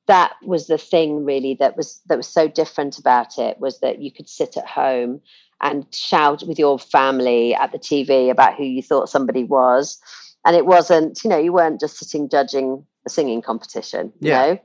that 0.07 0.33
was 0.43 0.67
the 0.67 0.77
thing 0.77 1.25
really 1.25 1.55
that 1.59 1.75
was 1.75 2.01
that 2.07 2.17
was 2.17 2.27
so 2.27 2.47
different 2.47 2.99
about 2.99 3.37
it 3.39 3.59
was 3.59 3.79
that 3.79 4.01
you 4.01 4.11
could 4.11 4.29
sit 4.29 4.55
at 4.55 4.67
home 4.67 5.21
and 5.61 5.85
shout 5.93 6.43
with 6.43 6.59
your 6.59 6.77
family 6.77 7.55
at 7.55 7.71
the 7.71 7.79
TV 7.79 8.29
about 8.29 8.55
who 8.55 8.63
you 8.63 8.81
thought 8.81 9.09
somebody 9.09 9.43
was. 9.43 9.99
And 10.45 10.55
it 10.55 10.65
wasn't, 10.65 11.23
you 11.23 11.29
know, 11.29 11.37
you 11.37 11.53
weren't 11.53 11.79
just 11.79 11.97
sitting 11.97 12.29
judging 12.29 12.85
a 13.05 13.09
singing 13.09 13.41
competition, 13.41 14.13
you 14.19 14.29
yeah. 14.29 14.45
know. 14.45 14.59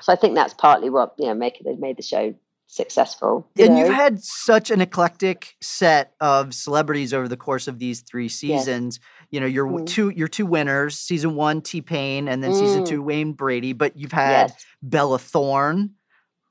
So 0.00 0.12
I 0.12 0.16
think 0.16 0.34
that's 0.34 0.54
partly 0.54 0.90
what, 0.90 1.14
you 1.18 1.26
know, 1.26 1.34
make 1.34 1.60
it 1.60 1.80
made 1.80 1.96
the 1.96 2.02
show 2.02 2.34
successful. 2.66 3.48
And 3.58 3.74
know? 3.74 3.80
you've 3.80 3.94
had 3.94 4.22
such 4.22 4.70
an 4.70 4.80
eclectic 4.80 5.56
set 5.60 6.12
of 6.20 6.54
celebrities 6.54 7.14
over 7.14 7.28
the 7.28 7.36
course 7.36 7.68
of 7.68 7.78
these 7.78 8.00
three 8.00 8.28
seasons. 8.28 8.98
Yes. 9.00 9.28
You 9.30 9.40
know, 9.40 9.46
your 9.46 9.66
mm. 9.66 9.86
two 9.86 10.10
your 10.10 10.28
two 10.28 10.46
winners, 10.46 10.98
season 10.98 11.34
one, 11.34 11.60
T 11.62 11.82
Pain, 11.82 12.28
and 12.28 12.42
then 12.42 12.52
mm. 12.52 12.58
season 12.58 12.84
two, 12.84 13.02
Wayne 13.02 13.32
Brady. 13.32 13.72
But 13.72 13.96
you've 13.96 14.12
had 14.12 14.50
yes. 14.50 14.66
Bella 14.82 15.18
Thorne, 15.18 15.90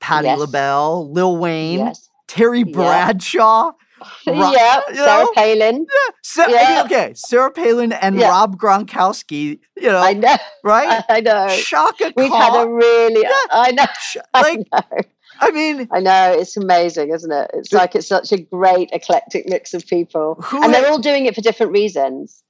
Patti 0.00 0.26
yes. 0.26 0.38
LaBelle, 0.38 1.12
Lil 1.12 1.36
Wayne. 1.36 1.92
Terry 2.26 2.64
Bradshaw. 2.64 3.72
Yeah, 4.26 4.80
Sarah 4.92 5.24
know? 5.24 5.32
Palin. 5.34 5.86
Yeah. 5.88 6.14
Sa- 6.22 6.48
yeah. 6.48 6.82
okay, 6.84 7.12
Sarah 7.14 7.50
Palin 7.50 7.92
and 7.94 8.18
yeah. 8.18 8.28
Rob 8.28 8.58
Gronkowski. 8.58 9.58
You 9.74 9.88
know, 9.88 9.98
I 9.98 10.12
know, 10.12 10.36
right? 10.62 11.02
I 11.08 11.20
know. 11.20 11.48
Chaka 11.48 12.12
We've 12.14 12.30
Khan. 12.30 12.42
had 12.42 12.66
a 12.66 12.68
really, 12.68 13.22
yeah. 13.22 13.38
I 13.50 13.72
know, 13.72 13.86
like, 14.34 14.68
I 14.70 14.82
know. 14.90 15.00
I 15.40 15.50
mean, 15.50 15.88
I 15.92 16.00
know 16.00 16.32
it's 16.32 16.56
amazing, 16.56 17.10
isn't 17.12 17.32
it? 17.32 17.50
It's 17.54 17.72
like 17.72 17.94
it's 17.94 18.08
such 18.08 18.32
a 18.32 18.38
great 18.38 18.90
eclectic 18.92 19.48
mix 19.48 19.74
of 19.74 19.86
people, 19.86 20.44
and 20.52 20.72
they're 20.72 20.88
all 20.88 20.98
doing 20.98 21.26
it 21.26 21.34
for 21.34 21.40
different 21.40 21.72
reasons. 21.72 22.42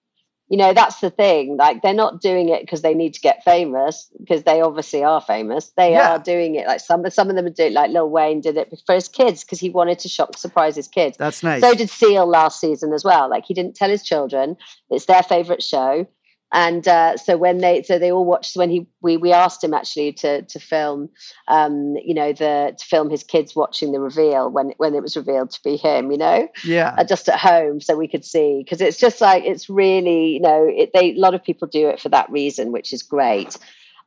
You 0.48 0.56
know, 0.56 0.72
that's 0.72 1.00
the 1.00 1.10
thing. 1.10 1.56
Like, 1.56 1.82
they're 1.82 1.92
not 1.92 2.20
doing 2.20 2.50
it 2.50 2.60
because 2.60 2.82
they 2.82 2.94
need 2.94 3.14
to 3.14 3.20
get 3.20 3.42
famous, 3.42 4.08
because 4.20 4.44
they 4.44 4.60
obviously 4.60 5.02
are 5.02 5.20
famous. 5.20 5.72
They 5.76 5.92
yeah. 5.92 6.12
are 6.12 6.18
doing 6.20 6.54
it 6.54 6.68
like 6.68 6.78
some 6.78 7.08
some 7.10 7.28
of 7.28 7.36
them 7.36 7.46
are 7.46 7.50
doing 7.50 7.72
like 7.72 7.90
Lil 7.90 8.08
Wayne 8.08 8.40
did 8.40 8.56
it 8.56 8.72
for 8.86 8.94
his 8.94 9.08
kids 9.08 9.42
because 9.42 9.58
he 9.58 9.70
wanted 9.70 9.98
to 10.00 10.08
shock, 10.08 10.38
surprise 10.38 10.76
his 10.76 10.86
kids. 10.86 11.16
That's 11.16 11.42
nice. 11.42 11.62
So 11.62 11.74
did 11.74 11.90
Seal 11.90 12.26
last 12.26 12.60
season 12.60 12.92
as 12.92 13.04
well. 13.04 13.28
Like, 13.28 13.44
he 13.44 13.54
didn't 13.54 13.74
tell 13.74 13.90
his 13.90 14.04
children 14.04 14.56
it's 14.88 15.06
their 15.06 15.24
favorite 15.24 15.64
show 15.64 16.06
and 16.52 16.86
uh, 16.86 17.16
so 17.16 17.36
when 17.36 17.58
they 17.58 17.82
so 17.82 17.98
they 17.98 18.12
all 18.12 18.24
watched 18.24 18.56
when 18.56 18.70
he 18.70 18.86
we 19.00 19.16
we 19.16 19.32
asked 19.32 19.62
him 19.62 19.74
actually 19.74 20.12
to 20.12 20.42
to 20.42 20.60
film 20.60 21.08
um 21.48 21.96
you 22.04 22.14
know 22.14 22.32
the 22.32 22.74
to 22.78 22.84
film 22.84 23.10
his 23.10 23.24
kids 23.24 23.56
watching 23.56 23.92
the 23.92 24.00
reveal 24.00 24.50
when 24.50 24.72
when 24.76 24.94
it 24.94 25.02
was 25.02 25.16
revealed 25.16 25.50
to 25.50 25.62
be 25.62 25.76
him 25.76 26.10
you 26.10 26.18
know? 26.18 26.48
Yeah. 26.64 26.94
Uh, 26.96 27.04
just 27.04 27.28
at 27.28 27.38
home 27.38 27.80
so 27.80 27.96
we 27.96 28.08
could 28.08 28.24
see 28.24 28.62
because 28.62 28.80
it's 28.80 28.98
just 28.98 29.20
like 29.20 29.44
it's 29.44 29.68
really 29.68 30.28
you 30.28 30.40
know 30.40 30.66
it, 30.68 30.90
they 30.94 31.12
a 31.12 31.18
lot 31.18 31.34
of 31.34 31.42
people 31.42 31.66
do 31.68 31.88
it 31.88 32.00
for 32.00 32.08
that 32.10 32.30
reason 32.30 32.72
which 32.72 32.92
is 32.92 33.02
great 33.02 33.56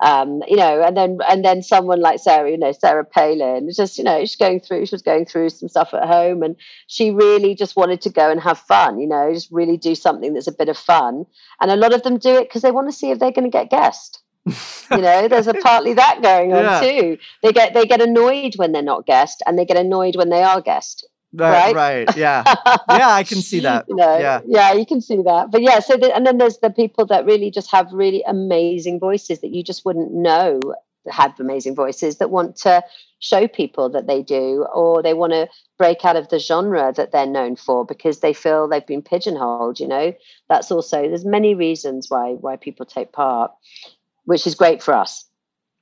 um, 0.01 0.41
you 0.47 0.55
know, 0.55 0.81
and 0.81 0.95
then 0.95 1.19
and 1.27 1.43
then 1.43 1.61
someone 1.61 1.99
like 1.99 2.19
Sarah, 2.19 2.49
you 2.49 2.57
know, 2.57 2.71
Sarah 2.71 3.03
Palin, 3.03 3.69
just 3.73 3.97
you 3.97 4.03
know, 4.03 4.19
she's 4.21 4.37
going 4.37 4.61
through, 4.61 4.85
she 4.85 4.95
was 4.95 5.01
going 5.01 5.25
through 5.25 5.49
some 5.49 5.67
stuff 5.67 5.93
at 5.93 6.07
home, 6.07 6.41
and 6.41 6.55
she 6.87 7.11
really 7.11 7.53
just 7.53 7.75
wanted 7.75 8.01
to 8.01 8.09
go 8.09 8.31
and 8.31 8.39
have 8.39 8.59
fun, 8.59 8.99
you 8.99 9.07
know, 9.07 9.33
just 9.33 9.51
really 9.51 9.77
do 9.77 9.95
something 9.95 10.33
that's 10.33 10.47
a 10.47 10.53
bit 10.53 10.69
of 10.69 10.77
fun. 10.77 11.25
And 11.59 11.69
a 11.69 11.75
lot 11.75 11.93
of 11.93 12.03
them 12.03 12.17
do 12.17 12.35
it 12.35 12.47
because 12.47 12.61
they 12.61 12.71
want 12.71 12.87
to 12.87 12.95
see 12.95 13.11
if 13.11 13.19
they're 13.19 13.31
going 13.31 13.49
to 13.49 13.57
get 13.57 13.69
guest. 13.69 14.21
you 14.45 14.97
know, 14.97 15.27
there's 15.27 15.47
a 15.47 15.53
partly 15.53 15.93
that 15.93 16.21
going 16.21 16.53
on 16.53 16.63
yeah. 16.63 16.79
too. 16.79 17.17
They 17.43 17.51
get 17.51 17.73
they 17.73 17.85
get 17.85 18.01
annoyed 18.01 18.53
when 18.55 18.71
they're 18.71 18.81
not 18.81 19.05
guest, 19.05 19.43
and 19.45 19.59
they 19.59 19.65
get 19.65 19.77
annoyed 19.77 20.15
when 20.15 20.29
they 20.29 20.43
are 20.43 20.61
guest. 20.61 21.08
Right, 21.33 21.75
right, 21.75 22.07
right. 22.07 22.17
Yeah, 22.17 22.43
yeah, 22.89 23.09
I 23.09 23.23
can 23.23 23.41
see 23.41 23.59
that. 23.59 23.85
you 23.87 23.95
know, 23.95 24.17
yeah, 24.17 24.41
yeah, 24.47 24.73
you 24.73 24.85
can 24.85 24.99
see 24.99 25.21
that. 25.21 25.51
But 25.51 25.61
yeah, 25.61 25.79
so 25.79 25.95
the, 25.95 26.15
and 26.15 26.25
then 26.25 26.39
there's 26.39 26.57
the 26.57 26.71
people 26.71 27.05
that 27.07 27.25
really 27.25 27.51
just 27.51 27.69
have 27.71 27.91
really 27.91 28.23
amazing 28.27 28.99
voices 28.99 29.41
that 29.41 29.49
you 29.51 29.63
just 29.63 29.85
wouldn't 29.85 30.11
know 30.11 30.59
have 31.07 31.39
amazing 31.39 31.75
voices 31.75 32.17
that 32.17 32.29
want 32.29 32.55
to 32.55 32.83
show 33.19 33.47
people 33.47 33.89
that 33.89 34.07
they 34.07 34.23
do, 34.23 34.65
or 34.73 35.03
they 35.03 35.13
want 35.13 35.33
to 35.33 35.47
break 35.77 36.03
out 36.03 36.15
of 36.15 36.29
the 36.29 36.39
genre 36.39 36.91
that 36.95 37.11
they're 37.11 37.25
known 37.25 37.55
for 37.55 37.85
because 37.85 38.19
they 38.19 38.33
feel 38.33 38.67
they've 38.67 38.85
been 38.85 39.01
pigeonholed. 39.01 39.79
You 39.79 39.87
know, 39.87 40.13
that's 40.49 40.71
also 40.71 41.01
there's 41.03 41.25
many 41.25 41.53
reasons 41.53 42.09
why 42.09 42.31
why 42.31 42.55
people 42.55 42.85
take 42.85 43.11
part, 43.11 43.51
which 44.25 44.47
is 44.47 44.55
great 44.55 44.81
for 44.81 44.95
us. 44.95 45.25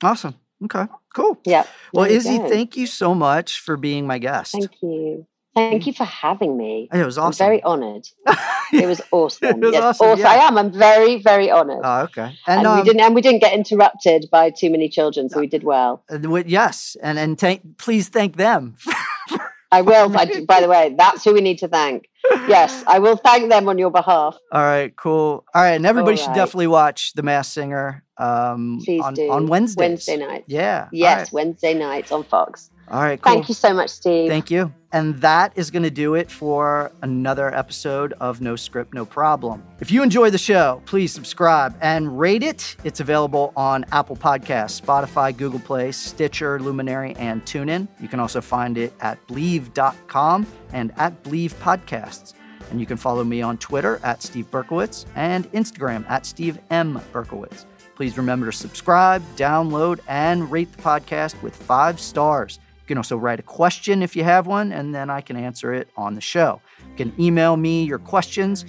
Awesome. 0.04 0.36
Okay. 0.66 0.86
Cool. 1.14 1.40
Yeah. 1.46 1.66
Well, 1.94 2.10
Izzie, 2.10 2.38
thank 2.38 2.76
you 2.78 2.88
so 2.88 3.14
much 3.14 3.60
for 3.60 3.78
being 3.78 4.08
my 4.08 4.18
guest. 4.18 4.54
Thank 4.54 4.82
you. 4.82 5.26
Thank 5.58 5.88
you 5.88 5.94
for 5.94 6.06
having 6.06 6.56
me. 6.56 6.88
It 6.94 7.04
was 7.04 7.18
awesome. 7.18 7.44
I'm 7.44 7.50
very 7.50 7.64
honored. 7.64 8.08
it 8.74 8.86
was 8.86 9.02
awesome. 9.12 9.64
it 9.64 9.66
was 9.66 9.74
yes, 9.74 9.84
awesome. 9.84 10.08
awesome. 10.08 10.20
Yeah. 10.20 10.30
I 10.30 10.48
am. 10.48 10.58
I'm 10.58 10.72
very, 10.72 11.22
very 11.22 11.50
honored. 11.50 11.82
Oh, 11.84 12.02
okay. 12.02 12.38
And, 12.46 12.60
and 12.60 12.68
um, 12.68 12.78
we 12.78 12.84
didn't 12.84 13.02
and 13.02 13.16
we 13.16 13.22
didn't 13.22 13.42
get 13.42 13.54
interrupted 13.54 14.28
by 14.32 14.52
too 14.52 14.70
many 14.70 14.88
children, 14.88 15.30
so 15.30 15.40
we 15.40 15.48
did 15.48 15.64
well. 15.64 16.04
Uh, 16.12 16.44
yes, 16.46 16.96
and 17.02 17.18
and 17.18 17.40
thank, 17.40 17.78
please 17.78 18.10
thank 18.10 18.38
them. 18.38 18.76
I 19.72 19.82
will. 19.82 20.16
I, 20.16 20.46
by 20.48 20.62
the 20.62 20.70
way, 20.70 20.96
that's 20.98 21.24
who 21.24 21.34
we 21.34 21.42
need 21.42 21.58
to 21.60 21.68
thank. 21.68 22.08
Yes, 22.48 22.84
I 22.88 23.00
will 23.00 23.18
thank 23.18 23.50
them 23.50 23.68
on 23.68 23.78
your 23.78 23.92
behalf. 23.92 24.38
All 24.52 24.62
right, 24.62 24.96
cool. 24.96 25.44
All 25.54 25.62
right, 25.62 25.72
and 25.72 25.86
everybody 25.86 26.18
right. 26.18 26.24
should 26.24 26.36
definitely 26.36 26.68
watch 26.68 27.14
The 27.14 27.24
Masked 27.24 27.54
Singer 27.54 28.04
um, 28.18 28.80
on, 28.88 29.20
on 29.20 29.48
Wednesday. 29.48 29.82
Wednesday 29.82 30.18
night. 30.18 30.46
Yeah. 30.48 30.88
Yes, 30.92 31.20
right. 31.20 31.34
Wednesday 31.34 31.74
nights 31.74 32.12
on 32.12 32.24
Fox. 32.24 32.70
All 32.90 33.02
right, 33.02 33.22
cool. 33.22 33.34
Thank 33.34 33.50
you 33.50 33.56
so 33.56 33.74
much, 33.74 33.90
Steve. 33.90 34.30
Thank 34.30 34.50
you. 34.50 34.74
And 34.94 35.20
that 35.22 35.52
is 35.58 35.70
going 35.70 35.84
to 35.84 35.92
do 35.92 36.16
it 36.16 36.32
for 36.32 36.92
another 37.02 37.54
episode 37.54 38.14
of 38.22 38.40
No 38.40 38.56
Script, 38.56 38.94
No 38.94 39.06
Problem. 39.06 39.62
If 39.82 39.92
you 39.92 40.02
enjoy 40.02 40.30
the 40.30 40.38
show, 40.38 40.82
please 40.86 41.12
subscribe 41.12 41.76
and 41.82 42.18
rate 42.18 42.44
it. 42.44 42.78
It's 42.86 43.02
available 43.02 43.52
on 43.58 43.86
Apple 43.92 44.16
Podcasts, 44.16 44.82
Spotify, 44.82 45.36
Google 45.36 45.60
Play, 45.60 45.92
Stitcher, 45.92 46.60
Luminary, 46.62 47.14
and 47.18 47.44
TuneIn. 47.44 47.90
You 48.00 48.08
can 48.08 48.22
also 48.22 48.40
find 48.40 48.78
it 48.78 48.94
at 49.02 49.26
Bleav.com 49.28 50.48
and 50.72 50.94
at 50.96 51.22
Bleav 51.24 51.54
Podcasts. 51.56 52.34
And 52.72 52.80
you 52.80 52.86
can 52.86 52.98
follow 52.98 53.26
me 53.26 53.42
on 53.42 53.58
Twitter 53.58 54.00
at 54.04 54.24
Steve 54.24 54.50
Berkowitz 54.50 55.06
and 55.16 55.52
Instagram 55.52 56.10
at 56.10 56.26
Steve 56.26 56.60
M. 56.70 57.02
Berkowitz. 57.12 57.66
Please 57.96 58.18
remember 58.18 58.46
to 58.46 58.52
subscribe, 58.52 59.24
download, 59.36 60.00
and 60.08 60.50
rate 60.52 60.72
the 60.72 60.82
podcast 60.82 61.42
with 61.42 61.56
five 61.56 62.00
stars. 62.00 62.60
You 62.88 62.96
can 62.96 63.00
also 63.00 63.18
write 63.18 63.38
a 63.38 63.44
question 63.44 64.02
if 64.02 64.16
you 64.16 64.24
have 64.24 64.48
one, 64.48 64.72
and 64.72 64.96
then 64.96 65.10
I 65.10 65.20
can 65.20 65.36
answer 65.36 65.74
it 65.74 65.90
on 65.98 66.16
the 66.16 66.22
show. 66.22 66.62
You 66.90 66.96
can 66.96 67.14
email 67.20 67.58
me 67.58 67.84
your 67.84 68.00
questions. 68.00 68.64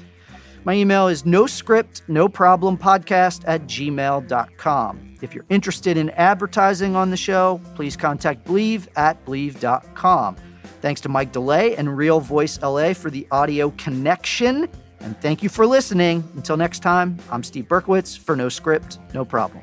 My 0.64 0.74
email 0.74 1.06
is 1.06 1.24
no 1.24 1.46
script, 1.46 2.02
no 2.08 2.28
problem 2.28 2.76
podcast 2.76 3.44
at 3.46 3.62
gmail.com. 3.68 5.14
If 5.22 5.34
you're 5.34 5.44
interested 5.50 5.96
in 5.96 6.10
advertising 6.10 6.96
on 6.96 7.10
the 7.10 7.16
show, 7.16 7.60
please 7.76 7.96
contact 7.96 8.44
Bleav 8.44 8.88
at 8.96 9.24
Bleav.com. 9.24 10.34
Thanks 10.80 11.00
to 11.02 11.08
Mike 11.08 11.32
DeLay 11.32 11.76
and 11.78 11.96
Real 11.96 12.18
Voice 12.18 12.60
LA 12.60 12.94
for 12.94 13.10
the 13.10 13.24
audio 13.30 13.70
connection. 13.78 14.68
And 14.98 15.16
thank 15.20 15.44
you 15.44 15.48
for 15.48 15.64
listening. 15.64 16.28
Until 16.34 16.56
next 16.56 16.80
time, 16.80 17.18
I'm 17.30 17.44
Steve 17.44 17.68
Berkowitz 17.68 18.18
for 18.18 18.34
No 18.34 18.48
Script, 18.48 18.98
No 19.14 19.24
Problem. 19.24 19.62